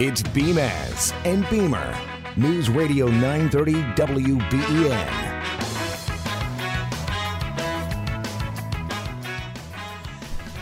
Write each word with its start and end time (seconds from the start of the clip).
It's 0.00 0.22
Beamaz 0.22 1.14
and 1.24 1.48
Beamer. 1.48 1.96
News 2.36 2.68
Radio 2.68 3.06
930 3.06 3.74
WBEN. 3.94 5.30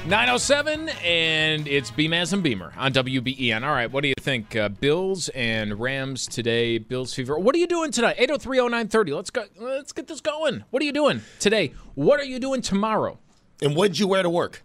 Nine 0.06 0.28
oh 0.28 0.36
seven, 0.36 0.90
and 1.02 1.66
it's 1.66 1.90
Beamaz 1.90 2.34
and 2.34 2.42
Beamer 2.42 2.74
on 2.76 2.92
WBEN. 2.92 3.62
All 3.62 3.72
right, 3.72 3.90
what 3.90 4.02
do 4.02 4.08
you 4.08 4.14
think? 4.20 4.54
Uh, 4.54 4.68
Bills 4.68 5.30
and 5.30 5.80
Rams 5.80 6.26
today. 6.26 6.76
Bills 6.76 7.14
fever. 7.14 7.38
What 7.38 7.54
are 7.54 7.58
you 7.58 7.66
doing 7.66 7.90
tonight? 7.90 8.18
8030930. 8.18 9.16
Let's 9.16 9.30
go. 9.30 9.46
Let's 9.58 9.92
get 9.92 10.08
this 10.08 10.20
going. 10.20 10.64
What 10.68 10.82
are 10.82 10.84
you 10.84 10.92
doing 10.92 11.22
today? 11.40 11.72
What 11.94 12.20
are 12.20 12.24
you 12.26 12.38
doing 12.38 12.60
tomorrow? 12.60 13.18
And 13.62 13.74
what'd 13.74 13.98
you 13.98 14.08
wear 14.08 14.22
to 14.22 14.28
work? 14.28 14.62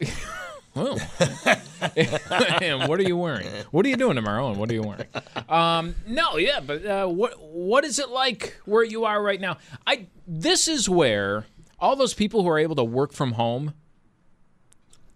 Well, 0.74 1.00
and 1.96 2.88
what 2.88 3.00
are 3.00 3.02
you 3.02 3.16
wearing? 3.16 3.48
What 3.72 3.84
are 3.84 3.88
you 3.88 3.96
doing 3.96 4.14
tomorrow? 4.14 4.50
And 4.50 4.56
what 4.56 4.70
are 4.70 4.74
you 4.74 4.82
wearing? 4.82 5.06
Um, 5.48 5.96
no, 6.06 6.36
yeah, 6.36 6.60
but 6.60 6.86
uh, 6.86 7.06
what 7.08 7.40
what 7.42 7.84
is 7.84 7.98
it 7.98 8.10
like 8.10 8.56
where 8.66 8.84
you 8.84 9.04
are 9.04 9.20
right 9.20 9.40
now? 9.40 9.58
I 9.86 10.06
this 10.28 10.68
is 10.68 10.88
where 10.88 11.46
all 11.80 11.96
those 11.96 12.14
people 12.14 12.42
who 12.42 12.48
are 12.48 12.58
able 12.58 12.76
to 12.76 12.84
work 12.84 13.12
from 13.12 13.32
home. 13.32 13.74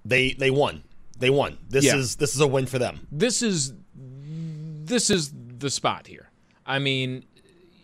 They 0.04 0.32
they 0.32 0.50
won. 0.50 0.82
They 1.18 1.30
won. 1.30 1.58
This 1.68 1.84
Yeah. 1.84 1.96
is 1.96 2.16
this 2.16 2.34
is 2.34 2.40
a 2.40 2.46
win 2.48 2.66
for 2.66 2.78
them. 2.78 3.06
This 3.12 3.40
is 3.40 3.72
this 3.94 5.08
is 5.08 5.32
the 5.58 5.70
spot 5.70 6.06
here. 6.08 6.30
I 6.66 6.78
mean, 6.80 7.24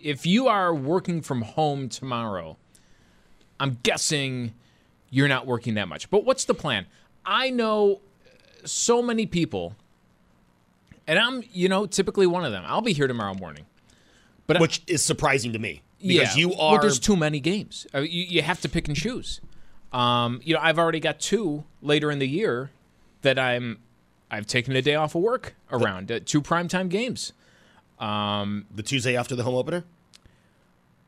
if 0.03 0.27
you 0.27 0.49
are 0.49 0.75
working 0.75 1.23
from 1.23 1.43
home 1.43 1.89
tomorrow, 1.89 2.57
I'm 3.61 3.79
guessing 3.83 4.55
you're 5.11 5.29
not 5.29 5.47
working 5.47 5.75
that 5.75 5.89
much. 5.89 6.11
But 6.11 6.25
what's 6.25 6.45
the 6.45 6.55
plan? 6.55 6.87
I 7.25 7.51
know 7.51 8.01
so 8.65 9.03
many 9.03 9.27
people, 9.27 9.77
and 11.07 11.19
I'm, 11.19 11.43
you 11.53 11.69
know, 11.69 11.87
typically 11.87 12.27
one 12.27 12.45
of 12.45 12.53
them. 12.53 12.65
I'll 12.67 12.83
be 12.83 12.93
here 12.93 13.07
tomorrow 13.07 13.35
morning. 13.35 13.67
But 14.47 14.61
Which 14.61 14.83
is 14.89 15.03
surprising 15.03 15.53
to 15.53 15.61
me 15.61 15.83
because 16.01 16.37
yeah, 16.37 16.41
you 16.41 16.49
well, 16.49 16.61
are 16.61 16.81
there's 16.81 16.99
too 16.99 17.15
many 17.15 17.39
games. 17.39 17.87
You, 17.95 18.03
you 18.03 18.43
have 18.43 18.61
to 18.63 18.69
pick 18.69 18.89
and 18.89 18.97
choose. 18.97 19.41
Um, 19.93 20.41
you 20.43 20.55
know, 20.55 20.61
I've 20.61 20.79
already 20.79 21.01
got 21.01 21.21
two 21.21 21.65
later 21.83 22.11
in 22.11 22.19
the 22.19 22.29
year 22.29 22.71
that 23.23 23.39
I'm. 23.39 23.79
I've 24.33 24.47
taken 24.47 24.77
a 24.77 24.83
day 24.83 24.95
off 24.95 25.17
of 25.17 25.23
work 25.23 25.55
around 25.73 26.11
uh, 26.13 26.21
two 26.25 26.41
primetime 26.41 26.89
games. 26.89 27.33
Um, 27.99 28.67
the 28.75 28.83
Tuesday 28.83 29.17
after 29.17 29.35
the 29.35 29.43
home 29.43 29.57
opener. 29.57 29.85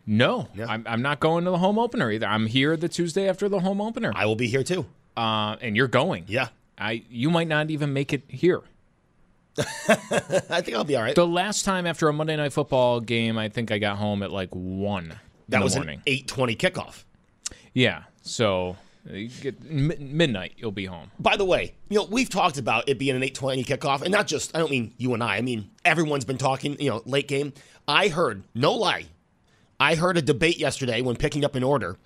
No, 0.04 0.48
I'm, 0.68 0.84
I'm 0.86 1.02
not 1.02 1.20
going 1.20 1.44
to 1.44 1.50
the 1.50 1.58
home 1.58 1.78
opener 1.78 2.10
either. 2.10 2.26
I'm 2.26 2.46
here 2.46 2.76
the 2.76 2.88
Tuesday 2.88 3.28
after 3.28 3.48
the 3.48 3.60
home 3.60 3.80
opener. 3.80 4.12
I 4.14 4.26
will 4.26 4.36
be 4.36 4.48
here 4.48 4.64
too. 4.64 4.86
Uh, 5.16 5.56
and 5.60 5.76
you're 5.76 5.88
going. 5.88 6.24
Yeah. 6.26 6.48
I 6.78 7.04
you 7.10 7.30
might 7.30 7.48
not 7.48 7.70
even 7.70 7.92
make 7.92 8.12
it 8.12 8.22
here. 8.28 8.62
I 9.58 10.62
think 10.62 10.74
I'll 10.74 10.84
be 10.84 10.96
all 10.96 11.02
right. 11.02 11.14
The 11.14 11.26
last 11.26 11.64
time 11.64 11.86
after 11.86 12.08
a 12.08 12.12
Monday 12.12 12.36
night 12.36 12.52
football 12.52 13.00
game, 13.00 13.36
I 13.36 13.48
think 13.50 13.70
I 13.70 13.78
got 13.78 13.98
home 13.98 14.22
at 14.22 14.30
like 14.30 14.48
one 14.52 15.18
that 15.48 15.62
was 15.62 15.74
morning. 15.76 15.98
an 15.98 16.02
eight 16.06 16.26
twenty 16.26 16.56
kickoff. 16.56 17.04
Yeah, 17.74 18.04
so 18.22 18.76
uh, 19.08 19.14
you 19.14 19.28
get 19.28 19.62
mi- 19.62 19.96
midnight, 19.98 20.54
you'll 20.56 20.72
be 20.72 20.86
home. 20.86 21.10
By 21.18 21.36
the 21.36 21.44
way, 21.44 21.74
you 21.90 21.98
know 21.98 22.04
we've 22.10 22.30
talked 22.30 22.56
about 22.56 22.88
it 22.88 22.98
being 22.98 23.14
an 23.14 23.22
eight 23.22 23.34
twenty 23.34 23.62
kickoff, 23.62 24.00
and 24.00 24.10
not 24.10 24.26
just 24.26 24.56
I 24.56 24.58
don't 24.58 24.70
mean 24.70 24.94
you 24.96 25.12
and 25.12 25.22
I. 25.22 25.36
I 25.36 25.40
mean 25.42 25.70
everyone's 25.84 26.24
been 26.24 26.38
talking. 26.38 26.80
You 26.80 26.90
know, 26.90 27.02
late 27.04 27.28
game. 27.28 27.52
I 27.86 28.08
heard 28.08 28.44
no 28.54 28.72
lie. 28.72 29.06
I 29.78 29.96
heard 29.96 30.16
a 30.16 30.22
debate 30.22 30.58
yesterday 30.58 31.02
when 31.02 31.16
picking 31.16 31.44
up 31.44 31.56
an 31.56 31.64
order. 31.64 31.98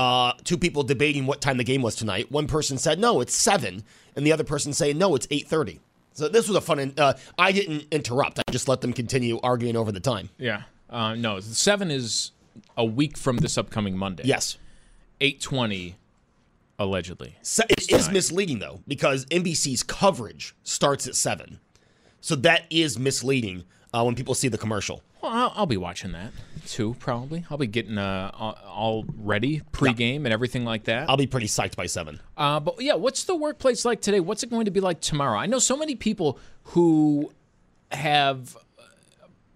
Uh, 0.00 0.32
two 0.44 0.56
people 0.56 0.82
debating 0.82 1.26
what 1.26 1.42
time 1.42 1.58
the 1.58 1.64
game 1.64 1.82
was 1.82 1.94
tonight. 1.94 2.32
One 2.32 2.46
person 2.46 2.78
said 2.78 2.98
no, 2.98 3.20
it's 3.20 3.34
seven, 3.34 3.84
and 4.16 4.26
the 4.26 4.32
other 4.32 4.44
person 4.44 4.72
saying 4.72 4.96
no, 4.96 5.14
it's 5.14 5.26
eight 5.30 5.46
thirty. 5.46 5.78
So 6.14 6.26
this 6.26 6.48
was 6.48 6.56
a 6.56 6.62
fun. 6.62 6.94
Uh, 6.96 7.12
I 7.38 7.52
didn't 7.52 7.84
interrupt. 7.90 8.38
I 8.38 8.42
just 8.50 8.66
let 8.66 8.80
them 8.80 8.94
continue 8.94 9.38
arguing 9.42 9.76
over 9.76 9.92
the 9.92 10.00
time. 10.00 10.30
Yeah. 10.38 10.62
Uh, 10.88 11.14
no, 11.16 11.38
seven 11.40 11.90
is 11.90 12.32
a 12.78 12.84
week 12.84 13.18
from 13.18 13.36
this 13.36 13.58
upcoming 13.58 13.94
Monday. 13.94 14.22
Yes. 14.24 14.56
Eight 15.20 15.38
twenty, 15.42 15.96
allegedly. 16.78 17.36
Se- 17.42 17.66
it 17.68 17.92
is 17.92 18.08
misleading 18.08 18.58
though 18.58 18.80
because 18.88 19.26
NBC's 19.26 19.82
coverage 19.82 20.54
starts 20.62 21.06
at 21.08 21.14
seven, 21.14 21.60
so 22.22 22.36
that 22.36 22.62
is 22.70 22.98
misleading 22.98 23.64
uh, 23.92 24.02
when 24.02 24.14
people 24.14 24.32
see 24.34 24.48
the 24.48 24.56
commercial. 24.56 25.02
Well, 25.22 25.32
I'll, 25.32 25.52
I'll 25.56 25.66
be 25.66 25.76
watching 25.76 26.12
that 26.12 26.32
too. 26.66 26.94
Probably, 26.98 27.44
I'll 27.50 27.58
be 27.58 27.66
getting 27.66 27.98
uh, 27.98 28.30
all- 28.34 28.58
all 28.66 29.04
ready 29.18 29.60
pregame 29.72 30.24
and 30.24 30.28
everything 30.28 30.64
like 30.64 30.84
that. 30.84 31.08
I'll 31.10 31.16
be 31.16 31.26
pretty 31.26 31.46
psyched 31.46 31.76
by 31.76 31.86
seven. 31.86 32.20
Uh, 32.36 32.60
but 32.60 32.80
yeah, 32.80 32.94
what's 32.94 33.24
the 33.24 33.34
workplace 33.36 33.84
like 33.84 34.00
today? 34.00 34.20
What's 34.20 34.42
it 34.42 34.50
going 34.50 34.64
to 34.64 34.70
be 34.70 34.80
like 34.80 35.00
tomorrow? 35.00 35.38
I 35.38 35.46
know 35.46 35.58
so 35.58 35.76
many 35.76 35.94
people 35.94 36.38
who 36.64 37.32
have 37.90 38.56
uh, 38.78 38.82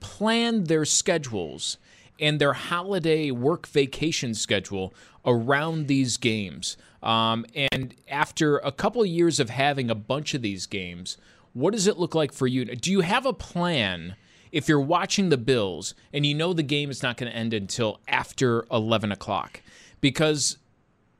planned 0.00 0.66
their 0.66 0.84
schedules 0.84 1.78
and 2.20 2.40
their 2.40 2.52
holiday 2.52 3.30
work 3.30 3.66
vacation 3.66 4.34
schedule 4.34 4.92
around 5.24 5.86
these 5.86 6.16
games. 6.16 6.76
Um, 7.02 7.44
and 7.54 7.94
after 8.08 8.58
a 8.58 8.72
couple 8.72 9.02
of 9.02 9.08
years 9.08 9.40
of 9.40 9.50
having 9.50 9.90
a 9.90 9.94
bunch 9.94 10.34
of 10.34 10.42
these 10.42 10.66
games, 10.66 11.16
what 11.52 11.72
does 11.72 11.86
it 11.86 11.98
look 11.98 12.14
like 12.14 12.32
for 12.32 12.46
you? 12.46 12.64
Do 12.64 12.90
you 12.90 13.00
have 13.00 13.26
a 13.26 13.32
plan? 13.32 14.16
If 14.54 14.68
you're 14.68 14.80
watching 14.80 15.28
the 15.28 15.36
Bills 15.36 15.94
and 16.12 16.24
you 16.24 16.34
know 16.34 16.52
the 16.52 16.62
game 16.62 16.90
is 16.90 17.02
not 17.02 17.16
going 17.16 17.30
to 17.30 17.36
end 17.36 17.52
until 17.52 18.00
after 18.06 18.64
11 18.70 19.10
o'clock, 19.12 19.60
because 20.00 20.58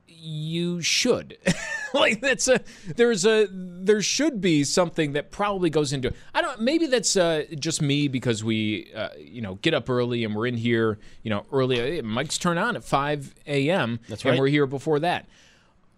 you 0.07 0.81
should. 0.81 1.37
Like 1.95 2.21
that's 2.21 2.49
a 2.49 2.61
there's 2.97 3.25
a 3.25 3.47
there 3.53 4.03
should 4.03 4.41
be 4.41 4.65
something 4.65 5.13
that 5.13 5.31
probably 5.31 5.71
goes 5.71 5.93
into 5.93 6.09
it. 6.09 6.17
I 6.35 6.43
don't 6.43 6.61
maybe 6.61 6.87
that's 6.87 7.17
uh, 7.17 7.45
just 7.57 7.81
me 7.81 8.09
because 8.09 8.43
we 8.43 8.91
uh, 8.97 9.11
you 9.17 9.41
know 9.41 9.55
get 9.63 9.75
up 9.75 9.89
early 9.89 10.25
and 10.25 10.35
we're 10.35 10.49
in 10.49 10.57
here 10.57 10.99
you 11.23 11.31
know 11.31 11.47
early. 11.53 11.77
Hey, 11.77 12.01
mike's 12.01 12.37
turn 12.37 12.59
on 12.59 12.75
at 12.75 12.83
5 12.83 13.35
a.m 13.47 14.01
That's 14.09 14.25
right. 14.25 14.33
and 14.33 14.41
we're 14.41 14.49
here 14.49 14.67
before 14.67 14.99
that. 14.99 15.29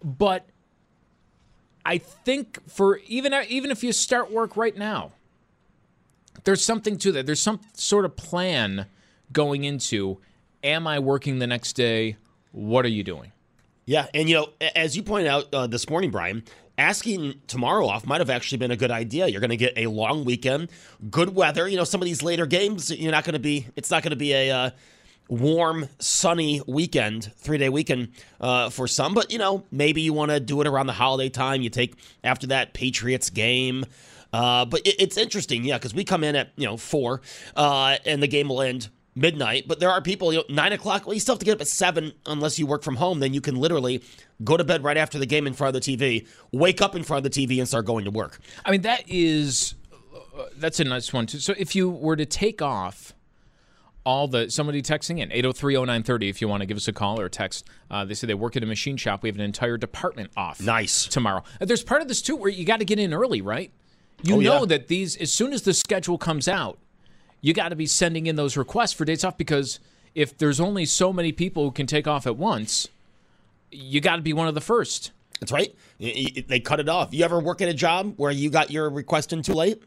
But 0.03 0.47
i 1.83 1.97
think 1.97 2.59
for 2.69 2.97
even 3.07 3.33
even 3.49 3.71
if 3.71 3.83
you 3.83 3.91
start 3.91 4.29
work 4.31 4.55
right 4.55 4.77
now 4.77 5.13
there's 6.43 6.63
something 6.63 6.97
to 6.97 7.11
that 7.11 7.25
there's 7.25 7.41
some 7.41 7.59
sort 7.73 8.05
of 8.05 8.15
plan 8.15 8.85
going 9.31 9.63
into 9.63 10.19
am 10.63 10.87
i 10.87 10.97
working 10.99 11.39
the 11.39 11.47
next 11.47 11.73
day 11.73 12.15
what 12.51 12.85
are 12.85 12.89
you 12.89 13.03
doing 13.03 13.31
Yeah, 13.85 14.07
and 14.13 14.27
you 14.27 14.35
know, 14.35 14.49
as 14.75 14.97
you 14.97 15.03
pointed 15.03 15.29
out 15.29 15.53
uh, 15.53 15.65
this 15.67 15.89
morning, 15.89 16.11
Brian, 16.11 16.43
asking 16.77 17.39
tomorrow 17.47 17.87
off 17.87 18.05
might 18.05 18.19
have 18.19 18.29
actually 18.29 18.57
been 18.57 18.71
a 18.71 18.75
good 18.75 18.91
idea. 18.91 19.27
You're 19.27 19.39
going 19.39 19.49
to 19.51 19.57
get 19.57 19.73
a 19.77 19.87
long 19.87 20.25
weekend, 20.25 20.69
good 21.09 21.33
weather. 21.33 21.67
You 21.69 21.77
know, 21.77 21.85
some 21.85 22.01
of 22.01 22.05
these 22.05 22.21
later 22.21 22.45
games, 22.45 22.91
you're 22.91 23.13
not 23.13 23.23
going 23.23 23.33
to 23.33 23.39
be. 23.39 23.67
It's 23.77 23.89
not 23.89 24.03
going 24.03 24.11
to 24.11 24.17
be 24.17 24.33
a 24.33 24.51
uh, 24.51 24.69
warm, 25.29 25.87
sunny 25.99 26.61
weekend, 26.67 27.31
three 27.37 27.57
day 27.57 27.69
weekend 27.69 28.09
uh, 28.41 28.69
for 28.69 28.87
some. 28.87 29.13
But 29.13 29.31
you 29.31 29.37
know, 29.37 29.63
maybe 29.71 30.01
you 30.01 30.11
want 30.13 30.31
to 30.31 30.39
do 30.39 30.59
it 30.59 30.67
around 30.67 30.87
the 30.87 30.93
holiday 30.93 31.29
time. 31.29 31.61
You 31.61 31.69
take 31.69 31.95
after 32.23 32.47
that 32.47 32.73
Patriots 32.73 33.29
game. 33.29 33.85
Uh, 34.33 34.65
but 34.65 34.81
it, 34.85 34.95
it's 34.99 35.17
interesting, 35.17 35.63
yeah, 35.63 35.77
because 35.77 35.93
we 35.93 36.03
come 36.03 36.23
in 36.23 36.35
at 36.35 36.51
you 36.55 36.65
know 36.65 36.77
four, 36.77 37.21
uh, 37.55 37.97
and 38.05 38.21
the 38.21 38.27
game 38.27 38.49
will 38.49 38.61
end 38.61 38.89
midnight. 39.15 39.67
But 39.67 39.79
there 39.79 39.89
are 39.89 40.01
people, 40.01 40.31
you 40.31 40.39
know, 40.39 40.45
nine 40.49 40.73
o'clock. 40.73 41.05
Well, 41.05 41.13
you 41.13 41.19
still 41.19 41.33
have 41.35 41.39
to 41.39 41.45
get 41.45 41.53
up 41.53 41.61
at 41.61 41.67
seven 41.67 42.13
unless 42.25 42.59
you 42.59 42.67
work 42.67 42.83
from 42.83 42.95
home. 42.97 43.19
Then 43.19 43.33
you 43.33 43.41
can 43.41 43.55
literally 43.55 44.03
go 44.43 44.57
to 44.57 44.63
bed 44.63 44.83
right 44.83 44.97
after 44.97 45.17
the 45.17 45.25
game 45.25 45.47
in 45.47 45.53
front 45.53 45.75
of 45.75 45.81
the 45.81 45.97
TV, 45.97 46.27
wake 46.51 46.81
up 46.81 46.95
in 46.95 47.03
front 47.03 47.25
of 47.25 47.31
the 47.31 47.47
TV, 47.47 47.57
and 47.59 47.67
start 47.67 47.85
going 47.85 48.05
to 48.05 48.11
work. 48.11 48.39
I 48.65 48.71
mean, 48.71 48.81
that 48.81 49.03
is 49.07 49.75
uh, 50.37 50.43
that's 50.57 50.79
a 50.79 50.83
nice 50.83 51.11
one 51.11 51.25
too. 51.25 51.39
So 51.39 51.53
if 51.57 51.75
you 51.75 51.89
were 51.89 52.15
to 52.15 52.25
take 52.25 52.61
off 52.61 53.13
all 54.03 54.27
the 54.27 54.49
somebody 54.49 54.81
texting 54.81 55.19
in 55.19 55.29
8030930 55.31 56.29
if 56.29 56.39
you 56.41 56.47
want 56.47 56.61
to 56.61 56.65
give 56.65 56.77
us 56.77 56.87
a 56.87 56.93
call 56.93 57.19
or 57.19 57.27
text 57.27 57.67
uh, 57.91 58.05
they 58.05 58.13
say 58.13 58.25
they 58.25 58.33
work 58.33 58.55
at 58.55 58.63
a 58.63 58.65
machine 58.65 58.95
shop 58.95 59.21
we 59.21 59.27
have 59.27 59.35
an 59.35 59.41
entire 59.41 59.75
department 59.75 60.31
off 60.37 60.61
Nice. 60.61 61.07
tomorrow 61.07 61.43
there's 61.59 61.83
part 61.83 62.01
of 62.01 62.07
this 62.07 62.21
too 62.21 62.37
where 62.37 62.49
you 62.49 62.63
got 62.63 62.79
to 62.79 62.85
get 62.85 62.99
in 62.99 63.13
early 63.13 63.41
right 63.41 63.69
you 64.23 64.35
Oh, 64.35 64.39
know 64.39 64.59
yeah. 64.61 64.65
that 64.67 64.87
these 64.87 65.15
as 65.17 65.31
soon 65.31 65.53
as 65.53 65.61
the 65.63 65.73
schedule 65.73 66.17
comes 66.17 66.47
out 66.47 66.77
you 67.41 67.53
got 67.53 67.69
to 67.69 67.75
be 67.75 67.85
sending 67.85 68.25
in 68.27 68.35
those 68.35 68.57
requests 68.57 68.93
for 68.93 69.05
dates 69.05 69.23
off 69.23 69.37
because 69.37 69.79
if 70.15 70.37
there's 70.37 70.59
only 70.59 70.85
so 70.85 71.13
many 71.13 71.31
people 71.31 71.63
who 71.63 71.71
can 71.71 71.85
take 71.87 72.07
off 72.07 72.25
at 72.25 72.35
once 72.37 72.87
you 73.71 74.01
got 74.01 74.15
to 74.15 74.21
be 74.21 74.33
one 74.33 74.47
of 74.47 74.55
the 74.55 74.61
first 74.61 75.11
That's 75.39 75.51
right. 75.51 75.75
They 75.99 76.59
cut 76.63 76.79
it 76.79 76.89
off. 76.89 77.13
You 77.13 77.23
ever 77.25 77.39
work 77.39 77.61
at 77.61 77.69
a 77.69 77.73
job 77.73 78.13
where 78.17 78.31
you 78.31 78.49
got 78.49 78.71
your 78.71 78.89
request 78.89 79.33
in 79.33 79.41
too 79.43 79.53
late? 79.53 79.81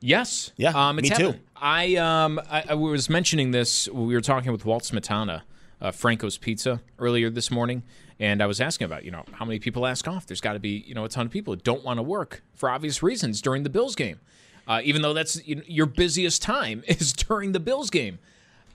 Yes. 0.00 0.52
Yeah, 0.56 0.72
Um, 0.74 0.98
it's 0.98 1.10
me 1.10 1.16
too. 1.16 1.34
I 1.56 1.94
um 1.96 2.38
I, 2.50 2.64
I 2.70 2.74
was 2.74 3.08
mentioning 3.08 3.50
this. 3.52 3.88
We 3.88 4.12
were 4.14 4.20
talking 4.20 4.52
with 4.52 4.66
Walt 4.66 4.82
Smetana, 4.82 5.42
uh, 5.80 5.90
Franco's 5.92 6.36
Pizza, 6.36 6.80
earlier 6.98 7.30
this 7.30 7.50
morning, 7.50 7.82
and 8.20 8.42
I 8.42 8.46
was 8.46 8.60
asking 8.60 8.84
about 8.86 9.04
you 9.04 9.10
know 9.10 9.24
how 9.32 9.44
many 9.44 9.58
people 9.58 9.86
ask 9.86 10.06
off. 10.06 10.26
There's 10.26 10.40
got 10.40 10.54
to 10.54 10.60
be 10.60 10.84
you 10.86 10.94
know 10.94 11.04
a 11.04 11.08
ton 11.08 11.26
of 11.26 11.32
people 11.32 11.54
who 11.54 11.60
don't 11.60 11.84
want 11.84 11.98
to 11.98 12.02
work 12.02 12.42
for 12.54 12.70
obvious 12.70 13.02
reasons 13.02 13.40
during 13.40 13.62
the 13.62 13.70
Bills 13.70 13.94
game, 13.94 14.20
uh, 14.66 14.80
even 14.84 15.02
though 15.02 15.12
that's 15.12 15.46
you 15.46 15.56
know, 15.56 15.62
your 15.66 15.86
busiest 15.86 16.42
time 16.42 16.82
is 16.88 17.12
during 17.12 17.52
the 17.52 17.60
Bills 17.60 17.90
game, 17.90 18.18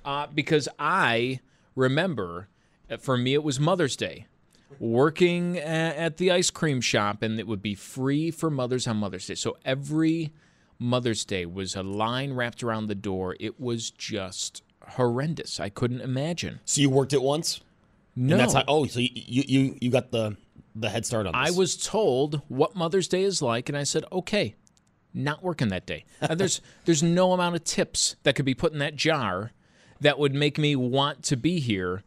uh, 0.05 0.27
because 0.33 0.67
I 0.77 1.39
remember 1.75 2.47
uh, 2.89 2.97
for 2.97 3.17
me 3.17 3.33
it 3.33 3.43
was 3.43 3.59
Mother's 3.59 3.95
Day. 3.95 4.25
Working 4.79 5.57
at 5.57 6.17
the 6.17 6.31
ice 6.31 6.51
cream 6.51 6.79
shop, 6.79 7.23
and 7.23 7.39
it 7.39 7.47
would 7.47 7.61
be 7.61 7.73
free 7.73 8.29
for 8.29 8.51
mothers 8.51 8.87
on 8.87 8.97
Mother's 8.97 9.25
Day. 9.25 9.33
So 9.33 9.57
every 9.65 10.31
Mother's 10.77 11.25
Day 11.25 11.45
was 11.45 11.75
a 11.75 11.81
line 11.81 12.33
wrapped 12.33 12.63
around 12.63 12.85
the 12.85 12.95
door. 12.95 13.35
It 13.39 13.59
was 13.59 13.89
just 13.89 14.63
horrendous. 14.91 15.59
I 15.59 15.69
couldn't 15.69 16.01
imagine. 16.01 16.59
So 16.65 16.81
you 16.81 16.89
worked 16.89 17.13
it 17.13 17.21
once? 17.21 17.61
No, 18.15 18.33
And 18.33 18.41
that's 18.41 18.53
how, 18.53 18.63
oh, 18.67 18.85
so 18.85 18.99
you, 18.99 19.09
you, 19.13 19.77
you, 19.79 19.89
got 19.89 20.11
the, 20.11 20.35
the 20.75 20.89
head 20.89 21.05
start 21.05 21.25
on 21.25 21.33
this. 21.33 21.55
I 21.55 21.57
was 21.57 21.77
told 21.77 22.41
what 22.47 22.75
Mother's 22.75 23.07
Day 23.07 23.23
is 23.23 23.41
like, 23.41 23.69
and 23.69 23.77
I 23.77 23.83
said, 23.83 24.03
okay, 24.11 24.55
not 25.13 25.43
working 25.43 25.69
that 25.69 25.85
day. 25.85 26.05
And 26.21 26.39
there's 26.39 26.61
there's 26.85 27.03
no 27.03 27.33
amount 27.33 27.55
of 27.55 27.63
tips 27.63 28.15
that 28.23 28.35
could 28.35 28.45
be 28.45 28.53
put 28.53 28.73
in 28.73 28.79
that 28.79 28.95
jar 28.95 29.51
that 30.01 30.19
would 30.19 30.33
make 30.33 30.57
me 30.57 30.75
want 30.75 31.23
to 31.23 31.37
be 31.37 31.59
here 31.59 32.03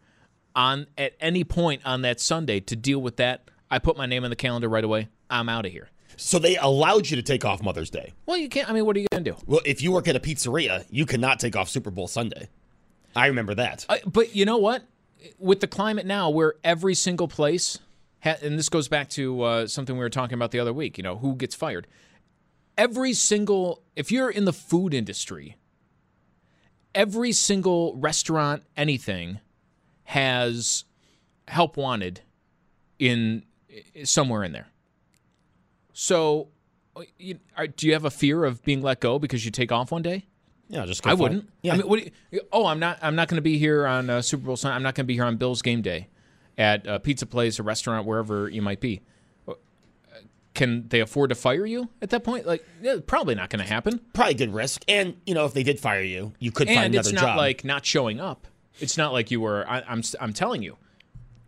on 0.54 0.86
at 0.96 1.14
any 1.20 1.44
point 1.44 1.82
on 1.84 2.02
that 2.02 2.20
Sunday 2.20 2.60
to 2.60 2.76
deal 2.76 3.00
with 3.00 3.16
that. 3.16 3.50
I 3.70 3.78
put 3.78 3.96
my 3.96 4.06
name 4.06 4.24
in 4.24 4.30
the 4.30 4.36
calendar 4.36 4.68
right 4.68 4.84
away. 4.84 5.08
I'm 5.30 5.48
out 5.48 5.64
of 5.66 5.72
here. 5.72 5.88
So 6.16 6.38
they 6.38 6.56
allowed 6.56 7.08
you 7.08 7.16
to 7.16 7.22
take 7.22 7.44
off 7.44 7.62
Mother's 7.62 7.90
Day. 7.90 8.12
Well, 8.26 8.36
you 8.36 8.48
can't. 8.48 8.68
I 8.68 8.72
mean, 8.72 8.84
what 8.84 8.96
are 8.96 9.00
you 9.00 9.06
gonna 9.10 9.24
do? 9.24 9.36
Well, 9.46 9.62
if 9.64 9.82
you 9.82 9.92
work 9.92 10.08
at 10.08 10.16
a 10.16 10.20
pizzeria, 10.20 10.84
you 10.90 11.06
cannot 11.06 11.40
take 11.40 11.56
off 11.56 11.68
Super 11.68 11.90
Bowl 11.90 12.06
Sunday. 12.06 12.48
I 13.16 13.26
remember 13.26 13.54
that. 13.54 13.86
But 14.06 14.34
you 14.34 14.44
know 14.44 14.58
what? 14.58 14.84
With 15.38 15.60
the 15.60 15.66
climate 15.66 16.06
now, 16.06 16.30
where 16.30 16.54
every 16.64 16.94
single 16.94 17.28
place, 17.28 17.78
ha- 18.22 18.36
and 18.42 18.58
this 18.58 18.68
goes 18.68 18.88
back 18.88 19.08
to 19.10 19.42
uh, 19.42 19.66
something 19.66 19.96
we 19.96 20.00
were 20.00 20.10
talking 20.10 20.34
about 20.34 20.50
the 20.50 20.58
other 20.58 20.72
week. 20.72 20.96
You 20.98 21.04
know, 21.04 21.18
who 21.18 21.34
gets 21.34 21.54
fired? 21.54 21.86
Every 22.76 23.12
single, 23.12 23.82
if 23.96 24.10
you're 24.10 24.30
in 24.30 24.44
the 24.44 24.52
food 24.52 24.94
industry, 24.94 25.56
every 26.94 27.32
single 27.32 27.96
restaurant, 27.96 28.62
anything, 28.76 29.40
has 30.04 30.84
help 31.48 31.76
wanted 31.76 32.20
in 32.98 33.42
somewhere 34.04 34.44
in 34.44 34.52
there. 34.52 34.68
So, 35.92 36.48
uh, 36.96 37.02
do 37.76 37.86
you 37.86 37.92
have 37.92 38.04
a 38.04 38.10
fear 38.10 38.44
of 38.44 38.62
being 38.64 38.82
let 38.82 39.00
go 39.00 39.18
because 39.18 39.44
you 39.44 39.50
take 39.50 39.72
off 39.72 39.92
one 39.92 40.02
day? 40.02 40.26
Yeah, 40.72 40.84
just 40.86 41.02
go 41.02 41.10
I 41.10 41.14
wouldn't. 41.14 41.48
Yeah. 41.62 41.74
I 41.74 41.76
mean, 41.76 41.86
what 41.86 42.02
you, 42.32 42.40
oh, 42.50 42.66
I'm 42.66 42.80
not. 42.80 42.98
I'm 43.02 43.14
not 43.14 43.28
going 43.28 43.36
to 43.36 43.42
be 43.42 43.58
here 43.58 43.86
on 43.86 44.10
uh, 44.10 44.22
Super 44.22 44.46
Bowl 44.46 44.56
Sunday. 44.56 44.74
I'm 44.74 44.82
not 44.82 44.94
going 44.96 45.04
to 45.04 45.08
be 45.08 45.14
here 45.14 45.24
on 45.24 45.36
Bills 45.36 45.62
game 45.62 45.82
day, 45.82 46.08
at 46.58 46.86
a 46.86 46.98
pizza 46.98 47.26
place, 47.26 47.58
a 47.58 47.62
restaurant, 47.62 48.06
wherever 48.06 48.48
you 48.48 48.62
might 48.62 48.80
be. 48.80 49.02
Uh, 49.46 49.52
Can 50.54 50.88
they 50.88 51.00
afford 51.00 51.28
to 51.30 51.34
fire 51.34 51.64
you 51.66 51.88
at 52.00 52.10
that 52.10 52.24
point? 52.24 52.46
Like, 52.46 52.66
yeah, 52.82 52.96
probably 53.06 53.34
not 53.34 53.50
going 53.50 53.62
to 53.62 53.68
happen. 53.70 54.00
Probably 54.12 54.34
good 54.34 54.52
risk. 54.52 54.82
And, 54.88 55.16
you 55.26 55.34
know, 55.34 55.44
if 55.44 55.54
they 55.54 55.62
did 55.62 55.78
fire 55.78 56.02
you, 56.02 56.32
you 56.38 56.50
could 56.50 56.68
find 56.68 56.78
And 56.86 56.94
another 56.94 57.10
it's 57.10 57.14
not 57.14 57.28
job. 57.28 57.36
like 57.36 57.64
not 57.64 57.84
showing 57.86 58.20
up. 58.20 58.46
It's 58.80 58.96
not 58.96 59.12
like 59.12 59.30
you 59.30 59.40
were. 59.40 59.68
I, 59.68 59.82
I'm. 59.86 60.02
I'm 60.20 60.32
telling 60.32 60.62
you, 60.62 60.78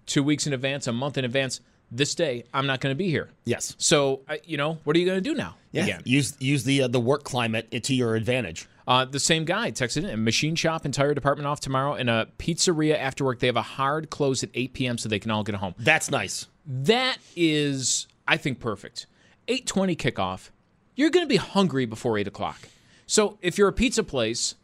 two 0.07 0.23
weeks 0.23 0.47
in 0.47 0.53
advance, 0.53 0.87
a 0.87 0.93
month 0.93 1.17
in 1.17 1.25
advance. 1.25 1.61
This 1.91 2.15
day, 2.15 2.45
I'm 2.53 2.67
not 2.67 2.81
going 2.81 2.91
to 2.93 2.97
be 2.97 3.09
here. 3.09 3.29
yes. 3.45 3.77
So, 3.79 4.23
you 4.45 4.57
know, 4.57 4.79
what 4.85 4.97
are 4.97 4.99
you 4.99 5.07
going 5.07 5.23
to 5.23 5.31
do 5.31 5.35
now? 5.35 5.55
Yeah. 5.71 5.85
Again? 5.85 6.03
Use 6.05 6.35
use 6.41 6.65
the 6.65 6.83
uh, 6.83 6.89
the 6.89 6.99
work 6.99 7.23
climate 7.25 7.71
to 7.85 7.95
your 7.95 8.17
advantage. 8.17 8.67
Uh, 8.87 9.05
the 9.05 9.19
same 9.21 9.45
guy 9.45 9.71
texted 9.71 10.09
in 10.09 10.25
machine 10.25 10.55
shop, 10.55 10.85
entire 10.85 11.15
department 11.15 11.47
off 11.47 11.59
tomorrow, 11.61 11.95
and 11.95 12.11
a 12.11 12.29
pizzeria 12.39 12.99
after 12.99 13.25
work. 13.25 13.39
They 13.39 13.47
have 13.47 13.57
a 13.57 13.63
hard 13.63 14.11
close 14.11 14.43
at 14.43 14.51
8 14.53 14.75
p.m. 14.75 14.99
so 14.99 15.09
they 15.09 15.19
can 15.19 15.31
all 15.31 15.43
get 15.43 15.55
home. 15.55 15.75
That's 15.79 16.11
nice. 16.11 16.47
That 16.67 17.17
is, 17.35 18.07
I 18.29 18.37
think, 18.37 18.61
perfect. 18.61 19.07
8:20 19.49 19.97
kickoff. 19.97 20.51
You're 20.97 21.11
going 21.11 21.25
to 21.25 21.29
be 21.29 21.37
hungry 21.37 21.87
before 21.87 22.19
8 22.19 22.29
o'clock. 22.29 22.59
So 23.07 23.39
if 23.43 23.59
you're 23.59 23.69
a 23.69 23.73
pizza 23.73 24.03
place 24.05 24.55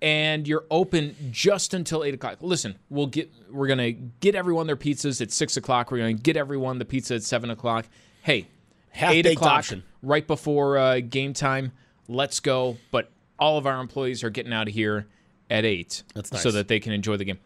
and 0.00 0.46
you're 0.48 0.64
open 0.70 1.14
just 1.30 1.74
until 1.74 2.02
8 2.04 2.14
o'clock, 2.14 2.36
listen, 2.40 2.78
we'll 2.90 3.06
get 3.06 3.30
we're 3.50 3.66
going 3.66 3.78
to 3.78 3.92
get 3.92 4.34
everyone 4.34 4.66
their 4.66 4.76
pizzas 4.76 5.20
at 5.20 5.30
6 5.32 5.56
o'clock. 5.56 5.90
We're 5.90 5.98
going 5.98 6.16
to 6.16 6.22
get 6.22 6.36
everyone 6.36 6.78
the 6.78 6.84
pizza 6.84 7.16
at 7.16 7.22
7 7.22 7.50
o'clock. 7.50 7.86
Hey, 8.22 8.36
8 8.38 8.46
Half-baked 8.90 9.26
o'clock, 9.36 9.52
option. 9.58 9.82
right 10.02 10.26
before 10.26 10.78
uh, 10.78 11.00
game 11.00 11.32
time. 11.34 11.72
Let's 12.08 12.40
go. 12.40 12.76
But 12.90 13.10
all 13.38 13.58
of 13.58 13.66
our 13.66 13.80
employees 13.80 14.22
are 14.24 14.30
getting 14.30 14.52
out 14.52 14.68
of 14.68 14.74
here 14.74 15.06
at 15.50 15.64
8 15.64 16.02
That's 16.14 16.42
so 16.42 16.50
that 16.52 16.68
they 16.68 16.80
can 16.80 16.92
enjoy 16.92 17.16
the 17.16 17.24
game. 17.24 17.38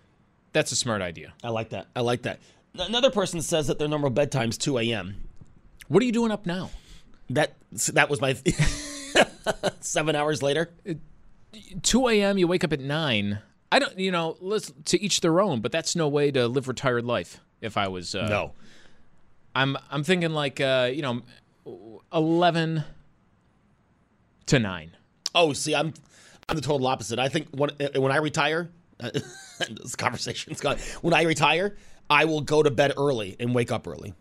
That's 0.52 0.72
a 0.72 0.76
smart 0.76 1.02
idea. 1.02 1.32
I 1.42 1.48
like 1.50 1.70
that. 1.70 1.86
I 1.94 2.00
like 2.00 2.22
that. 2.22 2.38
Another 2.78 3.10
person 3.10 3.40
says 3.42 3.66
that 3.66 3.78
their 3.78 3.88
normal 3.88 4.10
bedtime's 4.10 4.56
2 4.58 4.78
a.m. 4.78 5.16
What 5.88 6.02
are 6.02 6.06
you 6.06 6.12
doing 6.12 6.30
up 6.30 6.46
now? 6.46 6.70
That 7.30 7.54
that 7.92 8.08
was 8.08 8.20
my 8.20 8.34
seven 9.80 10.14
hours 10.16 10.42
later. 10.42 10.70
2 11.82 12.08
a.m. 12.08 12.38
You 12.38 12.46
wake 12.46 12.64
up 12.64 12.72
at 12.72 12.80
nine. 12.80 13.40
I 13.70 13.78
don't, 13.78 13.98
you 13.98 14.10
know, 14.10 14.36
let's 14.40 14.72
to 14.86 15.02
each 15.02 15.20
their 15.20 15.40
own, 15.40 15.60
but 15.60 15.72
that's 15.72 15.94
no 15.96 16.08
way 16.08 16.30
to 16.30 16.46
live 16.48 16.68
retired 16.68 17.04
life. 17.04 17.40
If 17.60 17.76
I 17.76 17.88
was, 17.88 18.14
uh, 18.14 18.28
No. 18.28 18.52
I'm, 19.54 19.76
I'm 19.90 20.04
thinking 20.04 20.30
like, 20.30 20.60
uh, 20.60 20.90
you 20.92 21.02
know, 21.02 21.22
11 22.12 22.84
to 24.46 24.58
nine. 24.58 24.92
Oh, 25.34 25.52
see, 25.52 25.74
I'm 25.74 25.92
I'm 26.48 26.56
the 26.56 26.62
total 26.62 26.86
opposite. 26.86 27.18
I 27.18 27.28
think 27.28 27.48
when 27.50 27.70
when 27.96 28.12
I 28.12 28.16
retire, 28.16 28.70
this 28.98 29.96
conversation's 29.96 30.60
gone. 30.60 30.78
When 31.02 31.14
I 31.14 31.22
retire, 31.22 31.76
I 32.10 32.24
will 32.24 32.40
go 32.40 32.62
to 32.62 32.70
bed 32.70 32.92
early 32.96 33.36
and 33.38 33.54
wake 33.54 33.70
up 33.70 33.86
early. 33.86 34.14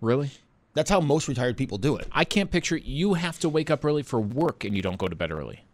Really? 0.00 0.30
That's 0.74 0.90
how 0.90 1.00
most 1.00 1.26
retired 1.26 1.56
people 1.56 1.78
do 1.78 1.96
it. 1.96 2.06
I 2.12 2.24
can't 2.24 2.50
picture 2.50 2.76
you 2.76 3.14
have 3.14 3.38
to 3.40 3.48
wake 3.48 3.70
up 3.70 3.84
early 3.84 4.02
for 4.02 4.20
work 4.20 4.64
and 4.64 4.76
you 4.76 4.82
don't 4.82 4.98
go 4.98 5.08
to 5.08 5.16
bed 5.16 5.32
early. 5.32 5.64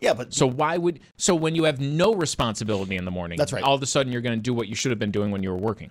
Yeah, 0.00 0.14
but 0.14 0.32
So 0.32 0.46
why 0.46 0.76
would 0.76 1.00
so 1.18 1.34
when 1.34 1.54
you 1.54 1.64
have 1.64 1.78
no 1.78 2.14
responsibility 2.14 2.96
in 2.96 3.04
the 3.04 3.10
morning, 3.10 3.38
That's 3.38 3.52
right. 3.52 3.62
All 3.62 3.74
of 3.74 3.82
a 3.82 3.86
sudden 3.86 4.12
you're 4.12 4.22
going 4.22 4.36
to 4.36 4.42
do 4.42 4.54
what 4.54 4.66
you 4.66 4.74
should 4.74 4.90
have 4.90 4.98
been 4.98 5.10
doing 5.10 5.30
when 5.30 5.42
you 5.42 5.50
were 5.50 5.58
working. 5.58 5.90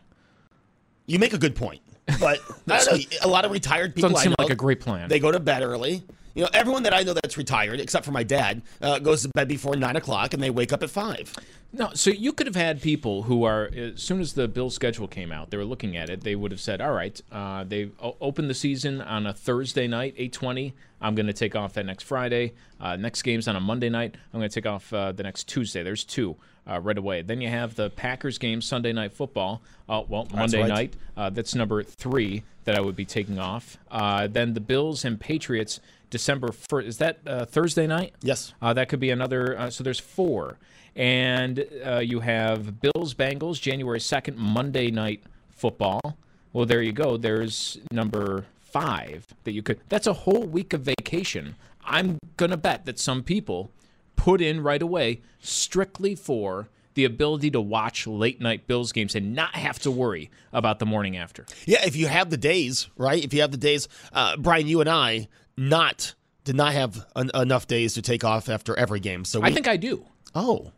you 1.06 1.20
make 1.20 1.34
a 1.34 1.38
good 1.38 1.56
point. 1.56 1.82
But 2.20 2.40
know. 2.68 2.78
A 3.22 3.28
lot 3.28 3.46
of 3.46 3.52
retired 3.52 3.96
people 3.96 4.10
Doesn't 4.10 4.24
seem 4.24 4.32
know, 4.32 4.44
like 4.44 4.52
a 4.52 4.56
great 4.56 4.80
plan. 4.80 5.10
They 5.10 5.20
go 5.20 5.32
to 5.32 5.40
bed 5.40 5.62
early. 5.62 6.04
You 6.34 6.44
know, 6.44 6.50
everyone 6.54 6.84
that 6.84 6.94
I 6.94 7.04
know 7.04 7.14
that's 7.14 7.38
retired, 7.38 7.80
except 7.80 8.06
for 8.06 8.12
my 8.12 8.24
dad, 8.24 8.62
uh, 8.82 9.00
goes 9.00 9.24
to 9.24 9.30
bed 9.30 9.48
before 9.48 9.76
nine 9.76 9.96
o'clock 9.96 10.34
and 10.34 10.42
they 10.42 10.50
wake 10.50 10.72
up 10.72 10.84
at 10.84 10.90
five. 10.90 11.34
No, 11.72 11.92
so 11.94 12.10
you 12.10 12.34
could 12.34 12.48
have 12.48 12.56
had 12.56 12.82
people 12.82 13.24
who 13.24 13.44
are 13.44 13.70
as 13.76 14.02
soon 14.02 14.22
as 14.22 14.34
the 14.34 14.48
bill 14.48 14.70
schedule 14.70 15.08
came 15.08 15.32
out, 15.32 15.52
they 15.52 15.58
were 15.58 15.66
looking 15.66 15.96
at 15.98 16.10
it. 16.10 16.22
They 16.22 16.36
would 16.36 16.52
have 16.52 16.62
said, 16.62 16.82
"All 16.82 16.94
right, 16.94 17.20
uh, 17.32 17.64
they 17.64 17.92
opened 18.00 18.50
the 18.50 18.56
season 18.56 19.02
on 19.02 19.28
a 19.28 19.34
Thursday 19.34 19.88
night, 19.88 20.16
eight 20.18 20.34
twenty. 20.34 20.74
I'm 21.02 21.16
going 21.16 21.28
to 21.28 21.34
take 21.34 21.56
off 21.56 21.74
that 21.74 21.86
next 21.86 22.04
Friday. 22.04 22.54
Uh, 22.80 22.96
next 22.96 23.22
game's 23.22 23.48
on 23.48 23.56
a 23.56 23.60
Monday 23.60 23.90
night. 23.90 24.16
I'm 24.34 24.40
going 24.40 24.50
to 24.50 24.54
take 24.54 24.70
off 24.70 24.92
uh, 24.94 25.12
the 25.12 25.24
next 25.24 25.48
Tuesday. 25.48 25.84
There's 25.84 26.04
two 26.04 26.36
uh, 26.70 26.80
right 26.80 26.98
away. 26.98 27.22
Then 27.22 27.42
you 27.42 27.50
have 27.50 27.76
the 27.76 27.90
Packers 27.90 28.38
game 28.38 28.62
Sunday 28.62 28.94
night 28.94 29.14
football. 29.14 29.62
Uh, 29.88 30.04
well, 30.08 30.28
Monday 30.34 30.62
right. 30.62 30.70
night. 30.70 30.94
Uh, 31.16 31.30
that's 31.30 31.56
number 31.56 31.84
three 31.84 32.44
that 32.66 32.76
I 32.76 32.82
would 32.82 32.96
be 32.96 33.06
taking 33.06 33.40
off. 33.40 33.78
Uh, 33.90 34.28
then 34.28 34.54
the 34.54 34.60
Bills 34.60 35.06
and 35.06 35.20
Patriots 35.20 35.80
December 36.10 36.52
first. 36.52 36.88
Is 36.88 36.98
that 36.98 37.20
uh, 37.26 37.46
Thursday 37.46 37.88
night? 37.88 38.14
Yes. 38.22 38.54
Uh, 38.62 38.74
that 38.74 38.90
could 38.90 39.00
be 39.00 39.10
another. 39.10 39.58
Uh, 39.58 39.70
so 39.70 39.84
there's 39.84 40.00
four. 40.00 40.58
And 40.96 41.66
uh, 41.86 42.00
you 42.00 42.20
have 42.20 42.82
Bills 42.82 43.14
Bengals 43.14 43.62
January 43.62 44.00
2nd, 44.00 44.36
Monday 44.36 44.92
night 44.92 45.24
football. 45.50 46.18
Well, 46.52 46.66
there 46.66 46.82
you 46.82 46.92
go. 46.92 47.16
There's 47.16 47.78
number 47.92 48.46
five 48.72 49.28
that 49.44 49.52
you 49.52 49.62
could. 49.62 49.80
That's 49.90 50.08
a 50.08 50.14
whole 50.14 50.44
week 50.44 50.74
of 50.74 50.82
vacation. 50.82 51.56
I'm 51.84 52.20
going 52.38 52.52
to 52.52 52.58
bet 52.58 52.86
that 52.86 53.00
some 53.00 53.24
people 53.24 53.72
put 54.16 54.42
in 54.42 54.62
right 54.62 54.82
away 54.82 55.22
strictly 55.40 56.16
for 56.16 56.70
the 56.94 57.06
ability 57.06 57.52
to 57.52 57.62
watch 57.62 58.06
late 58.06 58.42
night 58.42 58.68
Bills 58.68 58.92
games 58.92 59.16
and 59.16 59.34
not 59.34 59.56
have 59.56 59.80
to 59.80 59.92
worry 59.92 60.30
about 60.52 60.80
the 60.80 60.86
morning 60.86 61.16
after. 61.16 61.46
Yeah, 61.66 61.86
if 61.86 61.96
you 61.96 62.08
have 62.08 62.30
the 62.30 62.38
days, 62.38 62.90
right? 62.98 63.24
If 63.24 63.34
you 63.34 63.42
have 63.42 63.52
the 63.52 63.58
days, 63.58 63.88
uh, 64.12 64.36
Brian, 64.38 64.68
you 64.68 64.82
and 64.82 64.90
I 64.90 65.28
not 65.56 66.14
did 66.44 66.56
not 66.56 66.74
have 66.74 67.06
en- 67.16 67.32
enough 67.34 67.68
days 67.68 67.94
to 67.94 68.02
take 68.02 68.24
off 68.24 68.50
after 68.50 68.78
every 68.78 69.00
game. 69.00 69.24
So 69.24 69.40
we, 69.40 69.48
I 69.48 69.54
think 69.54 69.68
I 69.68 69.78
do. 69.78 70.06
Oh. 70.36 70.72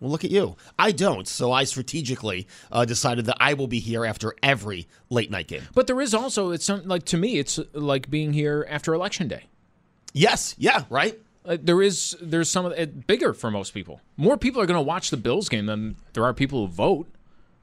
Well, 0.00 0.10
look 0.10 0.24
at 0.24 0.30
you. 0.30 0.56
I 0.78 0.92
don't. 0.92 1.28
So 1.28 1.52
I 1.52 1.64
strategically 1.64 2.46
uh, 2.72 2.84
decided 2.86 3.26
that 3.26 3.36
I 3.38 3.54
will 3.54 3.66
be 3.66 3.80
here 3.80 4.04
after 4.06 4.34
every 4.42 4.88
late 5.10 5.30
night 5.30 5.46
game. 5.46 5.62
But 5.74 5.86
there 5.86 6.00
is 6.00 6.14
also 6.14 6.50
it's 6.52 6.64
some, 6.64 6.86
like 6.86 7.04
to 7.06 7.18
me 7.18 7.38
it's 7.38 7.58
like 7.74 8.10
being 8.10 8.32
here 8.32 8.66
after 8.70 8.94
election 8.94 9.28
day. 9.28 9.44
Yes. 10.12 10.54
Yeah. 10.58 10.84
Right. 10.88 11.20
Uh, 11.44 11.56
there 11.60 11.80
is 11.82 12.16
there's 12.20 12.50
some 12.50 12.64
of 12.66 12.72
it 12.72 13.06
bigger 13.06 13.32
for 13.32 13.50
most 13.50 13.72
people. 13.74 14.00
More 14.16 14.36
people 14.36 14.60
are 14.60 14.66
going 14.66 14.78
to 14.78 14.82
watch 14.82 15.10
the 15.10 15.16
Bills 15.16 15.48
game 15.48 15.66
than 15.66 15.96
there 16.14 16.24
are 16.24 16.34
people 16.34 16.66
who 16.66 16.72
vote. 16.72 17.06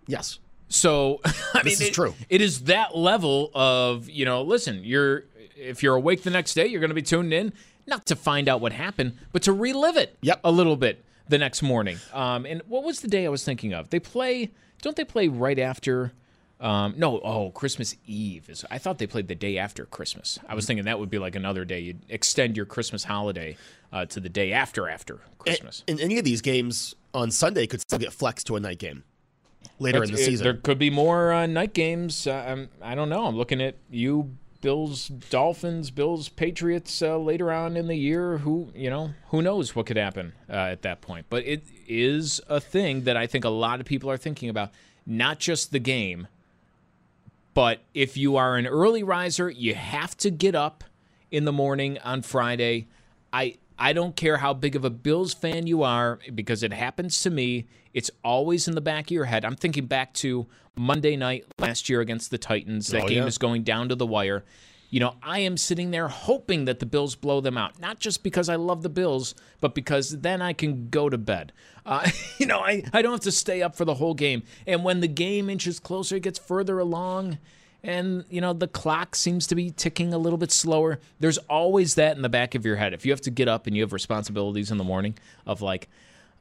Yes. 0.07 0.39
So 0.69 1.19
I 1.53 1.63
This 1.63 1.79
mean, 1.79 1.89
is 1.89 1.95
true. 1.95 2.13
It 2.29 2.41
is 2.41 2.65
that 2.65 2.95
level 2.95 3.51
of 3.55 4.09
you 4.09 4.25
know. 4.25 4.43
Listen, 4.43 4.83
you're 4.83 5.23
if 5.55 5.81
you're 5.81 5.95
awake 5.95 6.21
the 6.23 6.29
next 6.29 6.53
day, 6.53 6.67
you're 6.67 6.79
going 6.81 6.89
to 6.91 6.95
be 6.95 7.01
tuned 7.01 7.33
in 7.33 7.51
not 7.87 8.05
to 8.05 8.15
find 8.15 8.47
out 8.49 8.61
what 8.61 8.73
happened, 8.73 9.17
but 9.31 9.41
to 9.43 9.53
relive 9.53 9.95
it. 9.97 10.17
Yep. 10.21 10.41
a 10.43 10.51
little 10.51 10.75
bit 10.75 11.03
the 11.29 11.37
next 11.37 11.61
morning. 11.61 11.97
Um, 12.13 12.45
and 12.45 12.61
what 12.67 12.83
was 12.83 13.01
the 13.01 13.07
day 13.07 13.25
I 13.25 13.29
was 13.29 13.43
thinking 13.43 13.73
of? 13.73 13.89
They 13.89 13.99
play. 13.99 14.51
Don't 14.81 14.95
they 14.95 15.05
play 15.05 15.27
right 15.27 15.59
after? 15.59 16.13
Um, 16.59 16.95
no, 16.97 17.19
oh, 17.19 17.51
Christmas 17.51 17.95
Eve 18.07 18.49
is. 18.49 18.65
I 18.71 18.79
thought 18.79 18.97
they 18.97 19.05
played 19.05 19.27
the 19.27 19.35
day 19.35 19.57
after 19.59 19.85
Christmas. 19.85 20.39
I 20.47 20.55
was 20.55 20.65
thinking 20.65 20.85
that 20.85 20.99
would 20.99 21.09
be 21.09 21.19
like 21.19 21.35
another 21.35 21.65
day. 21.65 21.79
You'd 21.79 22.01
extend 22.09 22.57
your 22.57 22.65
Christmas 22.65 23.03
holiday 23.03 23.57
uh, 23.93 24.05
to 24.05 24.19
the 24.19 24.29
day 24.29 24.53
after 24.53 24.89
after 24.89 25.19
Christmas. 25.37 25.83
And, 25.87 25.99
and 25.99 26.05
any 26.05 26.17
of 26.17 26.25
these 26.25 26.41
games 26.41 26.95
on 27.13 27.29
Sunday 27.29 27.67
could 27.67 27.81
still 27.81 27.99
get 27.99 28.11
flexed 28.11 28.47
to 28.47 28.55
a 28.55 28.59
night 28.59 28.79
game 28.79 29.03
later 29.79 30.03
in 30.03 30.11
the 30.11 30.17
season. 30.17 30.43
There 30.43 30.55
could 30.55 30.79
be 30.79 30.89
more 30.89 31.31
uh, 31.31 31.45
night 31.45 31.73
games. 31.73 32.25
Uh, 32.25 32.33
I'm, 32.47 32.69
I 32.81 32.95
don't 32.95 33.09
know. 33.09 33.25
I'm 33.25 33.35
looking 33.35 33.61
at 33.61 33.75
you, 33.89 34.35
Bills, 34.61 35.07
Dolphins, 35.07 35.91
Bills, 35.91 36.29
Patriots 36.29 37.01
uh, 37.01 37.17
later 37.17 37.51
on 37.51 37.77
in 37.77 37.87
the 37.87 37.95
year. 37.95 38.39
Who 38.39 38.71
you 38.75 38.89
know? 38.89 39.11
Who 39.29 39.41
knows 39.41 39.75
what 39.75 39.85
could 39.85 39.97
happen 39.97 40.33
uh, 40.49 40.53
at 40.53 40.81
that 40.83 41.01
point? 41.01 41.27
But 41.29 41.45
it 41.45 41.63
is 41.87 42.41
a 42.47 42.59
thing 42.59 43.03
that 43.03 43.17
I 43.17 43.27
think 43.27 43.45
a 43.45 43.49
lot 43.49 43.79
of 43.79 43.85
people 43.85 44.09
are 44.09 44.17
thinking 44.17 44.49
about. 44.49 44.71
Not 45.05 45.39
just 45.39 45.71
the 45.71 45.79
game, 45.79 46.27
but 47.53 47.79
if 47.93 48.17
you 48.17 48.35
are 48.35 48.57
an 48.57 48.67
early 48.67 49.03
riser, 49.03 49.49
you 49.49 49.73
have 49.73 50.17
to 50.17 50.29
get 50.29 50.53
up 50.53 50.83
in 51.31 51.45
the 51.45 51.51
morning 51.51 51.97
on 52.03 52.21
Friday. 52.21 52.87
I 53.31 53.57
I 53.79 53.93
don't 53.93 54.15
care 54.15 54.37
how 54.37 54.53
big 54.53 54.75
of 54.75 54.83
a 54.83 54.89
Bills 54.89 55.33
fan 55.33 55.67
you 55.67 55.83
are 55.83 56.19
because 56.33 56.63
it 56.63 56.73
happens 56.73 57.21
to 57.21 57.29
me. 57.29 57.67
It's 57.93 58.11
always 58.23 58.67
in 58.67 58.75
the 58.75 58.81
back 58.81 59.05
of 59.05 59.11
your 59.11 59.25
head. 59.25 59.45
I'm 59.45 59.55
thinking 59.55 59.85
back 59.85 60.13
to 60.15 60.47
Monday 60.77 61.15
night 61.15 61.45
last 61.59 61.89
year 61.89 62.01
against 62.01 62.31
the 62.31 62.37
Titans. 62.37 62.87
That 62.87 63.03
Oh, 63.03 63.07
game 63.07 63.17
yeah. 63.23 63.25
is 63.25 63.37
going 63.37 63.63
down 63.63 63.89
to 63.89 63.95
the 63.95 64.05
wire. 64.05 64.43
You 64.89 65.01
know, 65.01 65.15
I 65.21 65.39
am 65.39 65.57
sitting 65.57 65.91
there 65.91 66.07
hoping 66.07 66.63
that 66.65 66.79
the 66.79 66.85
Bills 66.85 67.15
blow 67.15 67.41
them 67.41 67.57
out, 67.57 67.79
not 67.81 67.99
just 67.99 68.23
because 68.23 68.47
I 68.47 68.55
love 68.55 68.83
the 68.83 68.89
Bills, 68.89 69.35
but 69.59 69.75
because 69.75 70.21
then 70.21 70.41
I 70.41 70.53
can 70.53 70.89
go 70.89 71.09
to 71.09 71.17
bed. 71.17 71.51
Uh, 71.85 72.09
you 72.37 72.45
know, 72.45 72.59
I, 72.59 72.83
I 72.93 73.01
don't 73.01 73.11
have 73.11 73.19
to 73.21 73.31
stay 73.31 73.61
up 73.61 73.75
for 73.75 73.83
the 73.83 73.95
whole 73.95 74.13
game. 74.13 74.43
And 74.65 74.85
when 74.85 75.01
the 75.01 75.09
game 75.09 75.49
inches 75.49 75.79
closer, 75.79 76.15
it 76.15 76.23
gets 76.23 76.39
further 76.39 76.79
along, 76.79 77.37
and, 77.83 78.23
you 78.29 78.39
know, 78.39 78.53
the 78.53 78.67
clock 78.67 79.15
seems 79.15 79.45
to 79.47 79.55
be 79.55 79.71
ticking 79.71 80.13
a 80.13 80.17
little 80.17 80.37
bit 80.37 80.51
slower. 80.51 80.99
There's 81.19 81.37
always 81.49 81.95
that 81.95 82.15
in 82.15 82.21
the 82.21 82.29
back 82.29 82.55
of 82.55 82.65
your 82.65 82.77
head. 82.77 82.93
If 82.93 83.05
you 83.05 83.11
have 83.11 83.21
to 83.21 83.31
get 83.31 83.47
up 83.49 83.67
and 83.67 83.75
you 83.75 83.83
have 83.83 83.91
responsibilities 83.93 84.71
in 84.71 84.77
the 84.77 84.83
morning 84.85 85.17
of 85.45 85.61
like, 85.61 85.87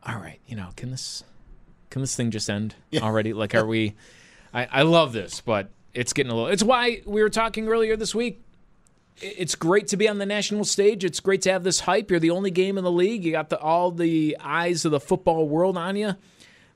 all 0.07 0.17
right, 0.17 0.39
you 0.47 0.55
know, 0.57 0.69
can 0.77 0.93
this 0.93 1.25
can 1.91 2.01
this 2.01 2.15
thing 2.17 2.31
just 2.31 2.49
end 2.49 2.75
already? 2.97 3.33
Like, 3.33 3.55
are 3.55 3.67
we? 3.67 3.95
I, 4.57 4.69
I 4.73 4.83
love 4.83 5.13
this, 5.13 5.43
but 5.43 5.69
it's 5.93 6.15
getting 6.15 6.33
a 6.33 6.35
little. 6.35 6.49
It's 6.49 6.63
why 6.63 7.03
we 7.05 7.21
were 7.21 7.29
talking 7.29 7.69
earlier 7.69 7.95
this 7.95 8.15
week. 8.15 8.43
It's 9.19 9.55
great 9.55 9.89
to 9.89 9.99
be 9.99 10.09
on 10.09 10.17
the 10.17 10.25
national 10.25 10.65
stage. 10.65 11.05
It's 11.05 11.21
great 11.21 11.43
to 11.43 11.53
have 11.53 11.63
this 11.63 11.81
hype. 11.81 12.11
You're 12.11 12.21
the 12.21 12.31
only 12.31 12.51
game 12.51 12.79
in 12.79 12.85
the 12.85 12.91
league. 12.91 13.23
You 13.23 13.33
got 13.33 13.51
the, 13.51 13.59
all 13.59 13.91
the 13.91 14.37
eyes 14.41 14.87
of 14.87 14.93
the 14.93 15.01
football 15.01 15.47
world 15.47 15.77
on 15.77 15.97
you. 15.97 16.15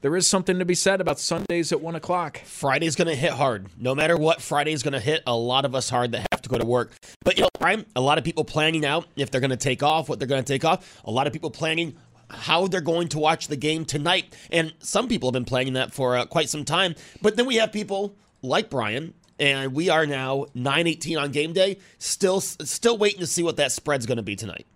There 0.02 0.14
is 0.16 0.28
something 0.28 0.58
to 0.58 0.64
be 0.66 0.74
said 0.74 1.00
about 1.00 1.18
Sundays 1.18 1.72
at 1.72 1.80
one 1.80 1.94
o'clock. 1.94 2.38
Friday's 2.44 2.96
going 2.96 3.08
to 3.08 3.14
hit 3.14 3.32
hard. 3.32 3.68
No 3.78 3.94
matter 3.94 4.16
what, 4.16 4.42
Friday's 4.42 4.82
going 4.82 4.92
to 4.92 5.00
hit 5.00 5.22
a 5.26 5.36
lot 5.36 5.64
of 5.64 5.74
us 5.74 5.88
hard 5.90 6.12
that 6.12 6.26
have 6.32 6.42
to 6.42 6.48
go 6.48 6.58
to 6.58 6.64
work. 6.64 6.92
But 7.22 7.36
you 7.36 7.42
know, 7.42 7.50
Brian, 7.58 7.84
a 7.96 8.00
lot 8.00 8.16
of 8.16 8.24
people 8.24 8.44
planning 8.44 8.84
out 8.84 9.06
if 9.16 9.30
they're 9.30 9.42
going 9.42 9.50
to 9.50 9.58
take 9.58 9.82
off, 9.82 10.08
what 10.08 10.18
they're 10.18 10.28
going 10.28 10.42
to 10.42 10.52
take 10.52 10.64
off. 10.64 11.00
A 11.04 11.10
lot 11.10 11.26
of 11.26 11.34
people 11.34 11.50
planning 11.50 11.96
how 12.30 12.66
they're 12.66 12.80
going 12.80 13.08
to 13.08 13.18
watch 13.18 13.48
the 13.48 13.56
game 13.56 13.84
tonight. 13.84 14.34
And 14.50 14.72
some 14.80 15.08
people 15.08 15.28
have 15.28 15.34
been 15.34 15.44
planning 15.44 15.74
that 15.74 15.92
for 15.92 16.16
uh, 16.16 16.26
quite 16.26 16.48
some 16.48 16.64
time. 16.64 16.94
But 17.20 17.36
then 17.36 17.46
we 17.46 17.56
have 17.56 17.72
people 17.72 18.14
like 18.42 18.70
Brian, 18.70 19.14
and 19.38 19.74
we 19.74 19.88
are 19.88 20.06
now 20.06 20.46
9:18 20.54 21.20
on 21.20 21.32
game 21.32 21.52
day, 21.52 21.78
still 21.98 22.40
still 22.40 22.96
waiting 22.98 23.20
to 23.20 23.26
see 23.26 23.42
what 23.42 23.56
that 23.56 23.72
spread's 23.72 24.06
going 24.06 24.16
to 24.16 24.22
be 24.22 24.36
tonight. 24.36 24.66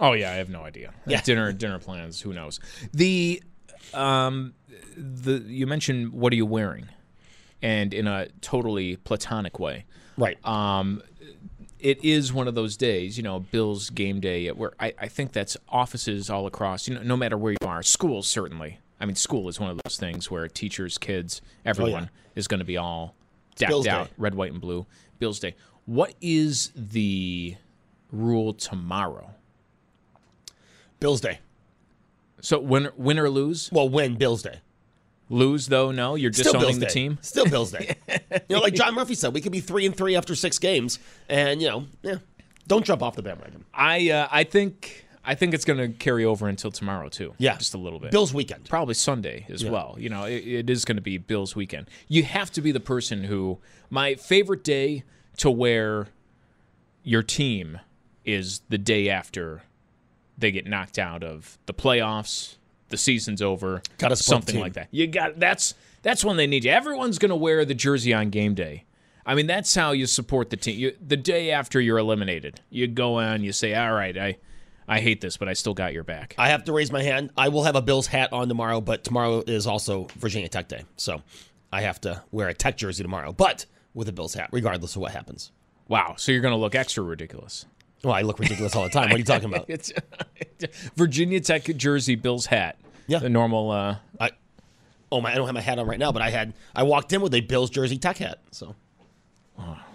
Oh 0.00 0.12
yeah, 0.14 0.30
I 0.30 0.34
have 0.34 0.48
no 0.48 0.62
idea. 0.62 0.92
Yeah. 1.06 1.20
Dinner 1.22 1.52
dinner 1.52 1.78
plans, 1.78 2.20
who 2.20 2.32
knows. 2.32 2.60
The 2.92 3.42
um 3.94 4.54
the 4.96 5.42
you 5.46 5.66
mentioned 5.66 6.12
what 6.12 6.32
are 6.32 6.36
you 6.36 6.46
wearing? 6.46 6.88
And 7.60 7.94
in 7.94 8.06
a 8.06 8.28
totally 8.40 8.96
platonic 8.96 9.58
way. 9.58 9.84
Right. 10.16 10.44
Um 10.46 11.02
it 11.82 12.04
is 12.04 12.32
one 12.32 12.46
of 12.46 12.54
those 12.54 12.76
days, 12.76 13.16
you 13.16 13.24
know, 13.24 13.40
Bills 13.40 13.90
game 13.90 14.20
day 14.20 14.48
where 14.50 14.72
I, 14.78 14.94
I 14.98 15.08
think 15.08 15.32
that's 15.32 15.56
offices 15.68 16.30
all 16.30 16.46
across, 16.46 16.86
you 16.86 16.94
know, 16.94 17.02
no 17.02 17.16
matter 17.16 17.36
where 17.36 17.52
you 17.52 17.66
are, 17.68 17.82
schools 17.82 18.28
certainly. 18.28 18.78
I 19.00 19.04
mean, 19.04 19.16
school 19.16 19.48
is 19.48 19.58
one 19.58 19.68
of 19.68 19.80
those 19.84 19.96
things 19.96 20.30
where 20.30 20.46
teachers, 20.46 20.96
kids, 20.96 21.42
everyone 21.64 22.08
oh, 22.12 22.30
is 22.36 22.46
going 22.46 22.60
to 22.60 22.64
be 22.64 22.76
all 22.76 23.16
decked 23.56 23.72
out, 23.88 24.06
Day. 24.06 24.12
red, 24.16 24.36
white, 24.36 24.52
and 24.52 24.60
blue. 24.60 24.86
Bills 25.18 25.40
Day. 25.40 25.56
What 25.84 26.14
is 26.20 26.70
the 26.76 27.56
rule 28.12 28.54
tomorrow? 28.54 29.30
Bills 31.00 31.20
Day. 31.20 31.40
So 32.40 32.60
win, 32.60 32.90
win 32.96 33.18
or 33.18 33.28
lose? 33.28 33.70
Well, 33.72 33.88
win 33.88 34.14
Bills 34.14 34.42
Day. 34.42 34.60
Lose 35.32 35.66
though, 35.66 35.90
no. 35.90 36.14
You're 36.14 36.32
Still 36.32 36.52
disowning 36.52 36.66
Bills 36.68 36.78
the 36.78 36.86
Day. 36.86 36.92
team. 36.92 37.18
Still 37.22 37.46
Bills 37.46 37.72
Day. 37.72 37.96
you 38.48 38.56
know, 38.56 38.60
like 38.60 38.74
John 38.74 38.94
Murphy 38.94 39.14
said, 39.14 39.32
we 39.32 39.40
could 39.40 39.50
be 39.52 39.60
three 39.60 39.86
and 39.86 39.96
three 39.96 40.14
after 40.14 40.34
six 40.34 40.58
games, 40.58 40.98
and 41.28 41.62
you 41.62 41.68
know, 41.68 41.84
yeah, 42.02 42.16
don't 42.66 42.84
jump 42.84 43.02
off 43.02 43.16
the 43.16 43.22
bandwagon. 43.22 43.64
I 43.74 44.10
uh, 44.10 44.28
I 44.30 44.44
think 44.44 45.06
I 45.24 45.34
think 45.34 45.54
it's 45.54 45.64
going 45.64 45.78
to 45.78 45.88
carry 45.98 46.24
over 46.24 46.48
until 46.48 46.70
tomorrow 46.70 47.08
too. 47.08 47.32
Yeah, 47.38 47.56
just 47.56 47.72
a 47.74 47.78
little 47.78 47.98
bit. 47.98 48.10
Bills 48.10 48.34
weekend. 48.34 48.68
probably 48.68 48.94
Sunday 48.94 49.46
as 49.48 49.62
Yeah. 49.62 49.70
well. 49.70 49.96
You 49.98 50.10
know, 50.10 50.24
it, 50.24 50.46
it 50.46 50.70
is 50.70 50.84
going 50.84 50.96
to 50.96 51.02
be 51.02 51.16
Bills 51.16 51.56
weekend. 51.56 51.88
You 52.08 52.24
have 52.24 52.50
to 52.52 52.60
be 52.60 52.70
the 52.72 52.80
person 52.80 53.24
who 53.24 53.58
my 53.88 54.14
favorite 54.16 54.62
day 54.64 55.04
to 55.38 55.50
wear 55.50 56.08
your 57.04 57.22
team 57.22 57.80
is 58.24 58.60
the 58.68 58.78
day 58.78 59.08
after 59.08 59.62
they 60.36 60.50
get 60.52 60.66
knocked 60.66 60.98
out 60.98 61.22
of 61.24 61.58
the 61.66 61.74
playoffs. 61.74 62.56
The 62.92 62.98
season's 62.98 63.40
over. 63.40 63.82
Gotta 63.96 64.16
something 64.16 64.60
like 64.60 64.74
that. 64.74 64.88
You 64.90 65.06
got 65.06 65.40
that's 65.40 65.74
that's 66.02 66.22
when 66.22 66.36
they 66.36 66.46
need 66.46 66.64
you. 66.64 66.70
Everyone's 66.70 67.18
going 67.18 67.30
to 67.30 67.36
wear 67.36 67.64
the 67.64 67.74
jersey 67.74 68.12
on 68.12 68.28
game 68.28 68.54
day. 68.54 68.84
I 69.24 69.34
mean, 69.34 69.46
that's 69.46 69.74
how 69.74 69.92
you 69.92 70.04
support 70.06 70.50
the 70.50 70.58
team. 70.58 70.78
You, 70.78 70.94
the 71.00 71.16
day 71.16 71.52
after 71.52 71.80
you're 71.80 71.96
eliminated, 71.96 72.60
you 72.68 72.86
go 72.86 73.18
on, 73.18 73.42
you 73.42 73.52
say, 73.52 73.74
"All 73.74 73.92
right, 73.94 74.14
I, 74.18 74.36
I 74.86 75.00
hate 75.00 75.22
this, 75.22 75.38
but 75.38 75.48
I 75.48 75.54
still 75.54 75.72
got 75.72 75.94
your 75.94 76.04
back." 76.04 76.34
I 76.36 76.50
have 76.50 76.64
to 76.64 76.72
raise 76.72 76.92
my 76.92 77.02
hand. 77.02 77.30
I 77.34 77.48
will 77.48 77.64
have 77.64 77.76
a 77.76 77.82
Bills 77.82 78.06
hat 78.06 78.30
on 78.34 78.48
tomorrow, 78.48 78.82
but 78.82 79.04
tomorrow 79.04 79.42
is 79.46 79.66
also 79.66 80.08
Virginia 80.16 80.48
Tech 80.48 80.68
Day, 80.68 80.84
so 80.96 81.22
I 81.72 81.80
have 81.80 81.98
to 82.02 82.22
wear 82.30 82.48
a 82.48 82.54
Tech 82.54 82.76
jersey 82.76 83.02
tomorrow, 83.02 83.32
but 83.32 83.64
with 83.94 84.06
a 84.08 84.12
Bills 84.12 84.34
hat, 84.34 84.50
regardless 84.52 84.96
of 84.96 85.00
what 85.00 85.12
happens. 85.12 85.50
Wow, 85.88 86.14
so 86.18 86.30
you're 86.30 86.42
going 86.42 86.54
to 86.54 86.60
look 86.60 86.74
extra 86.74 87.02
ridiculous. 87.02 87.64
Well, 88.04 88.14
I 88.14 88.22
look 88.22 88.38
ridiculous 88.38 88.74
all 88.74 88.84
the 88.84 88.90
time. 88.90 89.10
What 89.10 89.14
are 89.14 89.18
you 89.18 89.24
talking 89.24 89.48
about? 89.52 89.66
It's 89.68 89.92
Virginia 90.96 91.40
Tech 91.40 91.64
jersey, 91.76 92.14
Bills 92.14 92.46
hat. 92.46 92.78
Yeah. 93.06 93.18
the 93.18 93.28
normal. 93.28 93.70
Uh, 93.70 93.96
I, 94.20 94.30
oh 95.10 95.20
my, 95.20 95.32
I 95.32 95.34
don't 95.34 95.46
have 95.46 95.54
my 95.54 95.60
hat 95.60 95.78
on 95.78 95.86
right 95.86 95.98
now, 95.98 96.12
but 96.12 96.22
I 96.22 96.30
had 96.30 96.54
I 96.74 96.82
walked 96.84 97.12
in 97.12 97.20
with 97.20 97.34
a 97.34 97.40
Bills 97.40 97.70
jersey 97.70 97.98
Tech 97.98 98.18
hat. 98.18 98.38
So 98.50 98.74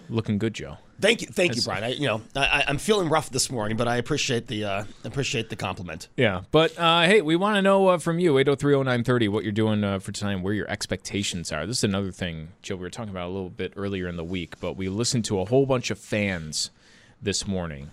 looking 0.09 0.37
good, 0.37 0.53
Joe. 0.53 0.77
thank 0.99 1.21
you, 1.21 1.27
thank 1.27 1.55
you, 1.55 1.61
Brian. 1.61 1.83
I, 1.83 1.89
you 1.89 2.07
know, 2.07 2.21
I, 2.35 2.63
I'm 2.67 2.77
feeling 2.77 3.09
rough 3.09 3.29
this 3.29 3.51
morning, 3.51 3.77
but 3.77 3.87
I 3.87 3.97
appreciate 3.97 4.47
the 4.47 4.65
uh, 4.65 4.83
appreciate 5.03 5.49
the 5.49 5.55
compliment. 5.55 6.07
Yeah, 6.17 6.43
but 6.51 6.77
uh, 6.77 7.03
hey, 7.03 7.21
we 7.21 7.35
want 7.35 7.55
to 7.55 7.61
know 7.61 7.87
uh, 7.89 7.97
from 7.97 8.19
you, 8.19 8.33
8030930, 8.33 9.29
what 9.29 9.43
you're 9.43 9.51
doing 9.51 9.83
uh, 9.83 9.99
for 9.99 10.11
tonight, 10.11 10.33
and 10.33 10.43
where 10.43 10.53
your 10.53 10.69
expectations 10.69 11.51
are. 11.51 11.65
This 11.65 11.77
is 11.79 11.83
another 11.83 12.11
thing, 12.11 12.49
Joe, 12.61 12.75
we 12.75 12.81
were 12.81 12.89
talking 12.89 13.11
about 13.11 13.27
a 13.27 13.33
little 13.33 13.49
bit 13.49 13.73
earlier 13.75 14.07
in 14.07 14.15
the 14.17 14.23
week, 14.23 14.59
but 14.59 14.77
we 14.77 14.89
listened 14.89 15.25
to 15.25 15.39
a 15.39 15.45
whole 15.45 15.65
bunch 15.65 15.91
of 15.91 15.99
fans 15.99 16.71
this 17.21 17.47
morning 17.47 17.89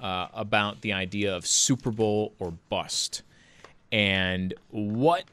uh, 0.00 0.28
about 0.34 0.80
the 0.80 0.92
idea 0.92 1.34
of 1.34 1.46
Super 1.46 1.90
Bowl 1.90 2.32
or 2.38 2.52
bust 2.68 3.22
and 3.90 4.54
what, 4.70 5.24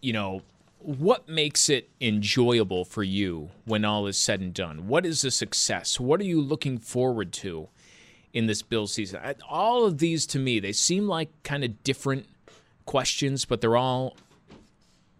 you 0.00 0.12
know, 0.12 0.42
what 0.78 1.28
makes 1.28 1.68
it 1.68 1.90
enjoyable 2.00 2.84
for 2.84 3.02
you 3.02 3.50
when 3.64 3.84
all 3.84 4.06
is 4.06 4.16
said 4.16 4.40
and 4.40 4.54
done? 4.54 4.88
What 4.88 5.04
is 5.04 5.24
a 5.24 5.30
success? 5.30 6.00
What 6.00 6.20
are 6.20 6.24
you 6.24 6.40
looking 6.40 6.78
forward 6.78 7.32
to? 7.34 7.68
in 8.32 8.46
this 8.46 8.62
bill 8.62 8.86
season. 8.86 9.20
All 9.48 9.84
of 9.84 9.98
these 9.98 10.26
to 10.26 10.38
me, 10.38 10.60
they 10.60 10.72
seem 10.72 11.06
like 11.06 11.30
kind 11.42 11.64
of 11.64 11.82
different 11.82 12.26
questions, 12.86 13.44
but 13.44 13.60
they're 13.60 13.76
all 13.76 14.16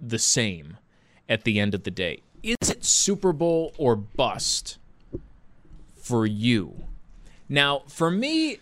the 0.00 0.18
same 0.18 0.76
at 1.28 1.44
the 1.44 1.58
end 1.58 1.74
of 1.74 1.84
the 1.84 1.90
day. 1.90 2.20
Is 2.42 2.70
it 2.70 2.84
Super 2.84 3.32
Bowl 3.32 3.74
or 3.76 3.96
bust 3.96 4.78
for 5.96 6.26
you? 6.26 6.84
Now, 7.50 7.82
for 7.88 8.10
me, 8.10 8.58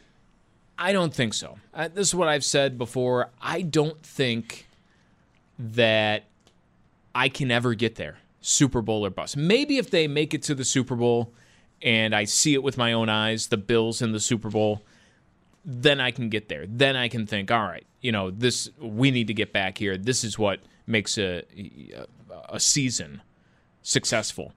I 0.79 0.93
don't 0.93 1.15
think 1.15 1.35
so. 1.35 1.59
Uh, 1.75 1.89
this 1.89 2.09
is 2.09 2.15
what 2.15 2.27
I've 2.27 2.45
said 2.45 2.79
before. 2.79 3.29
I 3.41 3.63
don't 3.63 4.03
think 4.03 4.67
that 5.59 6.25
I 7.15 7.29
can 7.29 7.51
ever 7.51 7.75
get 7.75 7.97
there, 7.97 8.17
Super 8.41 8.81
Bowl 8.81 9.05
or 9.05 9.11
bust. 9.11 9.37
Maybe 9.37 9.77
if 9.77 9.91
they 9.91 10.09
make 10.09 10.33
it 10.33 10.43
to 10.45 10.55
the 10.55 10.65
Super 10.65 10.97
Bowl 10.97 11.33
and 11.83 12.15
I 12.15 12.25
see 12.25 12.55
it 12.55 12.63
with 12.63 12.79
my 12.79 12.95
own 12.95 13.11
eyes, 13.11 13.49
the 13.49 13.59
Bills 13.59 14.01
in 14.01 14.13
the 14.13 14.21
Super 14.21 14.49
Bowl, 14.49 14.83
then 15.65 16.01
I 16.01 16.11
can 16.11 16.31
get 16.31 16.49
there. 16.49 16.65
Then 16.67 16.97
I 16.97 17.09
can 17.09 17.27
think, 17.27 17.51
all 17.51 17.65
right, 17.65 17.87
you 18.01 18.11
know, 18.11 18.31
this 18.31 18.71
we 18.81 19.11
need 19.11 19.27
to 19.27 19.35
get 19.35 19.53
back 19.53 19.77
here. 19.77 19.99
This 19.99 20.25
is 20.25 20.39
what 20.39 20.61
makes 20.87 21.19
a 21.19 21.43
a 22.49 22.59
season 22.59 23.21
successful. 23.83 24.53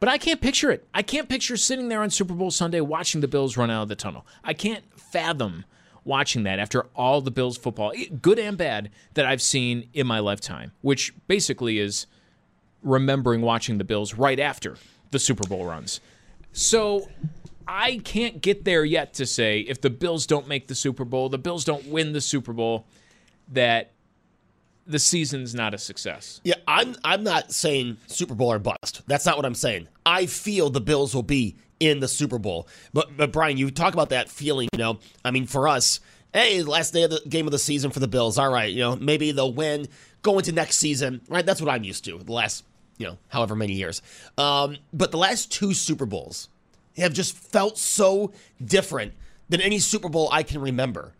But 0.00 0.08
I 0.08 0.18
can't 0.18 0.40
picture 0.40 0.70
it. 0.70 0.88
I 0.94 1.02
can't 1.02 1.28
picture 1.28 1.56
sitting 1.58 1.88
there 1.88 2.02
on 2.02 2.10
Super 2.10 2.34
Bowl 2.34 2.50
Sunday 2.50 2.80
watching 2.80 3.20
the 3.20 3.28
Bills 3.28 3.56
run 3.56 3.70
out 3.70 3.82
of 3.82 3.88
the 3.88 3.96
tunnel. 3.96 4.26
I 4.42 4.54
can't 4.54 4.82
fathom 4.98 5.66
watching 6.04 6.44
that 6.44 6.58
after 6.58 6.86
all 6.96 7.20
the 7.20 7.30
Bills 7.30 7.58
football, 7.58 7.92
good 8.22 8.38
and 8.38 8.56
bad, 8.56 8.90
that 9.14 9.26
I've 9.26 9.42
seen 9.42 9.90
in 9.92 10.06
my 10.06 10.18
lifetime, 10.18 10.72
which 10.80 11.14
basically 11.28 11.78
is 11.78 12.06
remembering 12.82 13.42
watching 13.42 13.76
the 13.76 13.84
Bills 13.84 14.14
right 14.14 14.40
after 14.40 14.76
the 15.10 15.18
Super 15.18 15.46
Bowl 15.46 15.66
runs. 15.66 16.00
So 16.52 17.08
I 17.68 17.98
can't 17.98 18.40
get 18.40 18.64
there 18.64 18.84
yet 18.84 19.12
to 19.14 19.26
say 19.26 19.60
if 19.60 19.82
the 19.82 19.90
Bills 19.90 20.26
don't 20.26 20.48
make 20.48 20.68
the 20.68 20.74
Super 20.74 21.04
Bowl, 21.04 21.28
the 21.28 21.38
Bills 21.38 21.64
don't 21.64 21.86
win 21.86 22.14
the 22.14 22.22
Super 22.22 22.54
Bowl, 22.54 22.86
that 23.48 23.92
the 24.90 24.98
season's 24.98 25.54
not 25.54 25.74
a 25.74 25.78
success. 25.78 26.40
Yeah, 26.44 26.54
I'm 26.66 26.96
I'm 27.04 27.22
not 27.22 27.52
saying 27.52 27.98
Super 28.06 28.34
Bowl 28.34 28.52
or 28.52 28.58
bust. 28.58 29.02
That's 29.06 29.26
not 29.26 29.36
what 29.36 29.46
I'm 29.46 29.54
saying. 29.54 29.88
I 30.04 30.26
feel 30.26 30.70
the 30.70 30.80
Bills 30.80 31.14
will 31.14 31.22
be 31.22 31.56
in 31.78 32.00
the 32.00 32.08
Super 32.08 32.38
Bowl. 32.38 32.68
But 32.92 33.16
but 33.16 33.32
Brian, 33.32 33.56
you 33.56 33.70
talk 33.70 33.94
about 33.94 34.10
that 34.10 34.28
feeling, 34.28 34.68
you 34.72 34.78
know. 34.78 34.98
I 35.24 35.30
mean, 35.30 35.46
for 35.46 35.68
us, 35.68 36.00
hey, 36.32 36.62
last 36.62 36.92
day 36.92 37.04
of 37.04 37.10
the 37.10 37.22
game 37.28 37.46
of 37.46 37.52
the 37.52 37.58
season 37.58 37.90
for 37.90 38.00
the 38.00 38.08
Bills. 38.08 38.38
All 38.38 38.50
right, 38.50 38.70
you 38.70 38.80
know, 38.80 38.96
maybe 38.96 39.32
they'll 39.32 39.52
win 39.52 39.86
go 40.22 40.38
into 40.38 40.52
next 40.52 40.76
season. 40.76 41.20
Right? 41.28 41.44
That's 41.44 41.60
what 41.60 41.70
I'm 41.70 41.84
used 41.84 42.04
to. 42.04 42.18
The 42.18 42.32
last, 42.32 42.64
you 42.98 43.06
know, 43.06 43.18
however 43.28 43.54
many 43.54 43.74
years. 43.74 44.02
Um, 44.36 44.76
but 44.92 45.10
the 45.10 45.18
last 45.18 45.52
two 45.52 45.74
Super 45.74 46.06
Bowls 46.06 46.48
have 46.96 47.12
just 47.12 47.36
felt 47.36 47.78
so 47.78 48.32
different 48.62 49.12
than 49.48 49.60
any 49.60 49.78
Super 49.78 50.08
Bowl 50.08 50.28
I 50.32 50.42
can 50.42 50.60
remember 50.60 51.14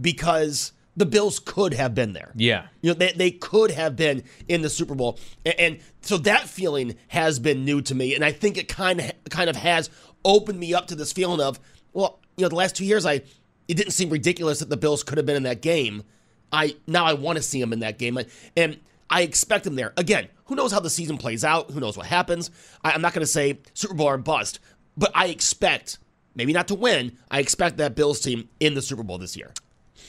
because 0.00 0.72
the 0.96 1.06
Bills 1.06 1.38
could 1.38 1.74
have 1.74 1.94
been 1.94 2.12
there. 2.12 2.32
Yeah. 2.34 2.66
You 2.80 2.90
know, 2.90 2.94
they, 2.94 3.12
they 3.12 3.30
could 3.30 3.70
have 3.70 3.96
been 3.96 4.24
in 4.48 4.62
the 4.62 4.70
Super 4.70 4.94
Bowl. 4.94 5.18
And, 5.44 5.60
and 5.60 5.78
so 6.00 6.16
that 6.18 6.48
feeling 6.48 6.96
has 7.08 7.38
been 7.38 7.64
new 7.64 7.82
to 7.82 7.94
me. 7.94 8.14
And 8.14 8.24
I 8.24 8.32
think 8.32 8.56
it 8.56 8.68
kind 8.68 9.00
of 9.00 9.12
kind 9.28 9.50
of 9.50 9.56
has 9.56 9.90
opened 10.24 10.58
me 10.58 10.74
up 10.74 10.86
to 10.88 10.94
this 10.94 11.12
feeling 11.12 11.40
of, 11.40 11.60
well, 11.92 12.18
you 12.36 12.42
know, 12.42 12.48
the 12.48 12.56
last 12.56 12.76
two 12.76 12.84
years 12.84 13.04
I 13.04 13.22
it 13.68 13.74
didn't 13.74 13.92
seem 13.92 14.10
ridiculous 14.10 14.60
that 14.60 14.70
the 14.70 14.76
Bills 14.76 15.02
could 15.02 15.18
have 15.18 15.26
been 15.26 15.36
in 15.36 15.42
that 15.42 15.60
game. 15.60 16.04
I 16.52 16.76
now 16.86 17.04
I 17.04 17.12
want 17.12 17.36
to 17.36 17.42
see 17.42 17.60
them 17.60 17.72
in 17.72 17.80
that 17.80 17.98
game. 17.98 18.18
And 18.56 18.78
I 19.10 19.22
expect 19.22 19.64
them 19.64 19.76
there. 19.76 19.92
Again, 19.96 20.28
who 20.46 20.54
knows 20.54 20.72
how 20.72 20.80
the 20.80 20.90
season 20.90 21.18
plays 21.18 21.44
out? 21.44 21.70
Who 21.70 21.80
knows 21.80 21.96
what 21.96 22.06
happens? 22.06 22.50
I, 22.82 22.92
I'm 22.92 23.02
not 23.02 23.12
going 23.12 23.22
to 23.22 23.26
say 23.26 23.58
Super 23.74 23.94
Bowl 23.94 24.08
or 24.08 24.18
bust, 24.18 24.60
but 24.96 25.10
I 25.14 25.26
expect, 25.26 25.98
maybe 26.34 26.52
not 26.52 26.68
to 26.68 26.74
win, 26.74 27.18
I 27.30 27.40
expect 27.40 27.76
that 27.78 27.94
Bills 27.94 28.20
team 28.20 28.48
in 28.60 28.74
the 28.74 28.82
Super 28.82 29.02
Bowl 29.02 29.18
this 29.18 29.36
year. 29.36 29.52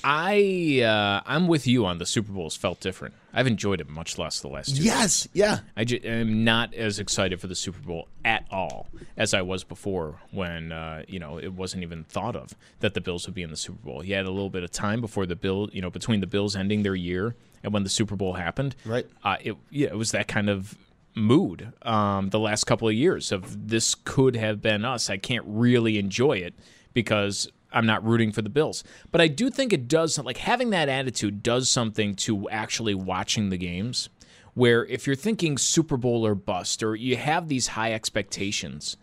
I 0.10 0.84
uh, 0.86 1.22
I'm 1.26 1.50
with 1.50 1.68
you 1.68 1.86
on 1.86 1.98
the 1.98 2.06
Super 2.06 2.32
Bowls 2.32 2.56
felt 2.56 2.80
different. 2.80 3.14
I've 3.34 3.46
enjoyed 3.46 3.82
it 3.82 3.90
much 3.90 4.18
less 4.18 4.40
the 4.40 4.48
last 4.48 4.78
two. 4.78 4.82
Yes, 4.82 5.26
years. 5.26 5.30
yeah. 5.34 5.60
I 5.76 5.84
j- 5.84 6.00
am 6.00 6.46
not 6.46 6.74
as 6.74 6.98
excited 6.98 7.42
for 7.42 7.48
the 7.48 7.56
Super 7.56 7.80
Bowl 7.80 8.08
at 8.24 8.46
all 8.50 8.88
as 9.18 9.34
I 9.34 9.42
was 9.42 9.66
before 9.66 10.22
when 10.32 10.72
uh, 10.72 11.04
you 11.10 11.20
know 11.20 11.38
it 11.40 11.52
wasn't 11.52 11.84
even 11.84 12.06
thought 12.06 12.38
of 12.38 12.56
that 12.80 12.94
the 12.94 13.02
Bills 13.02 13.26
would 13.26 13.36
be 13.36 13.44
in 13.44 13.50
the 13.50 13.58
Super 13.58 13.86
Bowl. 13.86 14.02
You 14.02 14.16
had 14.16 14.26
a 14.26 14.32
little 14.32 14.50
bit 14.50 14.64
of 14.64 14.72
time 14.72 15.02
before 15.02 15.26
the 15.26 15.36
Bill, 15.36 15.70
you 15.74 15.82
know, 15.82 15.90
between 15.90 16.22
the 16.22 16.28
Bills 16.28 16.56
ending 16.56 16.84
their 16.84 16.96
year 16.96 17.36
and 17.62 17.74
when 17.74 17.84
the 17.84 17.90
Super 17.90 18.16
Bowl 18.16 18.32
happened. 18.32 18.78
Right. 18.86 19.06
Uh, 19.26 19.36
it 19.42 19.58
yeah, 19.72 19.90
it 19.90 19.98
was 19.98 20.12
that 20.12 20.30
kind 20.30 20.50
of 20.50 20.78
mood 21.16 21.74
um, 21.82 22.30
the 22.30 22.40
last 22.40 22.64
couple 22.64 22.88
of 22.88 22.94
years 22.94 23.34
of 23.34 23.68
this 23.68 23.94
could 23.94 24.38
have 24.38 24.62
been 24.62 24.86
us. 24.86 25.10
I 25.10 25.18
can't 25.18 25.44
really 25.46 25.98
enjoy 25.98 26.38
it 26.38 26.54
because 26.94 27.52
I'm 27.72 27.86
not 27.86 28.06
rooting 28.06 28.32
for 28.32 28.42
the 28.42 28.50
Bills. 28.50 28.84
But 29.12 29.22
I 29.22 29.28
do 29.28 29.50
think 29.50 29.74
it 29.74 29.88
does, 29.88 30.18
like 30.18 30.38
having 30.38 30.70
that 30.72 30.90
attitude 30.90 31.44
does 31.44 31.70
something 31.70 32.16
to 32.16 32.50
actually 32.50 32.96
watching 32.96 33.50
the 33.50 33.58
games. 33.58 34.10
Where 34.54 34.86
if 34.86 35.06
you're 35.06 35.16
thinking 35.16 35.58
Super 35.58 35.98
Bowl 35.98 36.26
or 36.26 36.34
bust, 36.34 36.82
or 36.82 36.96
you 36.96 37.16
have 37.16 37.48
these 37.48 37.68
high 37.68 37.94
expectations, 37.94 38.98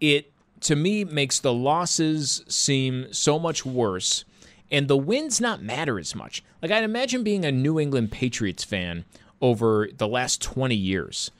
it 0.00 0.32
to 0.60 0.76
me 0.76 1.04
makes 1.04 1.40
the 1.40 1.52
losses 1.52 2.44
seem 2.48 3.12
so 3.12 3.38
much 3.38 3.66
worse 3.66 4.24
and 4.70 4.88
the 4.88 4.96
wins 4.96 5.40
not 5.40 5.62
matter 5.62 5.98
as 5.98 6.14
much. 6.14 6.42
Like 6.62 6.70
I'd 6.70 6.84
imagine 6.84 7.22
being 7.22 7.44
a 7.44 7.52
New 7.52 7.78
England 7.78 8.12
Patriots 8.12 8.64
fan 8.64 9.04
over 9.40 9.88
the 9.96 10.08
last 10.08 10.40
20 10.42 10.74
years 10.74 11.30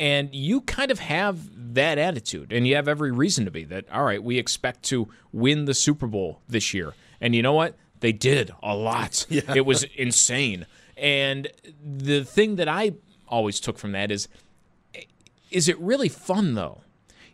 and 0.00 0.34
you 0.34 0.62
kind 0.62 0.90
of 0.90 0.98
have 0.98 1.74
that 1.74 1.98
attitude, 1.98 2.54
and 2.54 2.66
you 2.66 2.74
have 2.74 2.88
every 2.88 3.12
reason 3.12 3.44
to 3.44 3.50
be 3.50 3.64
that, 3.64 3.84
all 3.92 4.02
right, 4.02 4.22
we 4.24 4.38
expect 4.38 4.82
to 4.84 5.08
win 5.30 5.66
the 5.66 5.74
Super 5.74 6.06
Bowl 6.06 6.40
this 6.48 6.72
year. 6.72 6.94
And 7.20 7.34
you 7.34 7.42
know 7.42 7.52
what? 7.52 7.76
They 8.00 8.12
did 8.12 8.50
a 8.62 8.74
lot. 8.74 9.26
Yeah. 9.30 9.42
It 9.54 9.66
was 9.66 9.84
insane. 9.94 10.66
And 10.96 11.48
the 11.84 12.24
thing 12.24 12.56
that 12.56 12.66
I 12.66 12.94
always 13.28 13.60
took 13.60 13.78
from 13.78 13.92
that 13.92 14.10
is 14.10 14.26
is 15.50 15.68
it 15.68 15.78
really 15.78 16.08
fun, 16.08 16.54
though? 16.54 16.80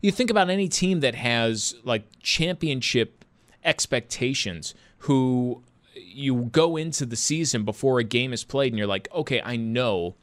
You 0.00 0.10
think 0.10 0.30
about 0.30 0.50
any 0.50 0.68
team 0.68 1.00
that 1.00 1.14
has 1.14 1.74
like 1.84 2.04
championship 2.20 3.24
expectations 3.64 4.74
who 4.98 5.62
you 5.94 6.48
go 6.50 6.76
into 6.76 7.06
the 7.06 7.16
season 7.16 7.64
before 7.64 7.98
a 8.00 8.04
game 8.04 8.32
is 8.32 8.42
played 8.42 8.72
and 8.72 8.78
you're 8.78 8.86
like, 8.88 9.08
okay, 9.14 9.40
I 9.44 9.56
know 9.56 10.16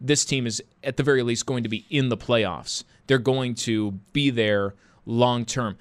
this 0.00 0.24
team 0.24 0.46
is 0.46 0.62
at 0.82 0.96
the 0.96 1.02
very 1.02 1.22
least 1.22 1.46
going 1.46 1.62
to 1.62 1.68
be 1.68 1.84
in 1.90 2.08
the 2.08 2.16
playoffs. 2.16 2.84
They're 3.06 3.18
going 3.18 3.54
to 3.56 3.92
be 4.12 4.30
there 4.30 4.74
long 5.04 5.44
term. 5.44 5.76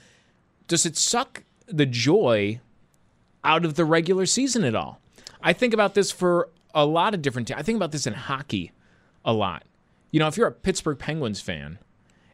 Does 0.67 0.85
it 0.85 0.97
suck 0.97 1.43
the 1.67 1.85
joy 1.85 2.59
out 3.43 3.65
of 3.65 3.75
the 3.75 3.85
regular 3.85 4.25
season 4.25 4.63
at 4.63 4.75
all? 4.75 4.99
I 5.41 5.53
think 5.53 5.73
about 5.73 5.93
this 5.93 6.11
for 6.11 6.49
a 6.73 6.85
lot 6.85 7.13
of 7.13 7.21
different. 7.21 7.47
teams. 7.47 7.59
I 7.59 7.63
think 7.63 7.77
about 7.77 7.91
this 7.91 8.05
in 8.05 8.13
hockey 8.13 8.71
a 9.23 9.33
lot. 9.33 9.63
You 10.11 10.19
know, 10.19 10.27
if 10.27 10.37
you're 10.37 10.47
a 10.47 10.51
Pittsburgh 10.51 10.99
Penguins 10.99 11.39
fan 11.39 11.79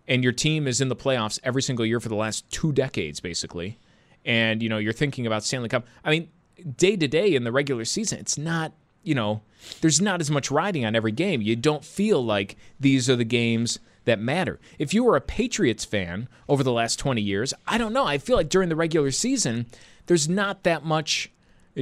and 0.08 0.24
your 0.24 0.34
team 0.34 0.68
is 0.68 0.82
in 0.82 0.90
the 0.90 0.96
playoffs 0.96 1.40
every 1.44 1.62
single 1.62 1.86
year 1.86 2.00
for 2.00 2.10
the 2.10 2.16
last 2.16 2.50
two 2.50 2.72
decades, 2.72 3.20
basically, 3.20 3.78
and 4.26 4.64
you 4.64 4.70
know 4.70 4.78
you're 4.78 4.94
thinking 4.94 5.28
about 5.28 5.44
Stanley 5.44 5.70
Cup. 5.70 5.86
I 6.04 6.10
mean, 6.10 6.30
day 6.78 6.96
to 6.96 7.08
day 7.08 7.36
in 7.36 7.44
the 7.44 7.52
regular 7.52 7.86
season, 7.86 8.20
it's 8.20 8.38
not 8.38 8.74
you 9.06 9.16
know, 9.16 9.42
there's 9.82 10.02
not 10.02 10.22
as 10.22 10.32
much 10.32 10.52
riding 10.52 10.86
on 10.86 10.96
every 10.96 11.12
game. 11.12 11.42
You 11.42 11.56
don't 11.56 11.84
feel 11.84 12.24
like 12.24 12.56
these 12.80 13.10
are 13.10 13.16
the 13.16 13.26
games 13.26 13.80
that 14.06 14.20
matter. 14.20 14.60
If 14.78 14.94
you 14.94 15.04
were 15.04 15.16
a 15.16 15.22
Patriots 15.22 15.86
fan 15.86 16.28
over 16.48 16.64
the 16.64 16.72
last 16.72 17.00
20 17.00 17.22
years, 17.22 17.54
I 17.68 17.78
don't 17.78 17.94
know. 17.94 18.06
I 18.06 18.18
feel 18.18 18.36
like 18.36 18.50
during 18.50 18.70
the 18.70 18.76
regular 18.76 19.12
season, 19.12 19.66
there's 20.06 20.30
not 20.30 20.64
that 20.64 20.84
much 20.84 21.32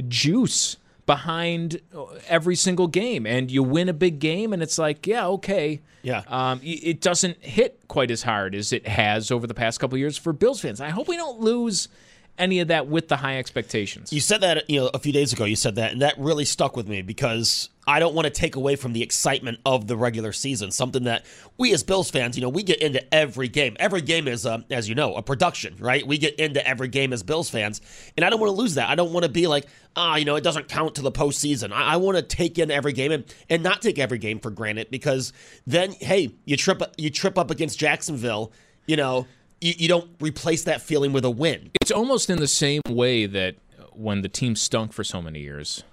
juice 0.08 0.76
behind 1.06 1.80
every 2.28 2.56
single 2.56 2.88
game. 2.88 3.26
And 3.26 3.50
you 3.50 3.62
win 3.62 3.88
a 3.88 3.92
big 3.92 4.18
game, 4.18 4.52
and 4.52 4.62
it's 4.62 4.78
like, 4.78 5.06
yeah, 5.06 5.26
okay. 5.28 5.82
Yeah. 6.02 6.22
Um, 6.28 6.60
it 6.62 7.00
doesn't 7.00 7.42
hit 7.44 7.80
quite 7.88 8.10
as 8.10 8.22
hard 8.22 8.54
as 8.54 8.72
it 8.72 8.86
has 8.86 9.30
over 9.30 9.46
the 9.46 9.54
past 9.54 9.80
couple 9.80 9.98
years 9.98 10.16
for 10.16 10.32
Bills 10.32 10.60
fans. 10.60 10.80
I 10.80 10.90
hope 10.90 11.08
we 11.08 11.16
don't 11.16 11.40
lose 11.40 11.88
any 12.38 12.60
of 12.60 12.68
that 12.68 12.88
with 12.88 13.08
the 13.08 13.16
high 13.16 13.38
expectations. 13.38 14.12
You 14.12 14.20
said 14.20 14.40
that 14.40 14.68
you 14.68 14.80
know 14.80 14.90
a 14.92 14.98
few 14.98 15.12
days 15.12 15.32
ago. 15.32 15.44
You 15.44 15.56
said 15.56 15.76
that, 15.76 15.92
and 15.92 16.02
that 16.02 16.18
really 16.18 16.44
stuck 16.44 16.76
with 16.76 16.88
me 16.88 17.02
because 17.02 17.68
I 17.86 18.00
don't 18.00 18.14
want 18.14 18.26
to 18.26 18.30
take 18.30 18.56
away 18.56 18.76
from 18.76 18.92
the 18.92 19.02
excitement 19.02 19.60
of 19.64 19.86
the 19.86 19.96
regular 19.96 20.32
season. 20.32 20.70
Something 20.70 21.04
that 21.04 21.24
we 21.58 21.72
as 21.72 21.82
Bills 21.82 22.10
fans, 22.10 22.36
you 22.36 22.42
know, 22.42 22.48
we 22.48 22.62
get 22.62 22.80
into 22.80 23.14
every 23.14 23.48
game. 23.48 23.76
Every 23.78 24.00
game 24.00 24.26
is, 24.26 24.46
uh, 24.46 24.62
as 24.70 24.88
you 24.88 24.94
know, 24.94 25.14
a 25.14 25.22
production, 25.22 25.76
right? 25.78 26.06
We 26.06 26.18
get 26.18 26.34
into 26.36 26.66
every 26.66 26.88
game 26.88 27.12
as 27.12 27.22
Bills 27.22 27.50
fans, 27.50 27.80
and 28.16 28.24
I 28.24 28.30
don't 28.30 28.40
want 28.40 28.48
to 28.48 28.60
lose 28.60 28.74
that. 28.74 28.88
I 28.88 28.94
don't 28.94 29.12
want 29.12 29.24
to 29.24 29.30
be 29.30 29.46
like, 29.46 29.66
ah, 29.96 30.16
you 30.16 30.24
know, 30.24 30.36
it 30.36 30.44
doesn't 30.44 30.68
count 30.68 30.96
to 30.96 31.02
the 31.02 31.12
postseason. 31.12 31.72
I, 31.72 31.94
I 31.94 31.96
want 31.96 32.16
to 32.16 32.22
take 32.22 32.58
in 32.58 32.70
every 32.70 32.92
game 32.92 33.12
and, 33.12 33.24
and 33.48 33.62
not 33.62 33.82
take 33.82 33.98
every 33.98 34.18
game 34.18 34.40
for 34.40 34.50
granted 34.50 34.90
because 34.90 35.32
then, 35.66 35.92
hey, 35.92 36.34
you 36.44 36.56
trip 36.56 36.82
you 36.96 37.10
trip 37.10 37.38
up 37.38 37.50
against 37.50 37.78
Jacksonville, 37.78 38.52
you 38.86 38.96
know 38.96 39.26
you, 39.60 39.74
you 39.76 39.88
don't 39.88 40.10
replace 40.20 40.64
that 40.64 40.82
feeling 40.82 41.12
with 41.12 41.24
a 41.24 41.30
win. 41.30 41.70
It's 41.80 41.90
almost 41.90 42.30
in 42.30 42.38
the 42.38 42.46
same 42.48 42.82
way 42.88 43.26
that 43.26 43.56
when 43.92 44.22
the 44.22 44.28
team 44.28 44.56
stunk 44.56 44.92
for 44.92 45.04
so 45.04 45.22
many 45.22 45.40
years 45.40 45.84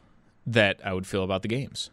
that 0.46 0.80
I 0.84 0.94
would 0.94 1.08
feel 1.08 1.24
about 1.24 1.42
the 1.42 1.48
games, 1.48 1.90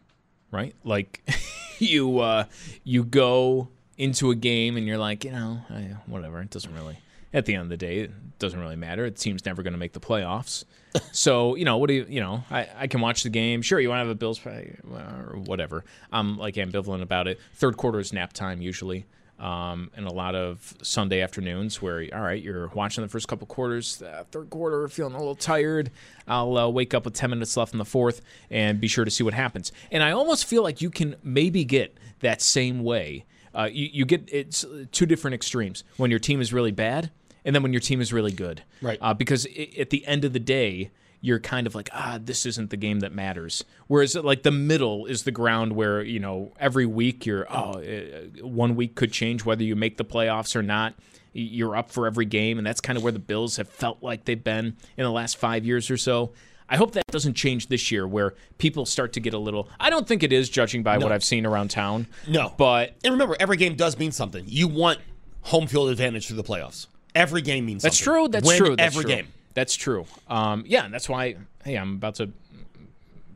right? 0.51 0.75
Like 0.85 1.23
you 1.79 2.19
uh, 2.19 2.45
you 2.85 3.05
go 3.05 3.69
into 3.97 4.31
a 4.31 4.35
game 4.35 4.77
and 4.77 4.87
you're 4.87 4.99
like, 4.99 5.25
you 5.25 5.33
know, 5.33 5.61
whatever. 6.07 6.41
It 6.41 6.51
doesn't 6.51 6.73
really 6.73 6.99
At 7.33 7.47
the 7.47 7.55
end 7.55 7.65
of 7.65 7.69
the 7.69 7.77
day, 7.77 8.01
it 8.01 8.39
doesn't 8.39 8.59
really 8.59 8.77
matter. 8.77 9.09
The 9.11 9.17
team's 9.17 9.45
never 9.45 9.63
going 9.63 9.73
to 9.73 9.79
make 9.79 9.93
the 9.93 10.01
playoffs. 10.01 10.65
so 11.13 11.55
you 11.55 11.67
know 11.67 11.77
what 11.77 11.89
do 11.89 11.95
you 11.95 12.07
you 12.09 12.21
know 12.21 12.43
I, 12.51 12.67
I 12.77 12.87
can 12.87 13.01
watch 13.01 13.23
the 13.23 13.29
game. 13.29 13.61
Sure, 13.63 13.79
you 13.79 13.89
want 13.89 13.99
to 13.99 14.07
have 14.07 14.09
a 14.09 14.15
Bills 14.15 14.39
play 14.39 14.77
or 14.91 15.37
whatever. 15.37 15.85
I'm 16.11 16.39
like 16.39 16.55
ambivalent 16.55 17.03
about 17.03 17.29
it. 17.29 17.39
Third 17.55 17.77
quarter 17.77 18.01
is 18.01 18.13
nap 18.13 18.33
time 18.33 18.63
usually. 18.63 19.05
Um, 19.39 19.91
and 19.97 20.07
a 20.07 20.13
lot 20.13 20.35
of 20.35 20.75
Sunday 20.83 21.21
afternoons 21.21 21.81
where, 21.81 22.05
all 22.13 22.21
right, 22.21 22.43
you're 22.43 22.69
watching 22.69 23.03
the 23.03 23.09
first 23.09 23.29
couple 23.29 23.47
quarters, 23.47 24.03
uh, 24.03 24.25
third 24.33 24.51
quarter, 24.51 24.89
feeling 24.89 25.15
a 25.15 25.19
little 25.19 25.37
tired. 25.37 25.91
I'll 26.27 26.57
uh, 26.57 26.69
wake 26.69 26.93
up 26.93 27.05
with 27.05 27.15
10 27.15 27.31
minutes 27.31 27.57
left 27.57 27.73
in 27.73 27.79
the 27.79 27.85
fourth 27.85 28.21
and 28.51 28.81
be 28.81 28.89
sure 28.89 29.05
to 29.05 29.11
see 29.11 29.23
what 29.23 29.35
happens. 29.35 29.71
And 29.93 30.03
I 30.03 30.11
almost 30.11 30.47
feel 30.47 30.63
like 30.63 30.81
you 30.81 30.91
can 30.91 31.15
maybe 31.23 31.65
get 31.65 31.97
that 32.21 32.43
same 32.43 32.83
way. 32.83 33.27
Uh, 33.55 33.69
you, 33.71 33.89
you 33.93 34.05
get 34.05 34.29
it's 34.33 34.65
two 34.93 35.07
different 35.07 35.35
extremes 35.35 35.85
when 35.97 36.11
your 36.11 36.21
team 36.21 36.41
is 36.41 36.53
really 36.53 36.73
bad 36.73 37.11
and 37.45 37.55
then 37.55 37.63
when 37.63 37.73
your 37.73 37.81
team 37.81 38.01
is 38.01 38.13
really 38.13 38.33
good. 38.33 38.63
Right. 38.83 38.99
Uh, 39.01 39.15
because 39.15 39.45
it, 39.47 39.79
at 39.79 39.91
the 39.91 40.07
end 40.07 40.25
of 40.25 40.33
the 40.33 40.41
day, 40.41 40.91
you're 41.21 41.41
kind 41.41 41.67
of 41.67 41.75
like, 41.75 41.89
ah, 41.93 42.19
this 42.23 42.47
isn't 42.47 42.71
the 42.71 42.77
game 42.77 43.01
that 43.01 43.13
matters. 43.13 43.65
Whereas 43.89 44.15
like 44.15 44.45
the 44.45 44.53
middle 44.53 45.07
is 45.07 45.25
the 45.25 45.33
ground 45.33 45.73
where 45.73 46.01
you 46.03 46.21
know 46.21 46.53
every 46.61 46.87
week 46.87 47.27
you're, 47.27 47.47
oh, 47.51 47.81
uh, 47.81 48.47
one 48.47 48.77
week 48.77 48.95
could 48.95 49.13
change 49.13 49.45
whether 49.45 49.63
you 49.65 49.75
make 49.75 49.97
the 49.97 50.05
playoffs 50.05 50.55
or 50.55 50.63
not. 50.63 50.95
You're 51.33 51.77
up 51.77 51.91
for 51.91 52.07
every 52.07 52.25
game, 52.25 52.57
and 52.59 52.67
that's 52.67 52.81
kind 52.81 52.97
of 52.97 53.03
where 53.03 53.13
the 53.13 53.19
Bills 53.19 53.57
have 53.59 53.69
felt 53.69 54.03
like 54.03 54.25
they've 54.25 54.43
been 54.43 54.77
in 54.97 55.05
the 55.05 55.11
last 55.11 55.37
five 55.37 55.65
years 55.65 55.91
or 55.91 55.97
so. 55.97 56.33
I 56.71 56.77
hope 56.77 56.93
that 56.93 57.05
doesn't 57.11 57.35
change 57.35 57.69
this 57.69 57.91
year, 57.93 58.07
where 58.07 58.35
people 58.59 58.87
start 58.87 59.13
to 59.15 59.21
get 59.21 59.35
a 59.35 59.39
little. 59.39 59.69
I 59.81 59.89
don't 59.91 60.07
think 60.07 60.23
it 60.23 60.33
is, 60.33 60.49
judging 60.49 60.83
by 60.83 60.97
No. 60.99 61.05
what 61.07 61.13
I've 61.13 61.25
seen 61.25 61.47
around 61.47 61.71
town. 61.71 62.07
No. 62.27 62.53
but 62.57 62.95
And 63.05 63.13
remember, 63.13 63.37
every 63.41 63.57
game 63.57 63.75
does 63.75 63.99
mean 63.99 64.11
something. 64.13 64.45
You 64.47 64.69
want 64.69 64.99
home 65.43 65.67
field 65.67 65.91
advantage 65.91 66.27
through 66.27 66.37
the 66.37 66.45
playoffs. 66.45 66.87
Every 67.15 67.43
game 67.43 67.67
means 67.67 67.83
That's 67.83 67.99
something. 67.99 68.23
true. 68.23 68.29
That's 68.29 68.47
Win 68.47 68.59
true. 68.59 68.77
That's 68.77 68.95
every 68.95 69.05
true. 69.05 69.15
game. 69.17 69.29
That's 69.55 69.75
true. 69.75 70.07
Um, 70.29 70.65
yeah, 70.67 70.85
and 70.85 70.95
that's 70.95 71.09
why. 71.09 71.37
Hey, 71.65 71.77
I'm 71.77 71.95
about 71.95 72.17
to 72.17 72.31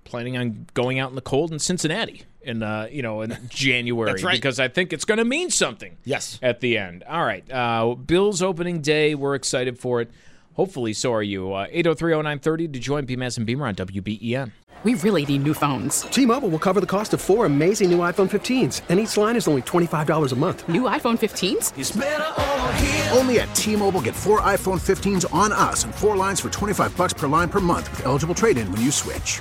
planning 0.05 0.37
on 0.37 0.67
going 0.75 0.99
out 0.99 1.11
in 1.11 1.17
the 1.17 1.23
cold 1.23 1.53
in 1.53 1.59
Cincinnati 1.59 2.23
in 2.43 2.63
uh, 2.63 2.89
you 2.91 3.03
know 3.03 3.23
in 3.23 3.37
January 3.49 4.13
That's 4.13 4.23
right. 4.23 4.35
because 4.35 4.61
I 4.61 4.69
think 4.69 4.93
it's 4.93 5.05
going 5.05 5.19
to 5.19 5.25
mean 5.25 5.51
something. 5.51 5.97
Yes. 6.05 6.39
At 6.43 6.61
the 6.61 6.79
end. 6.79 7.03
All 7.05 7.25
right. 7.25 7.51
Uh, 7.51 7.95
Bills 7.95 8.43
opening 8.43 8.81
day. 8.81 9.15
We're 9.15 9.35
excited 9.35 9.79
for 9.79 10.01
it. 10.01 10.11
Hopefully, 10.55 10.93
so 10.93 11.13
are 11.13 11.23
you. 11.23 11.53
Uh, 11.53 11.67
8030930 11.69 12.73
to 12.73 12.79
join 12.79 13.07
Beamaz 13.07 13.37
and 13.37 13.47
Beamer 13.47 13.67
on 13.67 13.75
WBEN. 13.75 14.53
We 14.85 14.95
really 14.95 15.25
need 15.25 15.45
new 15.45 15.55
phones. 15.55 16.03
T-Mobile 16.03 16.49
will 16.49 16.59
cover 16.59 16.81
the 16.81 16.87
cost 16.87 17.15
of 17.15 17.21
four 17.21 17.47
amazing 17.47 17.89
new 17.89 17.99
iPhone 17.99 18.29
15s, 18.29 18.81
and 18.89 18.99
each 18.99 19.17
line 19.17 19.37
is 19.37 19.47
only 19.47 19.63
$25 19.63 20.33
a 20.33 20.35
month. 20.35 20.69
New 20.69 20.83
iPhone 20.83 21.17
15s? 21.17 23.17
Only 23.17 23.39
at 23.39 23.55
T-Mobile 23.55 24.01
get 24.01 24.17
four 24.17 24.41
iPhone 24.41 24.81
15s 24.81 25.33
on 25.33 25.53
us 25.53 25.85
and 25.85 25.95
four 25.95 26.17
lines 26.17 26.41
for 26.41 26.51
25 26.51 26.97
bucks 26.97 27.13
per 27.13 27.29
line 27.29 27.49
per 27.49 27.61
month 27.61 27.89
with 27.93 28.07
eligible 28.07 28.35
trade-in 28.35 28.71
when 28.73 28.81
you 28.81 28.91
switch. 28.91 29.41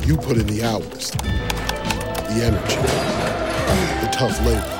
You 0.00 0.16
put 0.16 0.36
in 0.36 0.46
the 0.46 0.64
hours, 0.64 1.10
the 1.12 2.42
energy, 2.42 2.76
the 4.00 4.10
tough 4.10 4.38
labor. 4.44 4.78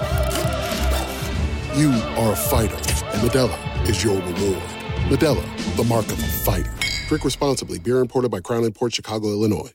You 1.78 1.90
are 2.20 2.32
a 2.32 2.36
fighter, 2.36 2.74
and 2.74 3.28
Modelo 3.28 3.88
is 3.88 4.02
your 4.02 4.16
reward. 4.16 4.62
Modelo, 5.08 5.76
the 5.76 5.84
mark 5.84 6.06
of 6.06 6.18
a 6.18 6.26
fighter. 6.26 6.72
Drink 7.08 7.24
responsibly. 7.24 7.78
Beer 7.78 7.98
imported 7.98 8.30
by 8.30 8.40
Crown 8.40 8.70
Port 8.72 8.94
Chicago, 8.94 9.28
Illinois. 9.28 9.72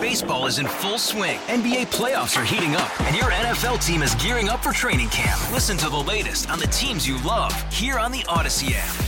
Baseball 0.00 0.46
is 0.46 0.58
in 0.58 0.66
full 0.66 0.98
swing. 0.98 1.38
NBA 1.48 1.88
playoffs 1.88 2.40
are 2.40 2.44
heating 2.44 2.76
up, 2.76 3.00
and 3.02 3.16
your 3.16 3.32
NFL 3.32 3.84
team 3.84 4.02
is 4.02 4.14
gearing 4.16 4.48
up 4.48 4.62
for 4.62 4.72
training 4.72 5.08
camp. 5.08 5.40
Listen 5.52 5.76
to 5.78 5.90
the 5.90 5.96
latest 5.96 6.48
on 6.48 6.58
the 6.58 6.68
teams 6.68 7.08
you 7.08 7.20
love 7.24 7.52
here 7.72 7.98
on 7.98 8.12
the 8.12 8.20
Audacy 8.20 8.72
app. 8.74 9.07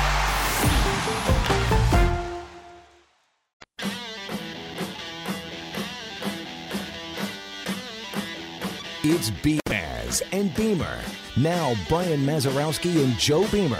It's 9.13 9.29
Beamaz 9.29 10.21
and 10.31 10.55
Beamer. 10.55 10.97
Now, 11.35 11.75
Brian 11.89 12.21
Mazarowski 12.21 13.03
and 13.03 13.13
Joe 13.19 13.45
Beamer. 13.49 13.77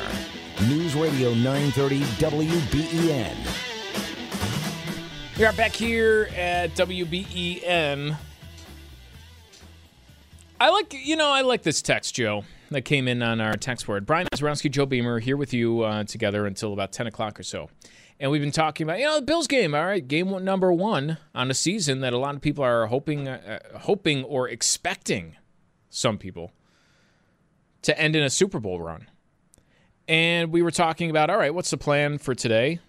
News 0.67 0.93
Radio 0.93 1.33
930 1.35 2.01
WBEN. 2.01 3.37
We 5.37 5.45
are 5.45 5.53
back 5.53 5.71
here 5.71 6.27
at 6.35 6.71
WBEN. 6.71 8.17
I 10.59 10.69
like, 10.69 10.93
you 10.93 11.15
know, 11.15 11.29
I 11.29 11.43
like 11.43 11.63
this 11.63 11.81
text, 11.81 12.13
Joe, 12.13 12.43
that 12.69 12.81
came 12.81 13.07
in 13.07 13.23
on 13.23 13.39
our 13.39 13.55
text 13.55 13.85
board. 13.85 14.05
Brian 14.05 14.27
Mazarowski, 14.33 14.69
Joe 14.69 14.85
Beamer, 14.85 15.19
here 15.19 15.37
with 15.37 15.53
you 15.53 15.83
uh, 15.83 16.03
together 16.03 16.45
until 16.45 16.73
about 16.73 16.91
10 16.91 17.07
o'clock 17.07 17.39
or 17.39 17.43
so. 17.43 17.69
And 18.21 18.29
we've 18.29 18.39
been 18.39 18.51
talking 18.51 18.85
about, 18.85 18.99
you 18.99 19.05
know, 19.05 19.19
the 19.19 19.25
Bills 19.25 19.47
game. 19.47 19.73
All 19.73 19.83
right, 19.83 20.07
game 20.07 20.29
number 20.45 20.71
one 20.71 21.17
on 21.33 21.49
a 21.49 21.55
season 21.55 22.01
that 22.01 22.13
a 22.13 22.19
lot 22.19 22.35
of 22.35 22.41
people 22.41 22.63
are 22.63 22.85
hoping, 22.85 23.27
uh, 23.27 23.59
hoping 23.79 24.23
or 24.25 24.47
expecting, 24.47 25.37
some 25.89 26.19
people, 26.19 26.51
to 27.81 27.99
end 27.99 28.15
in 28.15 28.21
a 28.21 28.29
Super 28.29 28.59
Bowl 28.59 28.79
run. 28.79 29.07
And 30.07 30.51
we 30.51 30.61
were 30.61 30.69
talking 30.69 31.09
about, 31.09 31.31
all 31.31 31.37
right, 31.37 31.51
what's 31.51 31.71
the 31.71 31.77
plan 31.77 32.19
for 32.19 32.35
today? 32.35 32.79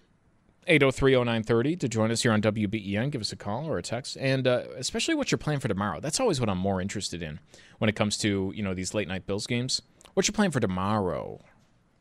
8030930 0.67 1.79
to 1.79 1.89
join 1.89 2.11
us 2.11 2.21
here 2.21 2.31
on 2.31 2.39
WBEN. 2.39 3.09
Give 3.09 3.19
us 3.19 3.31
a 3.31 3.35
call 3.35 3.67
or 3.67 3.79
a 3.79 3.81
text. 3.81 4.15
And 4.19 4.47
uh, 4.47 4.65
especially 4.77 5.15
what's 5.15 5.31
your 5.31 5.39
plan 5.39 5.59
for 5.59 5.67
tomorrow? 5.67 5.99
That's 5.99 6.19
always 6.19 6.39
what 6.39 6.47
I'm 6.47 6.59
more 6.59 6.79
interested 6.79 7.23
in 7.23 7.39
when 7.79 7.89
it 7.89 7.95
comes 7.95 8.17
to, 8.19 8.53
you 8.55 8.61
know, 8.61 8.75
these 8.75 8.93
late 8.93 9.07
night 9.07 9.25
Bills 9.25 9.47
games. 9.47 9.81
What's 10.13 10.27
your 10.27 10.33
plan 10.33 10.51
for 10.51 10.59
tomorrow? 10.59 11.43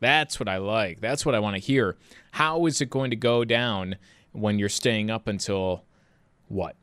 That's 0.02 0.40
what 0.40 0.48
I 0.48 0.58
like. 0.58 1.00
That's 1.00 1.24
what 1.24 1.34
I 1.34 1.38
want 1.38 1.54
to 1.54 1.60
hear. 1.60 1.96
How 2.32 2.66
is 2.66 2.80
it 2.80 2.90
going 2.90 3.10
to 3.10 3.16
go 3.16 3.44
down 3.44 3.96
when 4.32 4.58
you're 4.58 4.68
staying 4.68 5.10
up 5.10 5.28
until 5.28 5.84
what? 6.48 6.76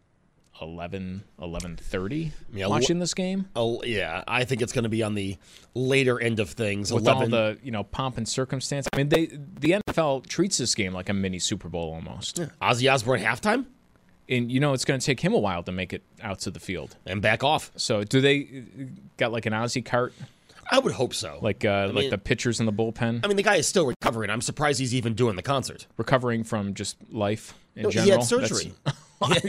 11 0.61 1.23
11:30 1.39 2.31
Yeah, 2.51 2.67
watching 2.67 2.99
this 2.99 3.13
game 3.13 3.47
Oh 3.55 3.81
yeah, 3.83 4.25
I 4.27 4.43
think 4.43 4.61
it's 4.61 4.73
going 4.73 4.83
to 4.83 4.89
be 4.89 5.03
on 5.03 5.13
the 5.13 5.37
later 5.73 6.19
end 6.19 6.41
of 6.41 6.49
things. 6.49 6.91
with 6.91 7.03
11, 7.03 7.21
all 7.21 7.29
the, 7.29 7.57
you 7.63 7.71
know, 7.71 7.83
pomp 7.83 8.17
and 8.17 8.27
circumstance. 8.27 8.85
I 8.91 8.97
mean, 8.97 9.07
they 9.07 9.27
the 9.27 9.81
NFL 9.87 10.27
treats 10.27 10.57
this 10.57 10.75
game 10.75 10.91
like 10.93 11.07
a 11.07 11.13
mini 11.13 11.39
Super 11.39 11.69
Bowl 11.69 11.93
almost. 11.93 12.41
Ozzy 12.61 12.91
Osbourne 12.91 13.21
halftime 13.21 13.67
and 14.29 14.51
you 14.51 14.59
know 14.59 14.73
it's 14.73 14.85
going 14.85 14.99
to 14.99 15.05
take 15.05 15.19
him 15.19 15.33
a 15.33 15.39
while 15.39 15.63
to 15.63 15.71
make 15.71 15.91
it 15.91 16.03
out 16.21 16.39
to 16.39 16.51
the 16.51 16.59
field. 16.59 16.95
and 17.05 17.21
back 17.21 17.43
off. 17.43 17.71
So 17.75 18.03
do 18.03 18.21
they 18.21 18.41
uh, 18.41 18.83
got 19.17 19.31
like 19.31 19.45
an 19.45 19.53
Ozzy 19.53 19.83
cart, 19.83 20.13
I 20.71 20.79
would 20.79 20.93
hope 20.93 21.13
so. 21.13 21.39
like 21.41 21.65
uh, 21.65 21.87
like 21.87 21.95
mean- 21.95 22.09
the 22.11 22.17
pitchers 22.17 22.59
in 22.59 22.65
the 22.65 22.73
bullpen, 22.73 23.21
I 23.23 23.27
mean, 23.27 23.37
the 23.37 23.43
guy 23.43 23.55
is 23.55 23.67
still 23.67 23.85
recovering. 23.87 24.29
I'm 24.29 24.41
surprised 24.41 24.79
he's 24.79 24.93
even 24.95 25.13
doing 25.15 25.35
the 25.35 25.41
concert. 25.41 25.87
recovering 25.97 26.43
from 26.43 26.73
just 26.75 26.97
life 27.11 27.53
in 27.75 27.83
No, 27.83 27.89
he 27.89 27.95
general? 27.95 28.17
had 28.19 28.23
surgery. 28.27 28.73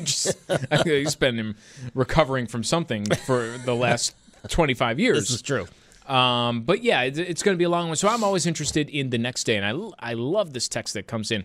Just, 0.02 0.36
I 0.50 0.56
think 0.78 0.86
he's 0.88 1.14
been 1.14 1.36
him 1.38 1.54
recovering 1.94 2.48
from 2.48 2.64
something 2.64 3.04
for 3.24 3.56
the 3.64 3.72
last 3.76 4.16
25 4.48 4.98
years. 4.98 5.20
This 5.20 5.30
is 5.30 5.42
true. 5.42 5.68
Um, 6.12 6.62
but 6.62 6.82
yeah, 6.82 7.02
it's, 7.02 7.18
it's 7.18 7.44
going 7.44 7.54
to 7.54 7.58
be 7.58 7.62
a 7.62 7.68
long 7.68 7.86
one. 7.86 7.96
So 7.96 8.08
I'm 8.08 8.24
always 8.24 8.46
interested 8.46 8.90
in 8.90 9.10
the 9.10 9.18
next 9.18 9.44
day, 9.44 9.56
and 9.56 9.64
I 10.00 10.10
I 10.10 10.14
love 10.14 10.54
this 10.54 10.66
text 10.66 10.94
that 10.94 11.06
comes 11.06 11.30
in. 11.30 11.44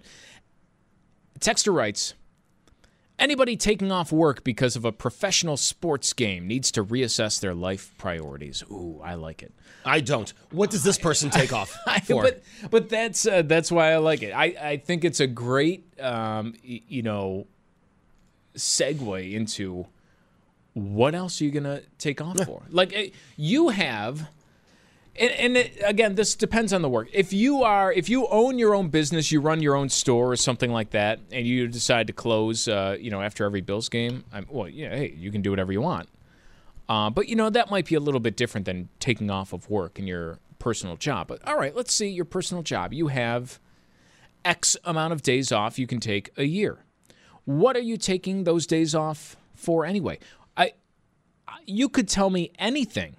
Texter 1.40 1.72
writes. 1.72 2.16
Anybody 3.18 3.56
taking 3.56 3.92
off 3.92 4.12
work 4.12 4.44
because 4.44 4.76
of 4.76 4.84
a 4.84 4.92
professional 4.92 5.56
sports 5.56 6.12
game 6.12 6.48
needs 6.48 6.70
to 6.72 6.84
reassess 6.84 7.40
their 7.40 7.54
life 7.54 7.94
priorities. 7.98 8.62
Ooh, 8.70 9.00
I 9.04 9.16
like 9.16 9.42
it. 9.42 9.54
I 9.86 10.02
don't. 10.02 10.34
What 10.52 10.70
does 10.70 10.84
this 10.84 10.98
person 10.98 11.30
take 11.30 11.54
off 11.54 11.70
for? 12.04 12.24
But 12.24 12.44
but 12.70 12.90
that's 12.90 13.26
uh, 13.26 13.44
that's 13.44 13.72
why 13.72 13.94
I 13.94 13.98
like 13.98 14.22
it. 14.22 14.32
I, 14.32 14.46
I 14.60 14.78
think 14.78 15.06
it's 15.06 15.22
a 15.22 15.28
great 15.28 15.86
um, 16.02 16.56
you 16.64 17.04
know 17.04 17.48
segue 18.56 19.34
into 19.34 19.88
what 20.74 21.16
else 21.16 21.40
are 21.40 21.46
you 21.46 21.52
gonna 21.52 21.82
take 21.98 22.20
off 22.20 22.38
for? 22.44 22.64
Like 22.70 22.94
eh, 22.94 23.10
you 23.38 23.70
have 23.70 24.28
And, 25.18 25.32
and 25.32 25.58
it, 25.58 25.82
again, 25.84 26.16
this 26.16 26.36
depends 26.36 26.74
on 26.74 26.82
the 26.82 26.90
work. 26.90 27.08
If 27.14 27.32
you 27.32 27.64
are, 27.64 27.92
if 27.92 28.10
you 28.10 28.28
own 28.28 28.60
your 28.60 28.76
own 28.76 28.90
business, 28.90 29.32
you 29.32 29.40
run 29.40 29.62
your 29.62 29.76
own 29.76 29.88
store 29.90 30.32
or 30.32 30.36
something 30.36 30.72
like 30.72 30.90
that, 30.92 31.20
and 31.32 31.48
you 31.48 31.68
decide 31.68 32.08
to 32.08 32.14
close, 32.14 32.68
uh, 32.68 32.98
you 33.00 33.12
know, 33.12 33.22
after 33.22 33.46
every 33.46 33.62
Bills 33.62 33.88
game, 33.88 34.26
I'm, 34.34 34.46
well, 34.50 34.68
yeah, 34.68 34.90
hey, 34.90 35.14
you 35.18 35.32
can 35.32 35.42
do 35.42 35.52
whatever 35.52 35.72
you 35.72 35.82
want. 35.82 36.10
Uh, 36.88 37.10
but 37.10 37.28
you 37.28 37.36
know 37.36 37.50
that 37.50 37.72
might 37.72 37.86
be 37.86 37.96
a 37.96 38.00
little 38.00 38.20
bit 38.20 38.36
different 38.36 38.66
than 38.66 38.90
taking 39.00 39.32
off 39.32 39.54
of 39.54 39.70
work 39.70 39.98
in 39.98 40.06
your 40.06 40.40
personal 40.60 40.96
job. 40.96 41.28
But 41.28 41.48
all 41.48 41.58
right, 41.58 41.76
let's 41.76 41.94
see 41.94 42.10
your 42.10 42.26
personal 42.26 42.62
job. 42.62 42.94
You 42.94 43.08
have 43.08 43.60
X 44.44 44.78
amount 44.84 45.14
of 45.14 45.22
days 45.22 45.52
off 45.52 45.80
you 45.80 45.88
can 45.88 46.00
take 46.00 46.32
a 46.38 46.44
year. 46.44 46.80
What 47.46 47.76
are 47.76 47.82
you 47.82 47.98
taking 47.98 48.44
those 48.44 48.68
days 48.68 48.94
off 48.94 49.36
for 49.56 49.86
anyway? 49.86 50.20
I, 50.56 50.74
you 51.66 51.90
could 51.90 52.08
tell 52.08 52.30
me 52.30 52.52
anything 52.60 53.16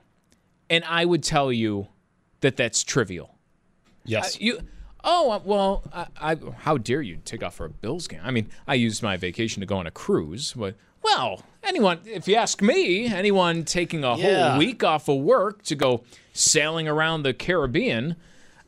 and 0.71 0.85
I 0.85 1.05
would 1.05 1.23
tell 1.23 1.53
you 1.53 1.89
that 2.41 2.57
that's 2.57 2.83
trivial. 2.85 3.35
Yes. 4.05 4.37
Uh, 4.37 4.39
you. 4.41 4.59
Oh 5.05 5.31
uh, 5.31 5.41
well, 5.45 5.85
I, 5.93 6.07
I, 6.33 6.37
how 6.59 6.79
dare 6.79 7.01
you 7.03 7.19
take 7.25 7.43
off 7.43 7.55
for 7.55 7.67
a 7.67 7.71
Bills 7.71 8.09
game? 8.09 8.21
I 8.25 8.31
mean, 8.33 8.49
I 8.67 8.75
used 8.75 9.03
my 9.03 9.17
vacation 9.17 9.61
to 9.61 9.67
go 9.67 9.77
on 9.77 9.87
a 9.87 9.91
cruise, 9.93 10.53
but 10.57 10.75
well, 11.03 11.43
anyone, 11.63 12.01
if 12.05 12.27
you 12.27 12.35
ask 12.35 12.61
me, 12.61 13.07
anyone 13.07 13.65
taking 13.65 14.03
a 14.03 14.17
Yeah. 14.17 14.51
whole 14.51 14.59
week 14.59 14.83
off 14.83 15.09
of 15.09 15.19
work 15.19 15.63
to 15.65 15.77
go 15.77 16.03
sailing 16.33 16.89
around 16.89 17.23
the 17.23 17.33
Caribbean, 17.33 18.17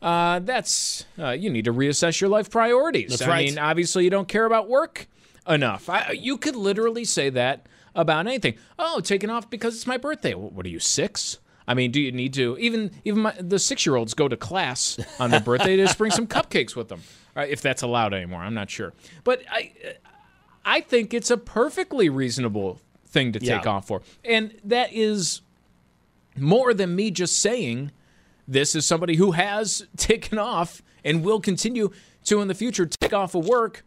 uh, 0.00 0.38
that's 0.38 1.06
uh, 1.18 1.30
you 1.30 1.50
need 1.50 1.64
to 1.64 1.72
reassess 1.72 2.20
your 2.20 2.30
life 2.30 2.50
priorities. 2.50 3.11
That's 3.11 3.22
I 3.22 3.28
right. 3.28 3.48
mean, 3.48 3.58
obviously, 3.58 4.04
you 4.04 4.11
don't 4.11 4.28
care 4.28 4.44
about 4.44 4.68
work 4.68 5.08
enough. 5.48 5.88
I, 5.88 6.12
you 6.12 6.38
could 6.38 6.54
literally 6.54 7.04
say 7.04 7.30
that 7.30 7.66
about 7.96 8.28
anything. 8.28 8.54
Oh, 8.78 9.00
taking 9.00 9.28
off 9.30 9.50
because 9.50 9.74
it's 9.74 9.87
my 9.88 9.96
birthday. 9.96 10.34
What 10.34 10.64
are 10.64 10.68
you 10.68 10.78
six? 10.78 11.38
I 11.68 11.74
mean, 11.74 11.90
do 11.92 12.00
you 12.00 12.11
need 12.11 12.33
to 12.35 12.57
even 12.59 12.90
even 13.04 13.20
my, 13.22 13.35
the 13.38 13.59
six 13.59 13.85
year 13.87 13.94
olds 13.96 14.14
go 14.14 14.26
to 14.26 14.37
class 14.37 14.98
on 15.20 15.31
their 15.31 15.40
birthday 15.40 15.76
to 15.76 15.85
just 15.85 15.98
bring 15.98 16.11
some 16.11 16.26
cupcakes 16.26 16.74
with 16.74 16.88
them, 16.88 17.02
uh, 17.37 17.42
if 17.48 17.61
that's 17.61 17.83
allowed 17.83 18.14
anymore. 18.14 18.40
I'm 18.40 18.54
not 18.54 18.70
sure, 18.70 18.92
but 19.22 19.42
I 19.50 19.72
I 20.64 20.81
think 20.81 21.14
it's 21.14 21.31
a 21.31 21.37
perfectly 21.37 22.09
reasonable 22.09 22.81
thing 23.07 23.33
to 23.33 23.38
take 23.38 23.64
Yeah. 23.64 23.70
off 23.70 23.87
for, 23.87 24.02
and 24.24 24.54
that 24.64 24.92
is 24.92 25.42
more 26.37 26.72
than 26.74 26.94
me 26.96 27.11
just 27.11 27.38
saying 27.40 27.90
this 28.46 28.74
is 28.74 28.87
somebody 28.87 29.16
who 29.16 29.33
has 29.33 29.87
taken 29.96 30.38
off 30.38 30.83
and 31.04 31.22
will 31.24 31.40
continue 31.40 31.90
to 32.24 32.40
in 32.40 32.48
the 32.48 32.54
future 32.54 32.87
take 32.87 33.12
off 33.12 33.35
of 33.35 33.46
work 33.46 33.85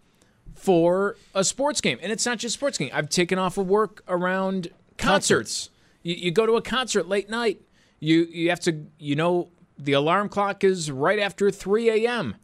for 0.55 1.15
a 1.33 1.43
sports 1.43 1.81
game. 1.81 1.97
And 2.01 2.11
it's 2.11 2.25
not 2.25 2.37
just 2.37 2.53
sports 2.55 2.77
game. 2.77 2.89
I've 2.93 3.09
taken 3.09 3.39
off 3.39 3.57
of 3.57 3.67
work 3.67 4.03
around 4.07 4.69
concerts. 4.97 5.69
You, 6.03 6.15
you 6.15 6.31
go 6.31 6.45
to 6.45 6.53
a 6.53 6.61
concert 6.61 7.07
late 7.07 7.29
night. 7.29 7.61
You 8.01 8.27
you 8.29 8.49
have 8.49 8.59
to 8.61 8.85
you 8.99 9.15
know 9.15 9.47
the 9.77 9.93
alarm 9.93 10.27
clock 10.27 10.63
is 10.65 10.91
right 10.91 11.19
after 11.19 11.49
3 11.49 12.05
a.m. 12.05 12.35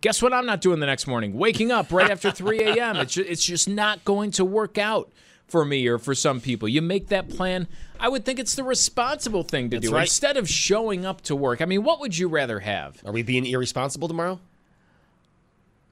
Guess 0.00 0.22
what? 0.22 0.32
I'm 0.32 0.46
not 0.46 0.60
doing 0.60 0.78
the 0.80 0.86
next 0.86 1.06
morning. 1.06 1.34
Waking 1.34 1.70
up 1.72 1.90
right 1.92 2.10
after 2.10 2.30
3 2.30 2.60
a.m. 2.64 2.96
It's 2.96 3.14
ju- 3.14 3.24
it's 3.26 3.44
just 3.44 3.68
not 3.68 4.04
going 4.04 4.30
to 4.32 4.44
work 4.44 4.78
out 4.78 5.10
for 5.46 5.64
me 5.64 5.86
or 5.86 5.98
for 5.98 6.14
some 6.14 6.40
people. 6.40 6.68
You 6.68 6.80
make 6.80 7.08
that 7.08 7.28
plan. 7.28 7.66
I 8.00 8.08
would 8.08 8.24
think 8.24 8.38
it's 8.38 8.54
the 8.54 8.64
responsible 8.64 9.42
thing 9.42 9.68
to 9.70 9.76
That's 9.76 9.88
do 9.88 9.94
right. 9.94 10.02
instead 10.02 10.36
of 10.38 10.48
showing 10.48 11.04
up 11.04 11.20
to 11.22 11.36
work. 11.36 11.60
I 11.60 11.66
mean, 11.66 11.82
what 11.82 12.00
would 12.00 12.16
you 12.16 12.28
rather 12.28 12.60
have? 12.60 13.02
Are 13.04 13.12
we 13.12 13.22
being 13.22 13.44
irresponsible 13.46 14.08
tomorrow? 14.08 14.40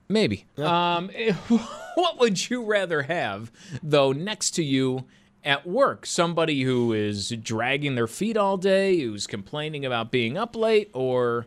Maybe. 0.08 0.46
Um, 0.58 1.08
what 1.94 2.18
would 2.18 2.50
you 2.50 2.64
rather 2.64 3.02
have, 3.02 3.50
though, 3.82 4.12
next 4.12 4.52
to 4.52 4.64
you 4.64 5.04
at 5.44 5.66
work? 5.66 6.06
Somebody 6.06 6.62
who 6.62 6.92
is 6.92 7.30
dragging 7.30 7.94
their 7.94 8.06
feet 8.06 8.36
all 8.36 8.56
day, 8.56 9.00
who's 9.00 9.26
complaining 9.26 9.84
about 9.84 10.10
being 10.10 10.36
up 10.38 10.54
late, 10.56 10.90
or 10.92 11.46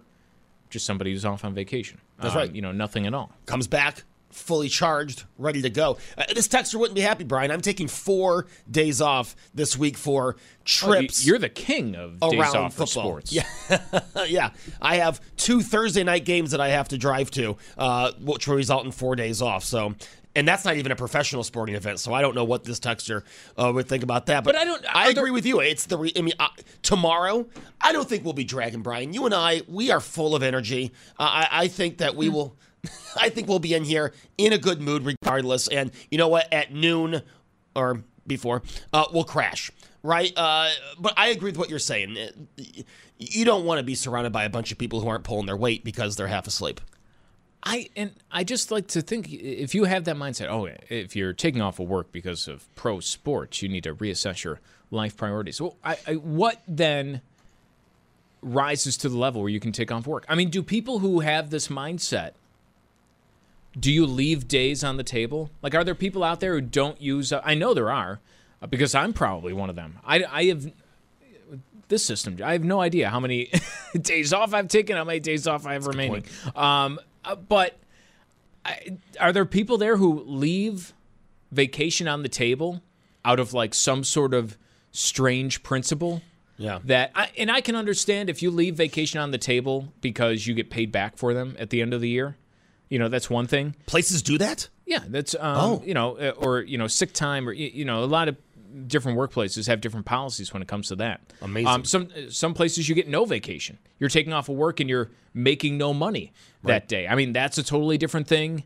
just 0.70 0.86
somebody 0.86 1.12
who's 1.12 1.26
off 1.26 1.46
on 1.46 1.54
vacation? 1.54 2.00
That's 2.20 2.34
Um, 2.34 2.40
right. 2.42 2.52
You 2.56 2.62
know, 2.62 2.72
nothing 2.72 3.06
at 3.08 3.14
all. 3.14 3.32
Comes 3.46 3.68
back 3.68 4.04
fully 4.32 4.68
charged, 4.68 5.24
ready 5.38 5.62
to 5.62 5.70
go. 5.70 5.98
Uh, 6.18 6.26
this 6.34 6.46
texter 6.50 6.76
wouldn't 6.76 6.96
be 6.96 7.00
happy, 7.02 7.24
Brian. 7.24 7.52
I'm 7.52 7.62
taking 7.62 7.88
four 7.88 8.48
days 8.70 9.00
off 9.00 9.34
this 9.54 9.78
week 9.78 9.96
for 9.96 10.36
Oh, 10.38 10.42
trips. 10.66 11.26
You're 11.26 11.40
the 11.40 11.48
king 11.48 11.96
of 11.96 12.20
days 12.20 12.42
off 12.54 12.74
for 12.74 12.86
football. 12.86 13.04
sports. 13.22 13.32
Yeah, 13.32 13.46
yeah. 14.28 14.50
I 14.82 14.98
have 14.98 15.22
two 15.38 15.62
Thursday 15.62 16.04
night 16.04 16.26
games 16.26 16.52
that 16.52 16.60
I 16.60 16.68
have 16.68 16.90
to 16.90 16.98
drive 16.98 17.32
to, 17.32 17.56
uh, 17.78 18.12
which 18.20 18.46
will 18.46 18.56
result 18.58 18.84
in 18.84 18.92
four 18.92 19.16
days 19.16 19.42
off. 19.42 19.64
So, 19.64 19.96
and 20.36 20.48
that's 20.48 20.65
not 20.65 20.76
even 20.78 20.91
a 20.91 20.95
professional 20.95 21.43
sporting 21.43 21.76
event. 21.76 22.00
So 22.00 22.13
I 22.13 22.21
don't 22.21 22.36
know 22.36 22.43
what 22.43 22.63
this 22.63 22.80
texture 22.80 23.24
uh, 23.58 23.71
would 23.74 23.88
think 23.88 24.04
about 24.04 24.26
that. 24.28 24.43
But, 24.43 24.54
But 24.54 24.62
I 24.62 24.65
don't- 24.65 24.86
I 24.93 25.04
there- 25.06 25.12
agree 25.24 25.32
with 25.32 25.45
you. 25.45 25.60
It's 25.62 25.86
the. 25.86 25.98
Re- 25.98 26.13
I 26.15 26.21
mean, 26.21 26.34
uh, 26.39 26.48
tomorrow, 26.82 27.48
I 27.82 27.91
don't 27.91 28.08
think 28.08 28.24
we'll 28.24 28.34
be 28.34 28.43
dragging 28.43 28.82
Brian. 28.82 29.13
You 29.13 29.26
and 29.26 29.34
I, 29.34 29.62
we 29.67 29.91
are 29.91 30.00
full 30.00 30.36
of 30.36 30.43
energy. 30.43 30.91
Uh, 31.19 31.24
I, 31.24 31.48
I 31.52 31.67
think 31.67 31.98
that 32.00 32.12
Hmm. 32.12 32.17
we 32.17 32.30
will. 32.30 32.56
I 33.19 33.30
think 33.30 33.48
we'll 33.48 33.60
be 33.60 33.74
in 33.74 33.84
here 33.84 34.13
in 34.38 34.54
a 34.54 34.58
good 34.58 34.82
mood 34.82 35.04
regardless. 35.06 35.67
And 35.67 35.91
you 36.12 36.17
know 36.17 36.28
what? 36.28 36.52
At 36.54 36.74
noon 36.74 37.21
or 37.76 38.04
before, 38.28 38.62
uh, 38.93 39.06
we'll 39.12 39.24
crash. 39.24 39.71
Right? 40.04 40.32
Uh, 40.38 40.69
but 41.00 41.13
I 41.17 41.30
agree 41.30 41.50
with 41.50 41.58
what 41.58 41.69
you're 41.71 41.80
saying. 41.80 42.15
Uh, 42.17 42.62
You 43.17 43.45
don't 43.45 43.65
want 43.65 43.80
to 43.80 43.84
be 43.84 43.95
surrounded 43.95 44.34
by 44.34 44.43
a 44.43 44.50
bunch 44.50 44.71
of 44.71 44.78
people 44.78 45.00
who 45.00 45.08
aren't 45.08 45.24
pulling 45.24 45.45
their 45.48 45.56
weight 45.58 45.84
because 45.84 46.15
they're 46.15 46.28
half 46.28 46.45
asleep. 46.48 46.80
I 47.65 47.89
and 47.95 48.12
I 48.32 48.43
just 48.43 48.69
like 48.71 48.88
to 48.89 49.01
think 49.01 49.32
if 49.32 49.73
you 49.73 49.86
have 49.86 50.04
that 50.06 50.15
mindset, 50.15 50.47
oh, 50.49 50.69
if 50.89 51.15
you're 51.15 51.34
taking 51.34 51.62
off 51.62 51.80
of 51.80 51.88
work 51.88 52.12
because 52.12 52.47
of 52.47 52.73
pro 52.75 52.99
sports, 52.99 53.62
you 53.62 53.69
need 53.69 53.84
to 53.86 53.95
reassess 53.95 54.43
your 54.43 54.62
life 54.91 55.17
priorities. 55.17 55.60
Well, 55.60 55.75
I, 55.84 55.97
I, 56.08 56.13
what 56.13 56.62
then 56.67 57.21
rises 58.41 58.97
to 58.97 59.10
the 59.10 59.17
level 59.17 59.41
where 59.41 59.49
you 59.49 59.60
can 59.60 59.71
take 59.71 59.91
off 59.91 60.06
work? 60.06 60.25
I 60.30 60.36
mean, 60.36 60.49
do 60.51 60.62
people 60.62 60.99
who 60.99 61.21
have 61.21 61.49
this 61.49 61.67
mindset 61.67 62.34
do 63.78 63.91
you 63.91 64.06
leave 64.06 64.47
days 64.47 64.84
on 64.84 64.97
the 64.97 65.04
table? 65.04 65.49
Like, 65.62 65.75
are 65.75 65.84
there 65.84 65.95
people 65.95 66.23
out 66.23 66.39
there 66.39 66.54
who 66.54 66.62
don't 66.62 67.01
use? 67.01 67.34
I 67.34 67.56
know 67.56 67.73
there 67.73 67.91
are, 67.91 68.19
uh, 68.62 68.67
because 68.67 68.95
I'm 68.95 69.13
probably 69.13 69.54
one 69.54 69.69
of 69.69 69.75
them. 69.75 69.99
I, 70.06 70.23
I 70.23 70.43
have 70.45 70.71
this 71.88 72.06
system. 72.06 72.38
I 72.43 72.54
have 72.54 72.63
no 72.63 72.80
idea 72.80 73.10
how 73.10 73.19
many 73.19 73.51
days 74.01 74.34
off 74.34 74.54
I've 74.54 74.69
taken, 74.69 74.95
how 74.95 75.04
many 75.04 75.19
days 75.19 75.45
off 75.47 75.65
I 75.65 75.73
have 75.73 75.88
remaining. 75.88 76.23
Um, 76.56 76.99
uh, 77.26 77.36
but 77.36 77.78
I, 78.64 78.98
are 79.20 79.32
there 79.34 79.46
people 79.46 79.78
there 79.78 79.98
who 79.98 80.24
leave 80.26 80.94
vacation 81.52 82.08
on 82.08 82.24
the 82.24 82.30
table 82.30 82.82
out 83.24 83.40
of 83.40 83.54
like 83.54 83.74
some 83.74 84.04
sort 84.04 84.34
of 84.34 84.58
strange 84.92 85.64
principle? 85.64 86.22
Yeah. 86.58 86.80
That 86.86 87.12
I, 87.16 87.30
and 87.38 87.52
I 87.52 87.60
can 87.62 87.76
understand 87.76 88.30
if 88.30 88.42
you 88.42 88.50
leave 88.50 88.76
vacation 88.76 89.20
on 89.20 89.32
the 89.32 89.38
table 89.38 89.92
because 90.02 90.48
you 90.48 90.54
get 90.54 90.70
paid 90.70 90.92
back 90.92 91.18
for 91.18 91.34
them 91.34 91.56
at 91.60 91.70
the 91.70 91.82
end 91.82 91.94
of 91.94 92.00
the 92.02 92.10
year. 92.10 92.38
You 92.88 93.00
know, 93.00 93.10
that's 93.10 93.30
one 93.30 93.48
thing. 93.48 93.76
Places 93.88 94.22
do 94.22 94.38
that? 94.38 94.70
Yeah, 94.86 95.00
that's 95.08 95.34
um, 95.36 95.58
Oh. 95.58 95.84
you 95.86 95.94
know, 95.94 96.18
uh, 96.18 96.30
or 96.38 96.62
you 96.62 96.78
know, 96.78 96.88
sick 96.88 97.12
time, 97.14 97.50
or 97.50 97.52
you 97.52 97.84
know, 97.84 98.04
a 98.04 98.06
lot 98.06 98.28
of 98.30 98.38
different 98.88 99.18
workplaces 99.18 99.68
have 99.68 99.82
different 99.82 100.06
policies 100.06 100.54
when 100.54 100.62
it 100.62 100.68
comes 100.68 100.88
to 100.90 100.96
that. 100.98 101.22
Amazing. 101.42 101.68
Um, 101.68 101.86
some 101.86 102.10
some 102.30 102.54
places 102.54 102.90
you 102.90 102.96
get 102.96 103.08
no 103.08 103.26
vacation. 103.26 103.78
You're 104.00 104.10
taking 104.10 104.34
off 104.34 104.50
of 104.50 104.56
work 104.56 104.80
and 104.80 104.90
you're 104.90 105.10
making 105.34 105.78
no 105.78 105.94
money 105.94 106.34
that 106.64 106.88
day. 106.88 107.08
I 107.08 107.16
mean, 107.16 107.34
that's 107.34 107.58
a 107.58 107.64
totally 107.64 107.98
different 107.98 108.28
thing, 108.28 108.64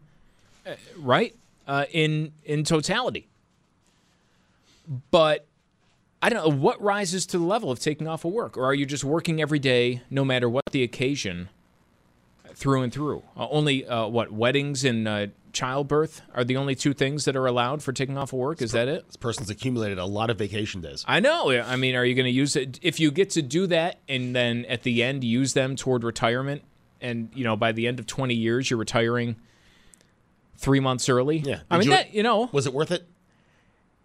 uh, 0.65 0.71
right? 0.97 1.35
Uh, 1.67 1.85
in 1.91 2.31
in 2.43 2.63
totality. 2.63 3.27
But 5.11 5.45
I 6.21 6.29
don't 6.29 6.43
know 6.43 6.57
what 6.57 6.81
rises 6.81 7.25
to 7.27 7.37
the 7.37 7.43
level 7.43 7.71
of 7.71 7.79
taking 7.79 8.07
off 8.07 8.25
of 8.25 8.31
work, 8.31 8.57
or 8.57 8.65
are 8.65 8.73
you 8.73 8.85
just 8.85 9.03
working 9.03 9.41
every 9.41 9.59
day, 9.59 10.01
no 10.09 10.25
matter 10.25 10.49
what 10.49 10.63
the 10.71 10.83
occasion, 10.83 11.49
through 12.55 12.81
and 12.81 12.91
through? 12.91 13.23
Uh, 13.37 13.47
only 13.49 13.85
uh, 13.85 14.07
what 14.07 14.31
weddings 14.31 14.83
and 14.83 15.07
uh, 15.07 15.27
childbirth 15.53 16.21
are 16.33 16.43
the 16.43 16.57
only 16.57 16.75
two 16.75 16.93
things 16.93 17.25
that 17.25 17.35
are 17.35 17.45
allowed 17.45 17.81
for 17.83 17.91
taking 17.93 18.17
off 18.17 18.33
of 18.33 18.39
work. 18.39 18.61
Is 18.61 18.71
that 18.73 18.87
it? 18.87 19.05
This 19.07 19.15
person's 19.15 19.49
accumulated 19.49 19.97
a 19.97 20.05
lot 20.05 20.29
of 20.29 20.37
vacation 20.37 20.81
days. 20.81 21.03
I 21.07 21.19
know. 21.19 21.51
I 21.51 21.75
mean, 21.75 21.95
are 21.95 22.05
you 22.05 22.15
going 22.15 22.25
to 22.25 22.31
use 22.31 22.55
it 22.55 22.79
if 22.81 22.99
you 22.99 23.11
get 23.11 23.29
to 23.31 23.41
do 23.41 23.67
that 23.67 23.99
and 24.07 24.35
then 24.35 24.65
at 24.65 24.83
the 24.83 25.03
end 25.03 25.23
use 25.23 25.53
them 25.53 25.75
toward 25.75 26.03
retirement? 26.03 26.61
And 27.01 27.29
you 27.33 27.43
know, 27.43 27.55
by 27.55 27.71
the 27.71 27.87
end 27.87 27.99
of 27.99 28.07
twenty 28.07 28.35
years, 28.35 28.69
you're 28.69 28.79
retiring 28.79 29.37
three 30.57 30.79
months 30.79 31.07
early. 31.09 31.37
Yeah. 31.37 31.61
I 31.71 31.77
mean, 31.77 31.85
you- 31.87 31.93
that 31.93 32.13
you 32.13 32.23
know, 32.23 32.49
Was 32.51 32.65
it 32.67 32.73
worth 32.73 32.91
it? 32.91 33.07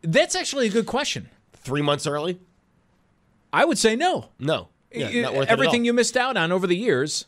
that's 0.02 0.35
actually 0.35 0.66
a 0.66 0.70
good 0.70 0.87
question. 0.87 1.28
Three 1.54 1.83
months 1.83 2.07
early? 2.07 2.38
I 3.52 3.64
would 3.64 3.78
say 3.78 3.96
no. 3.96 4.30
No. 4.38 4.68
Yeah, 4.92 5.09
You- 5.09 5.22
not 5.22 5.35
worth 5.35 5.48
Everything 5.48 5.80
it 5.80 5.83
all. 5.83 5.87
you 5.87 5.92
missed 5.94 6.16
out 6.16 6.37
on 6.37 6.52
over 6.52 6.66
the 6.66 6.76
years 6.76 7.26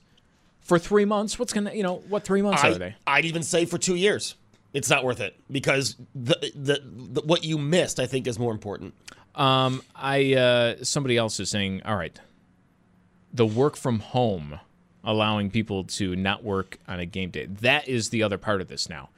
for 0.67 0.79
three 0.79 1.05
months. 1.05 1.39
What's 1.39 1.53
gonna, 1.53 1.73
you 1.73 1.83
know, 1.83 1.97
what 2.09 2.25
three 2.25 2.43
months 2.43 2.63
are 2.65 2.73
I, 2.73 2.79
they? 2.79 2.95
I'd 3.07 3.25
even 3.25 3.43
say 3.43 3.65
for 3.65 3.79
two 3.79 3.97
years, 3.97 4.35
it's 4.73 4.91
not 4.91 5.05
worth 5.05 5.21
it 5.21 5.37
because 5.51 5.97
the, 6.15 6.37
the, 6.55 6.83
the 6.85 7.21
what 7.23 7.45
you 7.45 7.57
missed, 7.59 8.01
I 8.01 8.07
think, 8.07 8.27
is 8.27 8.39
more 8.39 8.53
important. 8.53 8.95
Um, 9.35 9.83
I 9.95 10.35
uh, 10.35 10.85
somebody 10.85 11.17
else 11.17 11.39
is 11.41 11.51
saying, 11.51 11.83
all 11.85 11.97
right, 11.97 12.19
the 13.33 13.47
work 13.47 13.77
from 13.77 14.01
home, 14.01 14.59
allowing 15.05 15.51
people 15.51 15.85
to 15.85 16.17
not 16.17 16.43
work 16.43 16.79
on 16.89 17.01
a 17.01 17.07
game 17.07 17.31
day. 17.31 17.47
That 17.47 17.89
is 17.89 18.11
the 18.11 18.23
other 18.23 18.39
part 18.39 18.61
of 18.61 18.69
this 18.69 18.89
now. 18.89 19.11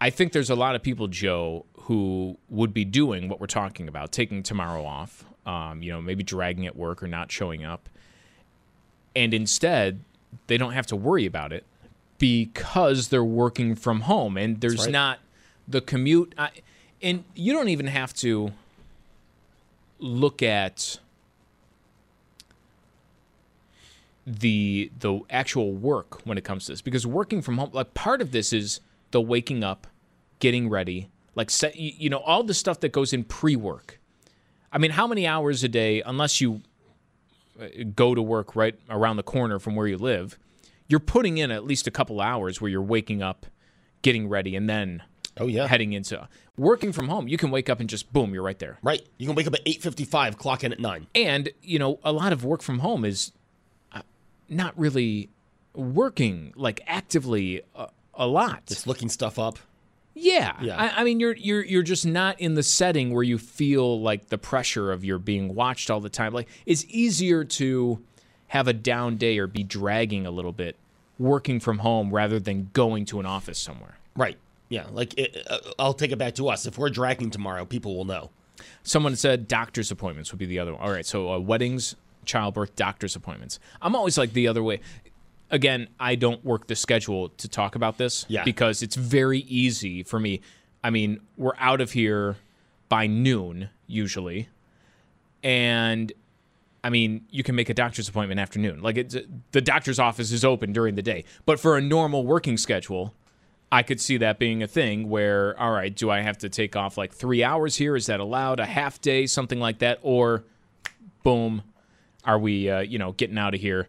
I 0.00 0.10
think 0.10 0.32
there's 0.32 0.50
a 0.50 0.54
lot 0.54 0.74
of 0.76 0.82
people, 0.82 1.08
Joe, 1.08 1.66
who 1.82 2.38
would 2.48 2.72
be 2.72 2.84
doing 2.84 3.28
what 3.28 3.40
we're 3.40 3.46
talking 3.46 3.88
about, 3.88 4.12
taking 4.12 4.42
tomorrow 4.42 4.84
off. 4.84 5.24
Um, 5.46 5.82
you 5.82 5.90
know, 5.90 6.00
maybe 6.02 6.22
dragging 6.22 6.66
at 6.66 6.76
work 6.76 7.02
or 7.02 7.08
not 7.08 7.32
showing 7.32 7.64
up. 7.64 7.88
and 9.16 9.34
instead 9.34 10.04
they 10.46 10.58
don't 10.58 10.72
have 10.72 10.86
to 10.86 10.96
worry 10.96 11.26
about 11.26 11.52
it 11.52 11.64
because 12.18 13.08
they're 13.08 13.24
working 13.24 13.74
from 13.74 14.02
home 14.02 14.36
and 14.36 14.60
there's 14.60 14.84
right. 14.84 14.90
not 14.90 15.18
the 15.66 15.80
commute. 15.80 16.34
I, 16.36 16.50
and 17.02 17.24
you 17.34 17.52
don't 17.52 17.68
even 17.68 17.86
have 17.86 18.12
to 18.14 18.52
look 19.98 20.42
at 20.42 20.98
the 24.26 24.90
the 25.00 25.20
actual 25.30 25.72
work 25.72 26.24
when 26.26 26.38
it 26.38 26.44
comes 26.44 26.66
to 26.66 26.72
this 26.72 26.82
because 26.82 27.06
working 27.06 27.42
from 27.42 27.58
home 27.58 27.70
like 27.72 27.94
part 27.94 28.20
of 28.20 28.32
this 28.32 28.52
is 28.52 28.80
the 29.10 29.20
waking 29.20 29.64
up 29.64 29.86
getting 30.38 30.68
ready 30.68 31.08
like 31.34 31.50
set 31.50 31.74
you, 31.76 32.08
know 32.08 32.18
all 32.18 32.42
the 32.42 32.54
stuff 32.54 32.80
that 32.80 32.92
goes 32.92 33.12
in 33.12 33.24
pre-work 33.24 33.98
i 34.72 34.78
mean 34.78 34.92
how 34.92 35.06
many 35.06 35.26
hours 35.26 35.64
a 35.64 35.68
day 35.68 36.02
unless 36.02 36.40
you 36.40 36.60
go 37.94 38.14
to 38.14 38.22
work 38.22 38.54
right 38.56 38.78
around 38.88 39.16
the 39.16 39.22
corner 39.22 39.58
from 39.58 39.74
where 39.76 39.86
you 39.86 39.96
live 39.98 40.38
you're 40.88 41.00
putting 41.00 41.38
in 41.38 41.50
at 41.50 41.64
least 41.64 41.86
a 41.86 41.90
couple 41.90 42.20
hours 42.20 42.60
where 42.60 42.70
you're 42.70 42.82
waking 42.82 43.22
up 43.22 43.46
getting 44.02 44.28
ready 44.28 44.56
and 44.56 44.68
then 44.68 45.02
Oh 45.38 45.46
yeah. 45.46 45.66
heading 45.68 45.92
into 45.92 46.28
working 46.56 46.92
from 46.92 47.08
home 47.08 47.28
you 47.28 47.36
can 47.36 47.50
wake 47.50 47.70
up 47.70 47.80
and 47.80 47.88
just 47.88 48.12
boom 48.12 48.34
you're 48.34 48.42
right 48.42 48.58
there 48.58 48.78
Right. 48.82 49.02
You 49.18 49.26
can 49.26 49.34
wake 49.36 49.46
up 49.46 49.54
at 49.54 49.64
8:55, 49.64 50.36
clock 50.36 50.64
in 50.64 50.72
at 50.72 50.80
9. 50.80 51.06
and 51.14 51.48
you 51.62 51.78
know 51.78 51.98
a 52.02 52.12
lot 52.12 52.32
of 52.32 52.44
work 52.44 52.62
from 52.62 52.80
home 52.80 53.04
is 53.04 53.32
uh, 53.92 54.02
not 54.48 54.76
really 54.78 55.30
working 55.74 56.52
like 56.56 56.80
actively 56.86 57.62
a, 57.76 57.88
a 58.14 58.26
lot 58.26 58.66
Just 58.66 58.86
looking 58.86 59.08
stuff 59.08 59.38
up. 59.38 59.58
Yeah, 60.14 60.56
Yeah. 60.60 60.76
I, 60.76 61.00
I 61.00 61.04
mean 61.04 61.20
you're 61.20 61.36
you're 61.36 61.64
you're 61.64 61.82
just 61.82 62.04
not 62.06 62.40
in 62.40 62.54
the 62.54 62.62
setting 62.62 63.12
where 63.12 63.22
you 63.22 63.38
feel 63.38 64.00
like 64.00 64.28
the 64.28 64.38
pressure 64.38 64.92
of 64.92 65.04
you're 65.04 65.18
being 65.18 65.54
watched 65.54 65.90
all 65.90 66.00
the 66.00 66.08
time 66.08 66.32
like 66.32 66.48
it's 66.66 66.84
easier 66.88 67.44
to 67.44 68.02
have 68.48 68.66
a 68.68 68.72
down 68.72 69.16
day 69.16 69.38
or 69.38 69.46
be 69.46 69.62
dragging 69.62 70.26
a 70.26 70.30
little 70.30 70.52
bit 70.52 70.76
working 71.18 71.60
from 71.60 71.78
home 71.78 72.10
rather 72.12 72.40
than 72.40 72.70
going 72.72 73.04
to 73.06 73.20
an 73.20 73.26
office 73.26 73.58
somewhere 73.58 73.96
Right. 74.16 74.36
Yeah, 74.68 74.86
like 74.92 75.18
it, 75.18 75.46
uh, 75.48 75.58
I'll 75.78 75.94
take 75.94 76.12
it 76.12 76.18
back 76.18 76.34
to 76.36 76.48
us. 76.48 76.66
If 76.66 76.78
we're 76.78 76.90
dragging 76.90 77.30
tomorrow, 77.30 77.64
people 77.64 77.96
will 77.96 78.04
know. 78.04 78.30
Someone 78.82 79.16
said 79.16 79.48
doctor's 79.48 79.90
appointments 79.90 80.30
would 80.30 80.38
be 80.38 80.46
the 80.46 80.58
other 80.58 80.72
one. 80.72 80.80
All 80.82 80.92
right, 80.92 81.06
so 81.06 81.32
uh, 81.32 81.38
weddings, 81.38 81.96
childbirth, 82.24 82.76
doctor's 82.76 83.16
appointments. 83.16 83.58
I'm 83.82 83.96
always 83.96 84.16
like 84.16 84.32
the 84.32 84.46
other 84.46 84.62
way. 84.62 84.80
Again, 85.50 85.88
I 85.98 86.14
don't 86.14 86.44
work 86.44 86.66
the 86.68 86.76
schedule 86.76 87.30
to 87.30 87.48
talk 87.48 87.74
about 87.74 87.98
this 87.98 88.24
Yeah. 88.28 88.44
because 88.44 88.82
it's 88.82 88.94
very 88.96 89.40
easy 89.40 90.02
for 90.02 90.20
me. 90.20 90.40
I 90.84 90.90
mean, 90.90 91.20
we're 91.36 91.56
out 91.58 91.80
of 91.80 91.92
here 91.92 92.36
by 92.88 93.06
noon 93.06 93.68
usually, 93.86 94.48
and 95.42 96.12
I 96.82 96.90
mean, 96.90 97.26
you 97.30 97.42
can 97.42 97.54
make 97.54 97.68
a 97.68 97.74
doctor's 97.74 98.08
appointment 98.08 98.40
afternoon. 98.40 98.80
Like 98.80 98.96
it's, 98.96 99.16
the 99.52 99.60
doctor's 99.60 99.98
office 99.98 100.32
is 100.32 100.44
open 100.44 100.72
during 100.72 100.94
the 100.94 101.02
day, 101.02 101.24
but 101.46 101.60
for 101.60 101.76
a 101.76 101.80
normal 101.80 102.24
working 102.24 102.56
schedule, 102.56 103.14
I 103.72 103.82
could 103.82 104.00
see 104.00 104.16
that 104.16 104.38
being 104.38 104.62
a 104.62 104.66
thing 104.66 105.08
where, 105.08 105.58
all 105.60 105.70
right, 105.70 105.94
do 105.94 106.10
I 106.10 106.20
have 106.22 106.38
to 106.38 106.48
take 106.48 106.74
off 106.76 106.96
like 106.98 107.12
three 107.12 107.44
hours 107.44 107.76
here? 107.76 107.94
Is 107.96 108.06
that 108.06 108.18
allowed? 108.18 108.58
A 108.60 108.66
half 108.66 109.00
day, 109.00 109.26
something 109.26 109.60
like 109.60 109.78
that, 109.78 109.98
or 110.02 110.44
boom, 111.22 111.62
are 112.24 112.38
we, 112.38 112.68
uh, 112.70 112.80
you 112.80 112.98
know, 112.98 113.12
getting 113.12 113.38
out 113.38 113.54
of 113.54 113.60
here 113.60 113.88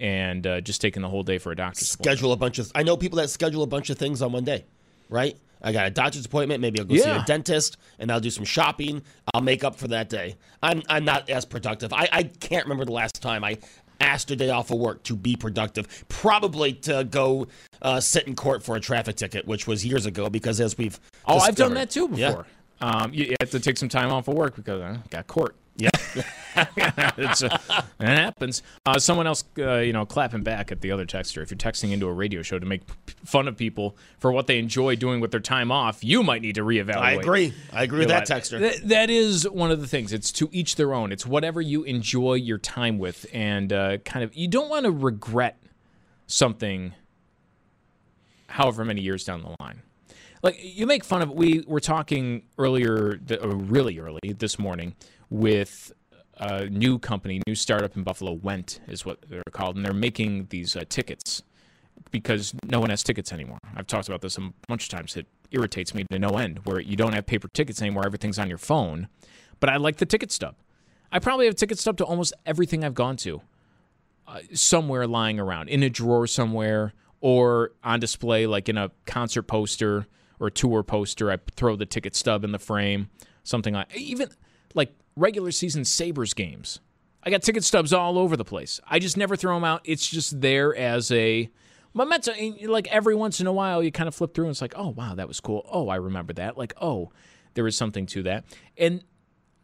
and 0.00 0.46
uh, 0.46 0.60
just 0.60 0.80
taking 0.80 1.02
the 1.02 1.08
whole 1.08 1.22
day 1.22 1.38
for 1.38 1.52
a 1.52 1.56
doctor's 1.56 1.94
appointment? 1.94 2.18
Schedule 2.18 2.32
a 2.32 2.36
bunch 2.36 2.58
of. 2.58 2.72
I 2.74 2.82
know 2.82 2.96
people 2.96 3.18
that 3.18 3.30
schedule 3.30 3.62
a 3.62 3.66
bunch 3.66 3.90
of 3.90 3.98
things 3.98 4.22
on 4.22 4.32
one 4.32 4.44
day, 4.44 4.64
right? 5.08 5.36
I 5.62 5.72
got 5.72 5.86
a 5.86 5.90
doctor's 5.90 6.24
appointment. 6.24 6.62
Maybe 6.62 6.80
I'll 6.80 6.86
go 6.86 6.96
see 6.96 7.02
a 7.08 7.22
dentist, 7.26 7.76
and 7.98 8.10
I'll 8.10 8.18
do 8.20 8.30
some 8.30 8.46
shopping. 8.46 9.02
I'll 9.34 9.42
make 9.42 9.62
up 9.62 9.76
for 9.76 9.88
that 9.88 10.08
day. 10.08 10.36
I'm 10.62 10.82
I'm 10.88 11.04
not 11.04 11.28
as 11.28 11.44
productive. 11.44 11.92
I, 11.92 12.08
I 12.10 12.22
can't 12.24 12.64
remember 12.64 12.86
the 12.86 12.92
last 12.92 13.20
time 13.20 13.44
I 13.44 13.58
asked 14.00 14.30
a 14.30 14.36
day 14.36 14.48
off 14.48 14.70
of 14.70 14.78
work 14.78 15.02
to 15.02 15.14
be 15.14 15.36
productive. 15.36 16.06
Probably 16.08 16.72
to 16.72 17.04
go 17.04 17.46
uh, 17.82 18.00
sit 18.00 18.26
in 18.26 18.34
court 18.34 18.62
for 18.62 18.74
a 18.76 18.80
traffic 18.80 19.16
ticket, 19.16 19.46
which 19.46 19.66
was 19.66 19.84
years 19.84 20.06
ago. 20.06 20.30
Because 20.30 20.58
as 20.62 20.78
we've 20.78 20.98
Oh, 21.26 21.36
I've 21.38 21.54
done 21.56 21.74
that 21.74 21.90
too 21.90 22.08
Yeah. 22.14 22.30
before. 22.30 22.46
Um, 22.80 23.12
you, 23.12 23.26
you 23.26 23.36
have 23.40 23.50
to 23.50 23.60
take 23.60 23.76
some 23.76 23.90
time 23.90 24.10
off 24.10 24.26
of 24.28 24.34
work 24.34 24.56
because 24.56 24.80
I 24.80 24.96
got 25.10 25.26
court. 25.26 25.54
Uh, 27.20 27.82
it 28.00 28.06
happens. 28.06 28.62
Uh, 28.86 28.98
someone 28.98 29.26
else, 29.26 29.44
uh, 29.58 29.76
you 29.76 29.92
know, 29.92 30.06
clapping 30.06 30.42
back 30.42 30.72
at 30.72 30.80
the 30.80 30.90
other 30.90 31.04
texter. 31.04 31.42
If 31.42 31.50
you're 31.50 31.58
texting 31.58 31.92
into 31.92 32.08
a 32.08 32.12
radio 32.12 32.42
show 32.42 32.58
to 32.58 32.66
make 32.66 32.86
p- 32.86 33.14
fun 33.24 33.46
of 33.46 33.56
people 33.56 33.96
for 34.18 34.32
what 34.32 34.46
they 34.46 34.58
enjoy 34.58 34.96
doing 34.96 35.20
with 35.20 35.30
their 35.30 35.40
time 35.40 35.70
off, 35.70 36.02
you 36.02 36.22
might 36.22 36.42
need 36.42 36.54
to 36.56 36.62
reevaluate. 36.62 36.96
I 36.96 37.12
agree. 37.12 37.54
I 37.72 37.82
agree 37.84 38.00
with 38.00 38.08
You 38.08 38.14
that 38.14 38.28
texter. 38.28 38.58
Th- 38.58 38.80
that 38.82 39.10
is 39.10 39.48
one 39.48 39.70
of 39.70 39.80
the 39.80 39.86
things. 39.86 40.12
It's 40.12 40.32
to 40.32 40.48
each 40.52 40.76
their 40.76 40.94
own. 40.94 41.12
It's 41.12 41.26
whatever 41.26 41.60
you 41.60 41.84
enjoy 41.84 42.34
your 42.34 42.58
time 42.58 42.98
with, 42.98 43.26
and 43.32 43.72
uh, 43.72 43.98
kind 43.98 44.24
of 44.24 44.34
you 44.34 44.48
don't 44.48 44.68
want 44.68 44.84
to 44.84 44.90
regret 44.92 45.60
something. 46.26 46.94
However 48.48 48.84
many 48.84 49.00
years 49.02 49.24
down 49.24 49.42
the 49.42 49.54
line, 49.60 49.82
like 50.42 50.58
you 50.60 50.86
make 50.86 51.04
fun 51.04 51.22
of. 51.22 51.30
We 51.30 51.64
were 51.66 51.80
talking 51.80 52.42
earlier, 52.58 53.20
really 53.44 53.98
early 53.98 54.32
this 54.36 54.58
morning, 54.58 54.96
with 55.28 55.92
a 56.40 56.68
new 56.68 56.98
company, 56.98 57.40
new 57.46 57.54
startup 57.54 57.96
in 57.96 58.02
Buffalo. 58.02 58.32
Went 58.32 58.80
is 58.88 59.04
what 59.04 59.18
they're 59.28 59.42
called, 59.52 59.76
and 59.76 59.84
they're 59.84 59.92
making 59.92 60.46
these 60.50 60.74
uh, 60.74 60.84
tickets 60.88 61.42
because 62.10 62.54
no 62.64 62.80
one 62.80 62.90
has 62.90 63.02
tickets 63.02 63.32
anymore. 63.32 63.58
I've 63.76 63.86
talked 63.86 64.08
about 64.08 64.22
this 64.22 64.38
a 64.38 64.50
bunch 64.66 64.84
of 64.84 64.88
times. 64.88 65.16
It 65.16 65.26
irritates 65.50 65.94
me 65.94 66.04
to 66.10 66.18
no 66.18 66.30
end 66.30 66.60
where 66.64 66.80
you 66.80 66.96
don't 66.96 67.12
have 67.12 67.26
paper 67.26 67.48
tickets 67.52 67.80
anymore. 67.80 68.04
Everything's 68.06 68.38
on 68.38 68.48
your 68.48 68.58
phone. 68.58 69.08
But 69.60 69.68
I 69.68 69.76
like 69.76 69.98
the 69.98 70.06
ticket 70.06 70.32
stub. 70.32 70.56
I 71.12 71.18
probably 71.18 71.46
have 71.46 71.56
ticket 71.56 71.78
stub 71.78 71.98
to 71.98 72.04
almost 72.04 72.32
everything 72.46 72.84
I've 72.84 72.94
gone 72.94 73.16
to, 73.18 73.42
uh, 74.26 74.40
somewhere 74.54 75.06
lying 75.06 75.38
around 75.38 75.68
in 75.68 75.82
a 75.82 75.90
drawer 75.90 76.26
somewhere 76.26 76.94
or 77.20 77.72
on 77.84 78.00
display, 78.00 78.46
like 78.46 78.68
in 78.68 78.78
a 78.78 78.90
concert 79.04 79.42
poster 79.42 80.06
or 80.38 80.48
tour 80.48 80.82
poster. 80.82 81.30
I 81.30 81.36
throw 81.54 81.76
the 81.76 81.84
ticket 81.84 82.16
stub 82.16 82.44
in 82.44 82.52
the 82.52 82.58
frame, 82.58 83.10
something 83.42 83.74
like 83.74 83.94
even 83.94 84.30
like 84.74 84.94
regular 85.16 85.50
season 85.50 85.84
Sabres 85.84 86.34
games. 86.34 86.80
I 87.22 87.30
got 87.30 87.42
ticket 87.42 87.64
stubs 87.64 87.92
all 87.92 88.18
over 88.18 88.36
the 88.36 88.44
place. 88.44 88.80
I 88.88 88.98
just 88.98 89.16
never 89.16 89.36
throw 89.36 89.54
them 89.54 89.64
out. 89.64 89.82
It's 89.84 90.06
just 90.06 90.40
there 90.40 90.74
as 90.74 91.10
a 91.12 91.50
memento. 91.92 92.32
Like 92.66 92.88
every 92.88 93.14
once 93.14 93.40
in 93.40 93.46
a 93.46 93.52
while, 93.52 93.82
you 93.82 93.92
kind 93.92 94.08
of 94.08 94.14
flip 94.14 94.34
through 94.34 94.46
and 94.46 94.52
it's 94.52 94.62
like, 94.62 94.74
oh, 94.76 94.88
wow, 94.88 95.14
that 95.14 95.28
was 95.28 95.40
cool. 95.40 95.68
Oh, 95.70 95.88
I 95.88 95.96
remember 95.96 96.32
that. 96.34 96.56
Like, 96.56 96.72
oh, 96.80 97.12
there 97.54 97.64
was 97.64 97.76
something 97.76 98.06
to 98.06 98.22
that. 98.22 98.44
And 98.78 99.04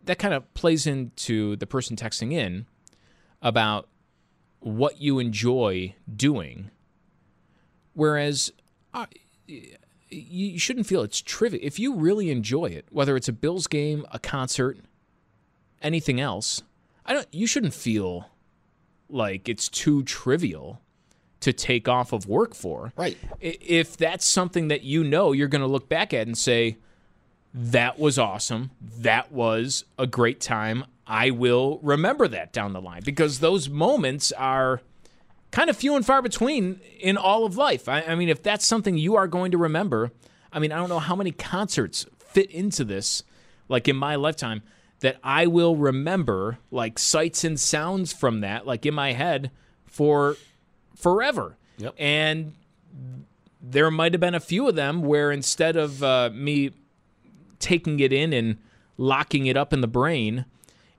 that 0.04 0.18
kind 0.18 0.34
of 0.34 0.52
plays 0.54 0.86
into 0.86 1.56
the 1.56 1.66
person 1.66 1.96
texting 1.96 2.32
in 2.32 2.66
about 3.40 3.88
what 4.60 5.00
you 5.00 5.18
enjoy 5.18 5.94
doing. 6.14 6.70
Whereas 7.94 8.52
uh, 8.92 9.06
you 10.10 10.58
shouldn't 10.58 10.86
feel 10.86 11.02
it's 11.02 11.22
trivial. 11.22 11.62
If 11.64 11.78
you 11.78 11.94
really 11.94 12.30
enjoy 12.30 12.66
it, 12.66 12.86
whether 12.90 13.16
it's 13.16 13.28
a 13.28 13.32
Bills 13.32 13.66
game, 13.66 14.04
a 14.12 14.18
concert, 14.18 14.78
anything 15.82 16.20
else, 16.20 16.62
I 17.04 17.12
don't. 17.12 17.26
You 17.32 17.46
shouldn't 17.46 17.74
feel 17.74 18.30
like 19.08 19.48
it's 19.48 19.68
too 19.68 20.02
trivial 20.02 20.80
to 21.40 21.52
take 21.52 21.88
off 21.88 22.12
of 22.12 22.26
work 22.26 22.54
for. 22.54 22.92
Right. 22.96 23.16
If 23.40 23.96
that's 23.96 24.24
something 24.24 24.68
that 24.68 24.82
you 24.82 25.04
know 25.04 25.32
you're 25.32 25.48
going 25.48 25.60
to 25.60 25.68
look 25.68 25.88
back 25.88 26.12
at 26.12 26.26
and 26.26 26.36
say, 26.36 26.78
that 27.54 27.98
was 27.98 28.18
awesome. 28.18 28.70
That 28.80 29.32
was 29.32 29.84
a 29.98 30.06
great 30.06 30.40
time. 30.40 30.84
I 31.06 31.30
will 31.30 31.78
remember 31.82 32.26
that 32.28 32.52
down 32.52 32.72
the 32.72 32.80
line 32.80 33.02
because 33.04 33.38
those 33.38 33.68
moments 33.68 34.32
are 34.32 34.80
kind 35.52 35.70
of 35.70 35.76
few 35.76 35.94
and 35.94 36.04
far 36.04 36.20
between 36.20 36.80
in 36.98 37.16
all 37.16 37.44
of 37.46 37.56
life. 37.56 37.88
I, 37.88 38.02
I 38.02 38.14
mean, 38.14 38.28
if 38.28 38.42
that's 38.42 38.66
something 38.66 38.98
you 38.98 39.14
are 39.14 39.28
going 39.28 39.52
to 39.52 39.58
remember, 39.58 40.10
I 40.52 40.58
mean, 40.58 40.72
I 40.72 40.76
don't 40.76 40.88
know 40.88 40.98
how 40.98 41.14
many 41.14 41.30
concerts 41.30 42.06
fit 42.18 42.50
into 42.50 42.84
this, 42.84 43.22
like 43.68 43.88
in 43.88 43.96
my 43.96 44.16
lifetime, 44.16 44.62
that 45.00 45.18
I 45.22 45.46
will 45.46 45.76
remember, 45.76 46.58
like 46.70 46.98
sights 46.98 47.44
and 47.44 47.58
sounds 47.58 48.12
from 48.12 48.40
that, 48.40 48.66
like 48.66 48.86
in 48.86 48.94
my 48.94 49.12
head 49.12 49.50
for 49.84 50.36
forever. 50.94 51.56
Yep. 51.78 51.94
And 51.98 52.54
there 53.60 53.90
might 53.90 54.12
have 54.14 54.20
been 54.20 54.34
a 54.34 54.40
few 54.40 54.68
of 54.68 54.74
them 54.74 55.02
where 55.02 55.30
instead 55.30 55.76
of 55.76 56.02
uh, 56.02 56.30
me 56.32 56.72
taking 57.58 58.00
it 58.00 58.12
in 58.12 58.32
and 58.32 58.58
locking 58.98 59.46
it 59.46 59.56
up 59.56 59.72
in 59.72 59.80
the 59.80 59.88
brain. 59.88 60.44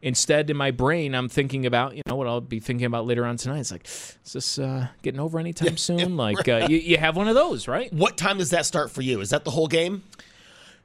Instead, 0.02 0.50
in 0.50 0.58
my 0.58 0.70
brain, 0.70 1.16
I'm 1.16 1.28
thinking 1.28 1.66
about 1.66 1.96
you 1.96 2.04
know 2.08 2.16
what 2.16 2.28
I'll 2.28 2.40
be 2.40 2.60
thinking 2.60 2.86
about 2.86 3.08
later 3.08 3.26
on 3.26 3.36
tonight. 3.38 3.60
It's 3.60 3.72
like, 3.72 3.86
is 3.86 4.34
this 4.34 4.60
uh, 4.60 4.88
getting 5.02 5.20
over 5.20 5.40
anytime 5.40 5.78
soon? 5.78 6.16
Like, 6.18 6.48
uh, 6.48 6.68
you, 6.70 6.78
you 6.78 6.98
have 6.98 7.16
one 7.16 7.28
of 7.28 7.36
those, 7.36 7.68
right? 7.68 7.92
What 7.92 8.18
time 8.18 8.38
does 8.38 8.52
that 8.52 8.66
start 8.66 8.92
for 8.92 9.02
you? 9.02 9.22
Is 9.22 9.32
that 9.32 9.44
the 9.44 9.52
whole 9.52 9.68
game? 9.68 10.04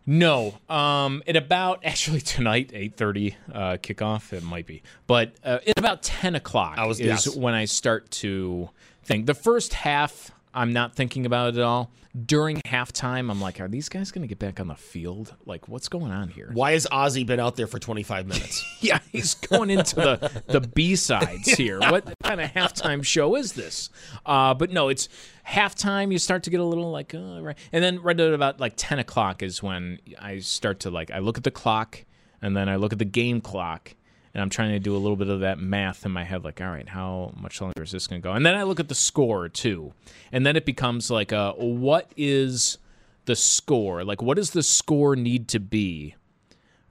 No, 0.05 0.59
um, 0.69 1.23
at 1.27 1.37
about 1.37 1.81
actually 1.85 2.21
tonight, 2.21 2.71
eight 2.75 2.97
thirty 2.97 3.37
uh, 3.53 3.77
kickoff. 3.83 4.33
It 4.33 4.43
might 4.43 4.67
be, 4.67 4.83
but 5.07 5.35
uh, 5.45 5.59
at 5.67 5.79
about 5.79 6.03
ten 6.03 6.35
o'clock 6.35 6.79
I 6.79 6.87
was- 6.87 7.01
is 7.01 7.27
yes. 7.27 7.37
when 7.37 7.55
I 7.55 7.67
start 7.67 8.11
to 8.13 8.71
think. 9.05 9.27
The 9.27 9.35
first 9.35 9.75
half, 9.75 10.31
I'm 10.55 10.73
not 10.73 10.95
thinking 10.95 11.27
about 11.27 11.55
it 11.55 11.59
at 11.59 11.65
all. 11.65 11.91
During 12.27 12.61
halftime, 12.67 13.31
I'm 13.31 13.41
like, 13.41 13.59
are 13.59 13.69
these 13.69 13.89
guys 13.89 14.13
going 14.13 14.21
to 14.21 14.29
get 14.29 14.39
back 14.39 14.61
on 14.61 14.67
the 14.69 14.75
field? 14.75 15.35
Like, 15.47 15.67
what's 15.67 15.89
going 15.89 16.13
on 16.13 16.29
here? 16.29 16.51
Why 16.53 16.73
has 16.73 16.87
Ozzy 16.93 17.25
been 17.25 17.41
out 17.41 17.57
there 17.57 17.67
for 17.67 17.79
25 17.79 18.27
minutes? 18.27 18.63
yeah, 18.81 18.99
he's 19.11 19.33
going 19.35 19.71
into 19.71 19.95
the 19.97 20.43
the 20.47 20.61
B 20.61 20.95
sides 20.95 21.49
here. 21.57 21.81
What 21.81 22.13
kind 22.23 22.41
of 22.41 22.51
halftime 22.51 23.03
show 23.03 23.35
is 23.35 23.55
this? 23.55 23.89
Uh, 24.27 24.53
but 24.53 24.71
no, 24.71 24.89
it's 24.89 25.09
halftime. 25.49 26.13
You 26.13 26.19
start 26.19 26.43
to 26.43 26.51
get 26.51 26.61
a 26.61 26.65
little 26.65 26.91
like, 26.91 27.15
uh, 27.15 27.41
right, 27.41 27.57
and 27.73 27.83
then 27.83 28.03
right 28.03 28.19
at 28.21 28.35
about 28.35 28.61
like 28.61 28.75
10 28.77 28.99
o'clock 28.99 29.43
is 29.43 29.63
when 29.63 29.99
I 30.21 30.41
start 30.41 30.81
to 30.81 30.91
like. 30.91 31.11
I 31.11 31.21
look 31.21 31.39
at 31.39 31.45
the 31.45 31.51
clock, 31.51 32.05
and 32.43 32.55
then 32.55 32.69
I 32.69 32.77
look 32.77 32.93
at 32.93 32.99
the 32.99 33.07
game 33.07 33.41
clock, 33.41 33.95
and 34.35 34.43
I'm 34.43 34.51
trying 34.51 34.70
to 34.72 34.78
do 34.78 34.97
a 34.97 34.99
little 34.99 35.16
bit 35.16 35.28
of 35.28 35.41
that 35.41 35.59
math 35.59 36.07
in 36.07 36.12
my 36.12 36.24
head, 36.24 36.45
like, 36.45 36.61
all 36.61 36.68
right, 36.68 36.89
how 36.89 37.33
much 37.37 37.61
longer 37.61 37.83
is 37.83 37.93
this 37.93 38.07
going 38.07 38.22
to 38.22 38.26
go? 38.26 38.33
And 38.33 38.45
then 38.45 38.55
I 38.55 38.62
look 38.62 38.80
at 38.80 38.89
the 38.89 38.95
score 38.95 39.49
too, 39.49 39.93
and 40.30 40.47
then 40.47 40.57
it 40.57 40.64
becomes 40.64 41.11
like, 41.11 41.33
uh, 41.33 41.53
what 41.55 42.11
is 42.16 42.78
the 43.24 43.37
score? 43.37 44.05
Like, 44.05 44.22
what 44.22 44.37
does 44.37 44.51
the 44.51 44.62
score 44.62 45.16
need 45.16 45.49
to 45.49 45.61
be 45.61 46.14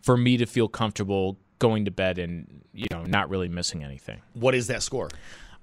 for 0.01 0.17
me 0.17 0.37
to 0.37 0.45
feel 0.45 0.67
comfortable 0.67 1.37
going 1.59 1.85
to 1.85 1.91
bed 1.91 2.17
and 2.17 2.63
you 2.73 2.87
know 2.91 3.03
not 3.03 3.29
really 3.29 3.47
missing 3.47 3.83
anything? 3.83 4.21
What 4.33 4.55
is 4.55 4.67
that 4.67 4.83
score? 4.83 5.09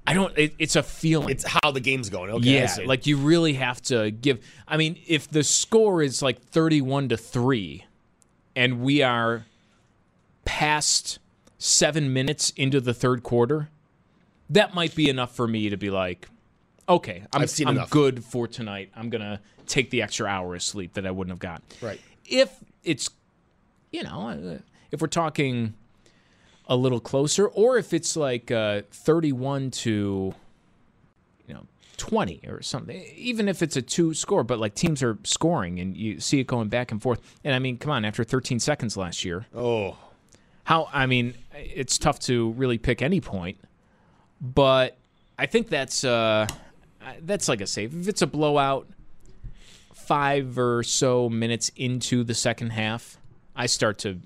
I 0.06 0.14
don't. 0.14 0.36
It, 0.38 0.54
it's 0.58 0.76
a 0.76 0.82
feeling. 0.82 1.28
It's 1.28 1.44
how 1.44 1.70
the 1.70 1.80
game's 1.80 2.08
going. 2.08 2.30
Okay, 2.30 2.54
yeah, 2.54 2.76
like 2.86 3.06
you 3.06 3.18
really 3.18 3.52
have 3.54 3.82
to 3.82 4.10
give. 4.10 4.42
I 4.66 4.78
mean, 4.78 4.98
if 5.06 5.28
the 5.28 5.44
score 5.44 6.02
is 6.02 6.22
like 6.22 6.40
thirty-one 6.40 7.10
to 7.10 7.16
three, 7.16 7.84
and 8.56 8.80
we 8.80 9.02
are 9.02 9.44
past 10.46 11.18
seven 11.58 12.12
minutes 12.12 12.50
into 12.56 12.80
the 12.80 12.94
third 12.94 13.22
quarter, 13.22 13.68
that 14.50 14.74
might 14.74 14.94
be 14.94 15.08
enough 15.08 15.34
for 15.34 15.46
me 15.46 15.68
to 15.70 15.76
be 15.76 15.90
like, 15.90 16.28
okay, 16.88 17.24
I'm, 17.32 17.46
I'm 17.66 17.84
good 17.90 18.24
for 18.24 18.48
tonight. 18.48 18.90
I'm 18.96 19.10
gonna 19.10 19.40
take 19.66 19.90
the 19.90 20.02
extra 20.02 20.26
hour 20.26 20.54
of 20.54 20.62
sleep 20.62 20.94
that 20.94 21.06
I 21.06 21.10
wouldn't 21.10 21.32
have 21.32 21.38
got. 21.38 21.62
Right. 21.82 22.00
If 22.24 22.56
it's, 22.84 23.10
you 23.90 24.02
know, 24.02 24.28
uh, 24.30 24.58
if 24.90 25.00
we're 25.00 25.08
talking 25.08 25.74
a 26.66 26.76
little 26.76 27.00
closer, 27.00 27.46
or 27.48 27.78
if 27.78 27.92
it's 27.92 28.16
like 28.16 28.50
uh, 28.50 28.82
31 28.90 29.70
to, 29.70 30.34
you 31.46 31.54
know, 31.54 31.66
20 31.96 32.42
or 32.46 32.62
something. 32.62 33.02
Even 33.16 33.48
if 33.48 33.62
it's 33.62 33.76
a 33.76 33.82
two 33.82 34.14
score, 34.14 34.44
but 34.44 34.58
like 34.58 34.74
teams 34.74 35.02
are 35.02 35.18
scoring 35.24 35.80
and 35.80 35.96
you 35.96 36.20
see 36.20 36.40
it 36.40 36.46
going 36.46 36.68
back 36.68 36.92
and 36.92 37.02
forth. 37.02 37.20
And 37.42 37.54
I 37.54 37.58
mean, 37.58 37.76
come 37.78 37.90
on, 37.90 38.04
after 38.04 38.22
13 38.22 38.60
seconds 38.60 38.96
last 38.96 39.24
year, 39.24 39.46
Oh, 39.54 39.96
how 40.68 40.86
I 40.92 41.06
mean, 41.06 41.32
it's 41.54 41.96
tough 41.96 42.18
to 42.20 42.50
really 42.50 42.76
pick 42.76 43.00
any 43.00 43.22
point, 43.22 43.56
but 44.38 44.98
I 45.38 45.46
think 45.46 45.70
that's 45.70 46.04
uh, 46.04 46.46
that's 47.22 47.48
like 47.48 47.62
a 47.62 47.66
safe. 47.66 47.94
If 47.94 48.06
it's 48.06 48.20
a 48.20 48.26
blowout, 48.26 48.86
five 49.94 50.58
or 50.58 50.82
so 50.82 51.30
minutes 51.30 51.70
into 51.74 52.22
the 52.22 52.34
second 52.34 52.72
half, 52.72 53.16
I 53.56 53.64
start 53.64 53.96
to 54.00 54.20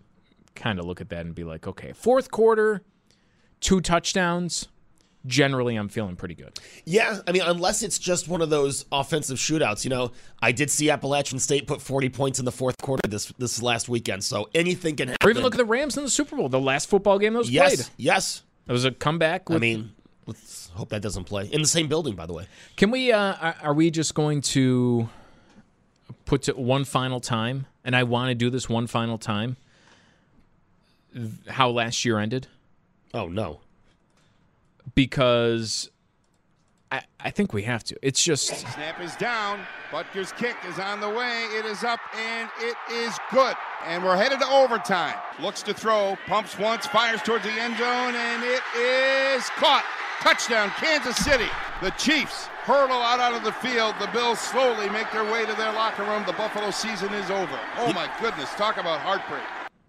kind 0.57 0.81
of 0.81 0.85
look 0.85 1.01
at 1.01 1.11
that 1.11 1.25
and 1.25 1.33
be 1.33 1.45
like, 1.45 1.69
okay, 1.69 1.93
fourth 1.93 2.33
quarter, 2.33 2.83
two 3.61 3.81
touchdowns. 3.81 4.67
Generally, 5.27 5.77
I'm 5.77 5.89
feeling 5.89 6.17
pretty 6.17 6.35
good. 6.35 6.59
yeah. 6.85 7.21
I 7.29 7.33
mean, 7.33 7.43
unless 7.45 7.83
it's 7.85 7.97
just 7.99 8.27
one 8.27 8.43
of 8.43 8.51
those 8.51 8.85
offensive 8.91 9.39
shootouts. 9.39 9.85
You 9.85 9.91
know, 9.91 10.11
I 10.41 10.51
did 10.51 10.69
see 10.71 10.91
Appalachian 10.91 11.39
State 11.39 11.69
put 11.69 11.81
40 11.81 12.09
points 12.09 12.39
in 12.41 12.45
the 12.45 12.51
fourth 12.51 12.77
quarter 12.83 13.09
this 13.09 13.27
this 13.39 13.63
last 13.63 13.89
weekend, 13.89 14.25
so 14.25 14.49
anything 14.55 14.97
can 14.97 15.09
happen. 15.09 15.25
Or 15.27 15.31
even 15.31 15.43
look 15.45 15.55
at 15.55 15.59
the 15.59 15.65
Rams 15.65 15.97
in 15.97 16.03
the 16.03 16.11
Super 16.11 16.35
Bowl, 16.37 16.49
the 16.49 16.59
last 16.59 16.89
football 16.89 17.21
game 17.21 17.35
that 17.35 17.39
was 17.39 17.51
yes, 17.51 17.75
played. 17.77 17.89
yes. 17.99 18.43
It 18.67 18.73
was 18.73 18.85
a 18.85 18.91
comeback. 18.91 19.49
With, 19.49 19.57
I 19.57 19.61
mean, 19.61 19.93
let's 20.27 20.71
hope 20.75 20.89
that 20.89 21.03
doesn't 21.03 21.25
play 21.25 21.47
in 21.47 21.63
the 21.63 21.69
same 21.69 21.87
building. 21.87 22.17
By 22.17 22.27
the 22.27 22.33
way, 22.33 22.47
Can 22.77 22.91
we? 22.91 23.13
Uh, 23.13 23.35
are- 23.41 23.57
are 23.63 23.75
we 23.75 23.91
just 23.93 24.15
going 24.15 24.41
to 24.41 25.09
put 26.25 26.43
to 26.43 26.53
one 26.55 26.85
final 26.85 27.21
time? 27.21 27.67
And 27.85 27.95
I 27.95 28.03
want 28.05 28.29
to 28.31 28.35
do 28.35 28.51
this 28.51 28.69
one 28.69 28.87
final 28.89 29.19
time. 29.19 29.57
How 31.47 31.69
last 31.69 32.05
year 32.07 32.19
ended, 32.19 32.47
oh 33.13 33.29
no, 33.29 33.61
because 34.95 35.91
I 36.91 37.03
I 37.21 37.31
think 37.31 37.53
we 37.53 37.63
have 37.63 37.85
to. 37.85 37.97
It's 38.03 38.23
just 38.23 38.47
Snap 38.47 39.01
is 39.01 39.17
down. 39.17 39.61
Butker's 39.91 40.33
kick 40.33 40.57
is 40.69 40.79
on 40.79 41.01
the 41.01 41.09
way. 41.09 41.47
It 41.59 41.67
is 41.67 41.85
up 41.85 42.01
and 42.17 42.49
it 42.61 42.77
is 42.93 43.19
good. 43.31 43.55
And 43.85 44.03
we're 44.05 44.17
headed 44.17 44.41
to 44.41 44.47
overtime. 44.47 45.17
Looks 45.41 45.63
to 45.65 45.75
throw, 45.75 46.17
pumps 46.27 46.59
once, 46.59 46.87
fires 46.87 47.21
towards 47.23 47.45
the 47.45 47.51
end 47.51 47.77
zone, 47.77 48.15
and 48.15 48.43
it 48.43 48.63
is 48.77 49.45
caught. 49.57 49.85
Touchdown, 50.21 50.71
Kansas 50.79 51.17
City. 51.17 51.49
The 51.83 51.91
Chiefs 51.91 52.47
hurtle 52.65 53.03
out 53.03 53.19
onto 53.19 53.45
the 53.45 53.53
field. 53.53 53.97
The 53.99 54.07
Bills 54.13 54.39
slowly 54.39 54.89
make 54.89 55.11
their 55.11 55.25
way 55.25 55.45
to 55.45 55.53
their 55.55 55.73
locker 55.73 56.05
room. 56.05 56.23
The 56.27 56.33
Buffalo 56.35 56.71
season 56.71 57.13
is 57.13 57.29
over. 57.29 57.59
Oh 57.79 57.93
my 57.93 58.09
goodness, 58.21 58.49
talk 58.55 58.77
about 58.77 59.01
heartbreak. 59.01 59.43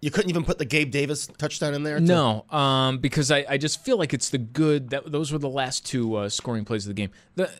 You 0.04 0.10
couldn't 0.10 0.28
even 0.28 0.44
put 0.44 0.58
the 0.58 0.66
Gabe 0.66 0.90
Davis 0.90 1.28
touchdown 1.38 1.72
in 1.72 1.82
there. 1.82 1.98
no, 1.98 2.44
um, 2.50 2.98
because 2.98 3.30
I, 3.30 3.46
I 3.48 3.56
just 3.56 3.82
feel 3.82 3.96
like 3.96 4.12
it's 4.12 4.28
the 4.28 4.36
good 4.36 4.90
that 4.90 5.10
those 5.10 5.32
were 5.32 5.38
the 5.38 5.48
last 5.48 5.86
two 5.86 6.16
uh, 6.16 6.28
scoring 6.28 6.66
plays 6.66 6.84
of 6.84 6.94
the 6.94 7.00
game. 7.00 7.10
The, 7.36 7.50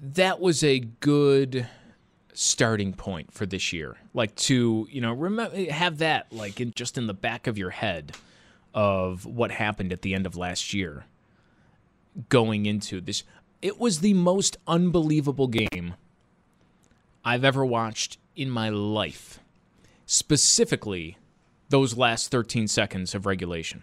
that 0.00 0.38
was 0.38 0.62
a 0.62 0.78
good 0.78 1.66
starting 2.34 2.92
point 2.92 3.32
for 3.34 3.46
this 3.46 3.72
year. 3.72 3.96
Like 4.14 4.32
to 4.36 4.86
you 4.92 5.00
know 5.00 5.12
remember 5.12 5.72
have 5.72 5.98
that 5.98 6.32
like 6.32 6.60
in, 6.60 6.72
just 6.76 6.96
in 6.98 7.08
the 7.08 7.14
back 7.14 7.48
of 7.48 7.58
your 7.58 7.70
head 7.70 8.12
of 8.72 9.26
what 9.26 9.50
happened 9.50 9.92
at 9.92 10.02
the 10.02 10.14
end 10.14 10.24
of 10.24 10.36
last 10.36 10.72
year 10.72 11.06
going 12.28 12.64
into 12.64 13.00
this. 13.00 13.24
It 13.60 13.80
was 13.80 13.98
the 13.98 14.14
most 14.14 14.56
unbelievable 14.68 15.48
game 15.48 15.94
I've 17.24 17.44
ever 17.44 17.64
watched 17.64 18.18
in 18.36 18.50
my 18.50 18.68
life. 18.68 19.40
Specifically, 20.06 21.16
those 21.72 21.96
last 21.96 22.30
13 22.30 22.68
seconds 22.68 23.14
of 23.14 23.24
regulation. 23.26 23.82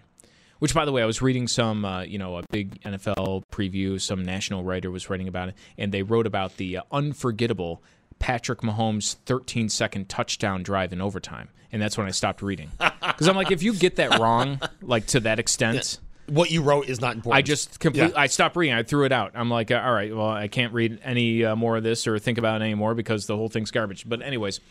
Which, 0.60 0.74
by 0.76 0.86
the 0.86 0.92
way, 0.92 1.02
I 1.02 1.06
was 1.06 1.22
reading 1.22 1.48
some, 1.48 1.84
uh, 1.84 2.02
you 2.04 2.20
know, 2.20 2.38
a 2.38 2.44
big 2.52 2.82
NFL 2.84 3.44
preview. 3.52 4.00
Some 4.00 4.24
national 4.24 4.64
writer 4.64 4.92
was 4.92 5.10
writing 5.10 5.28
about 5.28 5.50
it, 5.50 5.56
and 5.78 5.92
they 5.92 6.04
wrote 6.04 6.28
about 6.28 6.58
the 6.58 6.78
uh, 6.78 6.82
unforgettable 6.92 7.82
Patrick 8.20 8.60
Mahomes 8.60 9.16
13 9.26 9.70
second 9.70 10.08
touchdown 10.08 10.62
drive 10.62 10.94
in 10.94 11.02
overtime. 11.02 11.50
And 11.72 11.82
that's 11.82 11.98
when 11.98 12.08
I 12.08 12.12
stopped 12.12 12.42
reading. 12.42 12.72
Because 13.10 13.28
I'm 13.28 13.36
like, 13.36 13.52
if 13.52 13.64
you 13.64 13.74
get 13.74 13.98
that 13.98 14.18
wrong, 14.20 14.62
like 14.82 15.08
to 15.08 15.20
that 15.22 15.40
extent, 15.40 16.00
What 16.28 16.52
you 16.52 16.62
wrote 16.62 16.88
is 16.88 17.02
not 17.02 17.16
important. 17.16 17.38
I 17.38 17.42
just 17.42 17.80
completely, 17.80 18.12
Yeah. 18.12 18.22
I 18.22 18.28
stopped 18.28 18.56
reading. 18.56 18.74
I 18.76 18.84
threw 18.84 19.04
it 19.06 19.12
out. 19.12 19.32
I'm 19.36 19.50
like, 19.50 19.72
all 19.72 19.92
right, 19.94 20.16
well, 20.16 20.30
I 20.30 20.48
can't 20.48 20.74
read 20.74 21.00
any 21.04 21.44
uh, 21.44 21.56
more 21.58 21.76
of 21.76 21.84
this 21.84 22.08
or 22.08 22.18
think 22.20 22.38
about 22.38 22.62
it 22.62 22.64
anymore 22.64 22.96
because 22.96 23.26
the 23.26 23.36
whole 23.36 23.50
thing's 23.50 23.72
garbage. 23.72 24.08
But 24.08 24.22
anyways, 24.22 24.62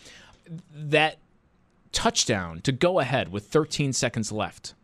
that 0.75 1.19
touchdown 1.93 2.61
to 2.62 2.72
go 2.72 2.99
ahead 2.99 3.30
with 3.30 3.47
13 3.47 3.93
seconds 3.93 4.32
left, 4.32 4.74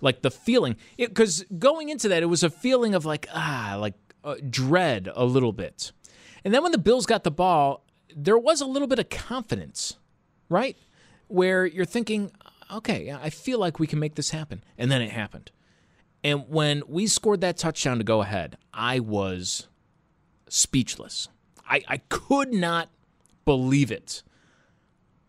like 0.00 0.22
the 0.22 0.30
feeling, 0.30 0.76
because 0.96 1.44
going 1.58 1.88
into 1.88 2.08
that, 2.08 2.22
it 2.22 2.26
was 2.26 2.42
a 2.42 2.50
feeling 2.50 2.94
of 2.94 3.04
like 3.04 3.28
ah, 3.34 3.76
like 3.78 3.94
uh, 4.24 4.36
dread 4.48 5.08
a 5.14 5.24
little 5.24 5.52
bit, 5.52 5.92
and 6.44 6.54
then 6.54 6.62
when 6.62 6.72
the 6.72 6.78
Bills 6.78 7.06
got 7.06 7.24
the 7.24 7.30
ball, 7.30 7.84
there 8.14 8.38
was 8.38 8.60
a 8.60 8.66
little 8.66 8.88
bit 8.88 8.98
of 8.98 9.08
confidence, 9.08 9.96
right, 10.48 10.76
where 11.28 11.66
you're 11.66 11.84
thinking, 11.84 12.32
okay, 12.72 13.12
I 13.12 13.30
feel 13.30 13.58
like 13.58 13.78
we 13.78 13.86
can 13.86 13.98
make 13.98 14.14
this 14.14 14.30
happen, 14.30 14.62
and 14.78 14.90
then 14.90 15.02
it 15.02 15.10
happened. 15.10 15.50
And 16.22 16.44
when 16.48 16.82
we 16.86 17.06
scored 17.06 17.40
that 17.40 17.56
touchdown 17.56 17.98
to 17.98 18.04
go 18.04 18.20
ahead, 18.20 18.58
I 18.74 19.00
was 19.00 19.68
speechless. 20.48 21.28
I, 21.68 21.82
I 21.88 21.96
could 22.08 22.52
not 22.52 22.90
believe 23.44 23.90
it. 23.90 24.22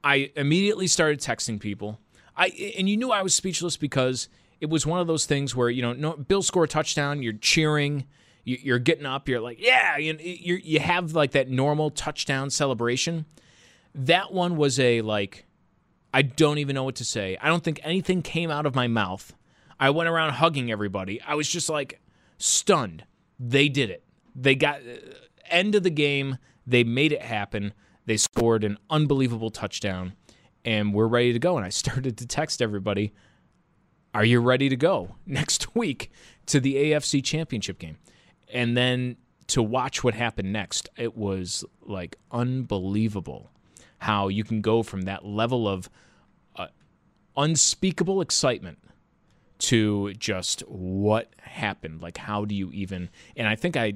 I 0.04 0.32
immediately 0.36 0.88
started 0.88 1.20
texting 1.20 1.60
people. 1.60 1.99
I 2.36 2.47
and 2.78 2.89
you 2.89 2.97
knew 2.97 3.12
I 3.12 3.22
was 3.22 3.36
speechless 3.36 3.78
because 3.78 4.30
it 4.60 4.70
was 4.70 4.86
one 4.86 4.99
of 4.99 5.08
those 5.08 5.26
things 5.26 5.56
where 5.56 5.70
you 5.70 5.82
know, 5.82 5.93
no, 5.93 6.14
Bill 6.14 6.41
score 6.41 6.64
a 6.64 6.68
touchdown, 6.68 7.22
you're 7.22 7.34
cheering, 7.34 8.06
you, 8.43 8.58
you're 8.62 8.80
getting 8.80 9.06
up, 9.06 9.28
you're 9.28 9.41
like, 9.41 9.62
yeah, 9.62 9.97
you 9.97 10.18
you 10.20 10.56
you 10.56 10.80
have 10.80 11.14
like 11.14 11.32
that 11.32 11.49
normal 11.49 11.89
touchdown 11.89 12.49
celebration. 12.49 13.26
That 13.93 14.32
one 14.32 14.56
was 14.56 14.80
a 14.80 15.02
like, 15.02 15.45
I 16.14 16.22
don't 16.22 16.58
even 16.58 16.76
know 16.76 16.84
what 16.84 16.95
to 16.95 17.06
say. 17.06 17.38
I 17.41 17.47
don't 17.47 17.64
think 17.64 17.80
anything 17.84 18.22
came 18.22 18.49
out 18.49 18.66
of 18.66 18.76
my 18.76 18.88
mouth. 18.88 19.34
I 19.80 19.89
went 19.89 20.10
around 20.10 20.34
hugging 20.34 20.72
everybody. 20.72 21.22
I 21.22 21.36
was 21.36 21.49
just 21.49 21.70
like 21.70 21.99
stunned. 22.38 23.04
They 23.39 23.68
did 23.68 23.89
it. 23.89 24.04
They 24.36 24.56
got 24.56 24.78
uh, 24.82 24.97
end 25.49 25.76
of 25.76 25.84
the 25.84 25.89
game. 25.89 26.38
They 26.66 26.84
made 26.84 27.12
it 27.12 27.24
happen. 27.24 27.74
They 28.12 28.18
scored 28.18 28.66
an 28.66 28.78
unbelievable 28.89 29.51
touchdown, 29.51 30.18
and 30.66 30.93
we're 30.93 31.07
ready 31.07 31.32
to 31.32 31.39
go. 31.39 31.55
And 31.55 31.66
I 31.66 31.70
started 31.84 32.18
to 32.18 32.28
text 32.28 32.62
everybody, 32.62 33.14
"Are 34.14 34.26
you 34.26 34.41
ready 34.41 34.68
to 34.68 34.76
go 34.76 35.16
next 35.26 35.74
week 35.78 36.12
to 36.47 36.59
the 36.59 36.76
AFC 36.76 37.24
Championship 37.24 37.80
game?" 37.80 37.99
And 38.51 38.76
then 38.76 39.16
to 39.47 39.64
watch 39.64 40.03
what 40.03 40.14
happened 40.14 40.51
next, 40.51 40.89
it 40.97 41.16
was 41.16 41.64
like 41.84 42.18
unbelievable 42.32 43.49
how 43.99 44.28
you 44.28 44.43
can 44.43 44.59
go 44.59 44.84
from 44.84 45.03
that 45.03 45.24
level 45.24 45.66
of 45.66 45.89
uh, 46.57 46.68
unspeakable 47.38 48.20
excitement 48.20 48.80
to 49.59 50.12
just 50.16 50.59
what 50.68 51.34
happened. 51.39 52.01
Like, 52.01 52.18
how 52.18 52.43
do 52.43 52.55
you 52.55 52.72
even? 52.74 53.09
And 53.38 53.47
I 53.47 53.55
think 53.55 53.78
I 53.78 53.93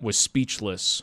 was 0.00 0.16
speechless 0.16 1.02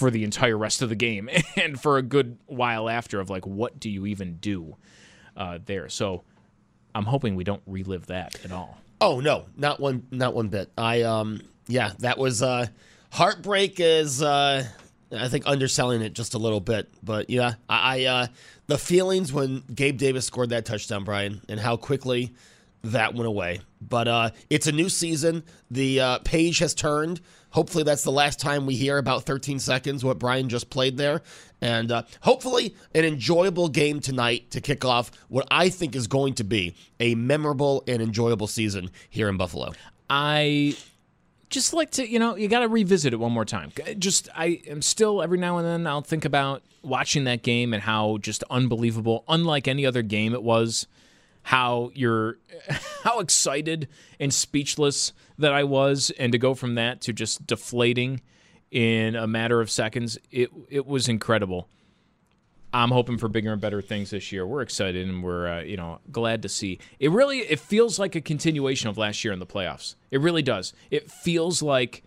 for 0.00 0.10
the 0.10 0.24
entire 0.24 0.56
rest 0.56 0.80
of 0.80 0.88
the 0.88 0.96
game 0.96 1.28
and 1.56 1.78
for 1.78 1.98
a 1.98 2.02
good 2.02 2.38
while 2.46 2.88
after 2.88 3.20
of 3.20 3.28
like 3.28 3.46
what 3.46 3.78
do 3.78 3.90
you 3.90 4.06
even 4.06 4.36
do 4.36 4.76
uh, 5.36 5.58
there. 5.64 5.90
So 5.90 6.24
I'm 6.94 7.04
hoping 7.04 7.36
we 7.36 7.44
don't 7.44 7.62
relive 7.66 8.06
that 8.06 8.42
at 8.44 8.50
all. 8.50 8.78
Oh 9.00 9.20
no, 9.20 9.44
not 9.56 9.78
one, 9.78 10.06
not 10.10 10.34
one 10.34 10.48
bit. 10.48 10.70
I 10.76 11.02
um, 11.02 11.42
yeah, 11.68 11.92
that 12.00 12.16
was 12.18 12.42
uh, 12.42 12.66
heartbreak 13.12 13.78
is 13.78 14.22
uh, 14.22 14.66
I 15.12 15.28
think 15.28 15.44
underselling 15.46 16.00
it 16.00 16.14
just 16.14 16.32
a 16.32 16.38
little 16.38 16.60
bit, 16.60 16.88
but 17.02 17.28
yeah, 17.28 17.54
I, 17.68 18.00
I 18.00 18.04
uh, 18.06 18.26
the 18.68 18.78
feelings 18.78 19.32
when 19.32 19.62
Gabe 19.74 19.98
Davis 19.98 20.24
scored 20.24 20.50
that 20.50 20.64
touchdown, 20.64 21.04
Brian, 21.04 21.42
and 21.48 21.60
how 21.60 21.76
quickly 21.76 22.32
that 22.82 23.14
went 23.14 23.26
away. 23.26 23.60
But 23.80 24.08
uh, 24.08 24.30
it's 24.48 24.66
a 24.66 24.72
new 24.72 24.88
season. 24.88 25.44
The 25.70 26.00
uh, 26.00 26.18
page 26.18 26.58
has 26.58 26.74
turned. 26.74 27.20
Hopefully, 27.50 27.82
that's 27.82 28.04
the 28.04 28.12
last 28.12 28.38
time 28.38 28.66
we 28.66 28.76
hear 28.76 28.98
about 28.98 29.24
13 29.24 29.58
seconds, 29.58 30.04
what 30.04 30.18
Brian 30.18 30.48
just 30.48 30.70
played 30.70 30.96
there. 30.96 31.22
And 31.60 31.90
uh, 31.90 32.02
hopefully, 32.20 32.74
an 32.94 33.04
enjoyable 33.04 33.68
game 33.68 34.00
tonight 34.00 34.50
to 34.52 34.60
kick 34.60 34.84
off 34.84 35.10
what 35.28 35.46
I 35.50 35.68
think 35.68 35.96
is 35.96 36.06
going 36.06 36.34
to 36.34 36.44
be 36.44 36.74
a 37.00 37.14
memorable 37.14 37.82
and 37.88 38.00
enjoyable 38.00 38.46
season 38.46 38.90
here 39.08 39.28
in 39.28 39.36
Buffalo. 39.36 39.72
I 40.08 40.76
just 41.48 41.72
like 41.72 41.90
to, 41.92 42.08
you 42.08 42.18
know, 42.18 42.36
you 42.36 42.48
got 42.48 42.60
to 42.60 42.68
revisit 42.68 43.12
it 43.12 43.16
one 43.16 43.32
more 43.32 43.44
time. 43.44 43.72
Just, 43.98 44.28
I 44.34 44.60
am 44.68 44.80
still 44.80 45.20
every 45.20 45.38
now 45.38 45.58
and 45.58 45.66
then 45.66 45.86
I'll 45.86 46.02
think 46.02 46.24
about 46.24 46.62
watching 46.82 47.24
that 47.24 47.42
game 47.42 47.74
and 47.74 47.82
how 47.82 48.18
just 48.18 48.44
unbelievable, 48.48 49.24
unlike 49.28 49.66
any 49.66 49.84
other 49.84 50.02
game 50.02 50.32
it 50.32 50.42
was 50.42 50.86
how 51.42 51.90
you're 51.94 52.38
how 53.04 53.20
excited 53.20 53.88
and 54.18 54.32
speechless 54.32 55.12
that 55.38 55.52
I 55.52 55.64
was 55.64 56.10
and 56.18 56.32
to 56.32 56.38
go 56.38 56.54
from 56.54 56.74
that 56.74 57.00
to 57.02 57.12
just 57.12 57.46
deflating 57.46 58.20
in 58.70 59.16
a 59.16 59.26
matter 59.26 59.60
of 59.60 59.70
seconds 59.70 60.18
it 60.30 60.50
it 60.68 60.86
was 60.86 61.08
incredible. 61.08 61.68
I'm 62.72 62.92
hoping 62.92 63.18
for 63.18 63.26
bigger 63.26 63.52
and 63.52 63.60
better 63.60 63.82
things 63.82 64.10
this 64.10 64.30
year. 64.30 64.46
We're 64.46 64.60
excited 64.60 65.08
and 65.08 65.24
we're 65.24 65.48
uh, 65.48 65.62
you 65.62 65.76
know 65.76 65.98
glad 66.12 66.42
to 66.42 66.48
see. 66.48 66.78
It 66.98 67.10
really 67.10 67.38
it 67.38 67.58
feels 67.58 67.98
like 67.98 68.14
a 68.14 68.20
continuation 68.20 68.88
of 68.88 68.98
last 68.98 69.24
year 69.24 69.32
in 69.32 69.40
the 69.40 69.46
playoffs. 69.46 69.96
It 70.10 70.20
really 70.20 70.42
does. 70.42 70.72
It 70.90 71.10
feels 71.10 71.62
like 71.62 72.04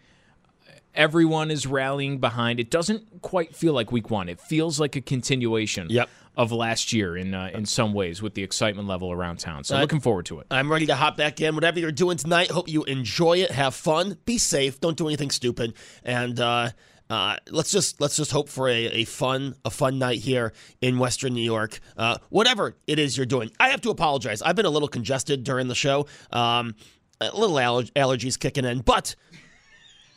everyone 0.96 1.50
is 1.52 1.66
rallying 1.66 2.20
behind. 2.20 2.60
It 2.60 2.70
doesn't 2.70 3.24
quite 3.24 3.56
feel 3.56 3.74
like 3.74 3.92
week 3.92 4.12
1. 4.12 4.30
It 4.30 4.40
feels 4.40 4.80
like 4.80 4.96
a 4.96 5.02
continuation. 5.02 5.88
Yep 5.90 6.08
of 6.36 6.52
last 6.52 6.94
year 6.94 7.16
in 7.16 7.34
uh, 7.34 7.52
in 7.54 7.66
some 7.66 7.94
ways 7.94 8.22
with 8.22 8.34
the 8.34 8.44
excitement 8.44 8.88
level 8.88 9.12
around 9.12 9.38
town. 9.38 9.64
So 9.64 9.78
uh, 9.78 9.82
looking 9.82 10.00
forward 10.00 10.26
to 10.28 10.40
it. 10.40 10.48
I'm 10.50 10.72
ready 10.72 10.86
to 10.88 10.96
hop 10.96 11.18
back 11.18 11.42
in. 11.42 11.56
Whatever 11.56 11.80
you're 11.80 11.92
doing 11.92 12.18
tonight, 12.18 12.50
hope 12.50 12.68
you 12.68 12.84
enjoy 12.84 13.38
it, 13.38 13.52
have 13.52 13.76
fun, 13.76 14.18
be 14.26 14.38
safe, 14.38 14.80
don't 14.80 14.98
do 14.98 15.08
anything 15.08 15.30
stupid, 15.30 15.76
and 16.04 16.40
uh, 16.40 16.70
uh, 17.10 17.38
let's 17.52 17.72
just 17.72 18.02
let's 18.02 18.16
just 18.16 18.32
hope 18.32 18.50
for 18.50 18.68
a, 18.68 18.86
a 18.88 19.04
fun 19.06 19.56
a 19.66 19.70
fun 19.70 20.00
night 20.00 20.20
here 20.20 20.54
in 20.82 20.98
Western 20.98 21.34
New 21.34 21.44
York. 21.44 21.80
Uh, 21.96 22.18
whatever 22.30 22.76
it 22.88 22.98
is 22.98 23.16
you're 23.16 23.26
doing, 23.26 23.52
I 23.60 23.70
have 23.70 23.82
to 23.82 23.90
apologize. 23.90 24.42
I've 24.42 24.56
been 24.56 24.66
a 24.66 24.72
little 24.72 24.88
congested 24.88 25.44
during 25.44 25.68
the 25.68 25.76
show. 25.76 26.08
Um, 26.32 26.76
a 27.22 27.26
little 27.38 27.60
aller- 27.60 27.84
allergies 27.96 28.40
kicking 28.40 28.66
in, 28.66 28.80
but 28.80 29.16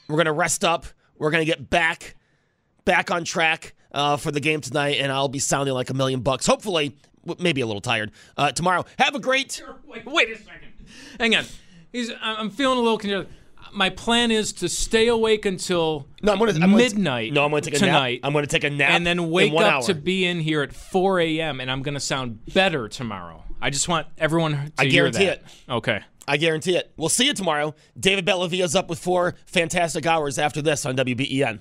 we're 0.09 0.17
gonna 0.17 0.33
rest 0.33 0.65
up. 0.65 0.87
We're 1.19 1.31
gonna 1.31 1.45
get 1.45 1.69
back 1.69 2.17
back 2.85 3.11
on 3.11 3.25
track 3.25 3.75
uh, 3.97 4.17
for 4.17 4.31
the 4.31 4.41
game 4.41 4.61
tonight, 4.61 4.99
and 5.01 5.11
I'll 5.11 5.29
be 5.29 5.39
sounding 5.41 5.75
like 5.75 5.91
a 5.91 5.95
million 5.95 6.21
bucks. 6.21 6.47
Hopefully, 6.47 6.97
maybe 7.39 7.63
a 7.63 7.67
little 7.67 7.81
tired 7.81 8.13
uh, 8.37 8.53
tomorrow. 8.53 8.85
Have 8.99 9.15
a 9.15 9.19
great. 9.19 9.63
Wait, 9.87 10.05
wait 10.05 10.31
a 10.31 10.37
second. 10.37 10.69
Hang 11.19 11.35
on. 11.35 11.45
He's. 11.91 12.13
I'm 12.21 12.51
feeling 12.51 12.79
a 12.79 12.83
little 12.83 12.99
confused. 12.99 13.29
My 13.73 13.91
plan 13.91 14.31
is 14.31 14.53
to 14.55 14.69
stay 14.69 15.09
awake 15.09 15.45
until 15.45 16.07
no, 16.23 16.33
I'm 16.33 16.39
gonna, 16.39 16.53
I'm 16.53 16.77
midnight. 16.77 17.31
Gonna, 17.31 17.41
no, 17.41 17.45
I'm 17.45 17.51
going 17.51 17.63
to 17.63 17.71
take 17.71 17.81
a 17.81 17.85
tonight. 17.85 18.21
nap. 18.23 18.27
I'm 18.27 18.33
going 18.33 18.45
to 18.45 18.51
take 18.51 18.65
a 18.65 18.71
nap 18.71 18.91
and 18.91 19.07
then 19.07 19.31
wake 19.31 19.53
up 19.53 19.61
hour. 19.61 19.83
to 19.83 19.95
be 19.95 20.25
in 20.25 20.41
here 20.41 20.63
at 20.63 20.73
4 20.73 21.21
a.m. 21.21 21.61
and 21.61 21.71
I'm 21.71 21.83
going 21.83 21.95
to 21.95 22.01
sound 22.01 22.45
better 22.55 22.89
tomorrow. 22.89 23.43
I 23.61 23.71
just 23.71 23.89
want 23.89 24.07
everyone 24.19 24.53
to 24.53 24.73
I 24.79 24.87
guarantee 24.87 25.27
that. 25.27 25.39
it. 25.39 25.45
Okay. 25.69 26.01
I 26.29 26.37
guarantee 26.37 26.77
it. 26.77 26.93
We'll 26.97 27.09
see 27.09 27.27
you 27.27 27.35
tomorrow. 27.35 27.75
David 27.99 28.25
Bellavia's 28.25 28.75
up 28.77 28.89
with 28.89 28.99
four 28.99 29.35
fantastic 29.47 30.07
hours 30.07 30.39
after 30.39 30.63
this 30.63 30.87
on 30.87 30.97
WBEN. 30.97 31.61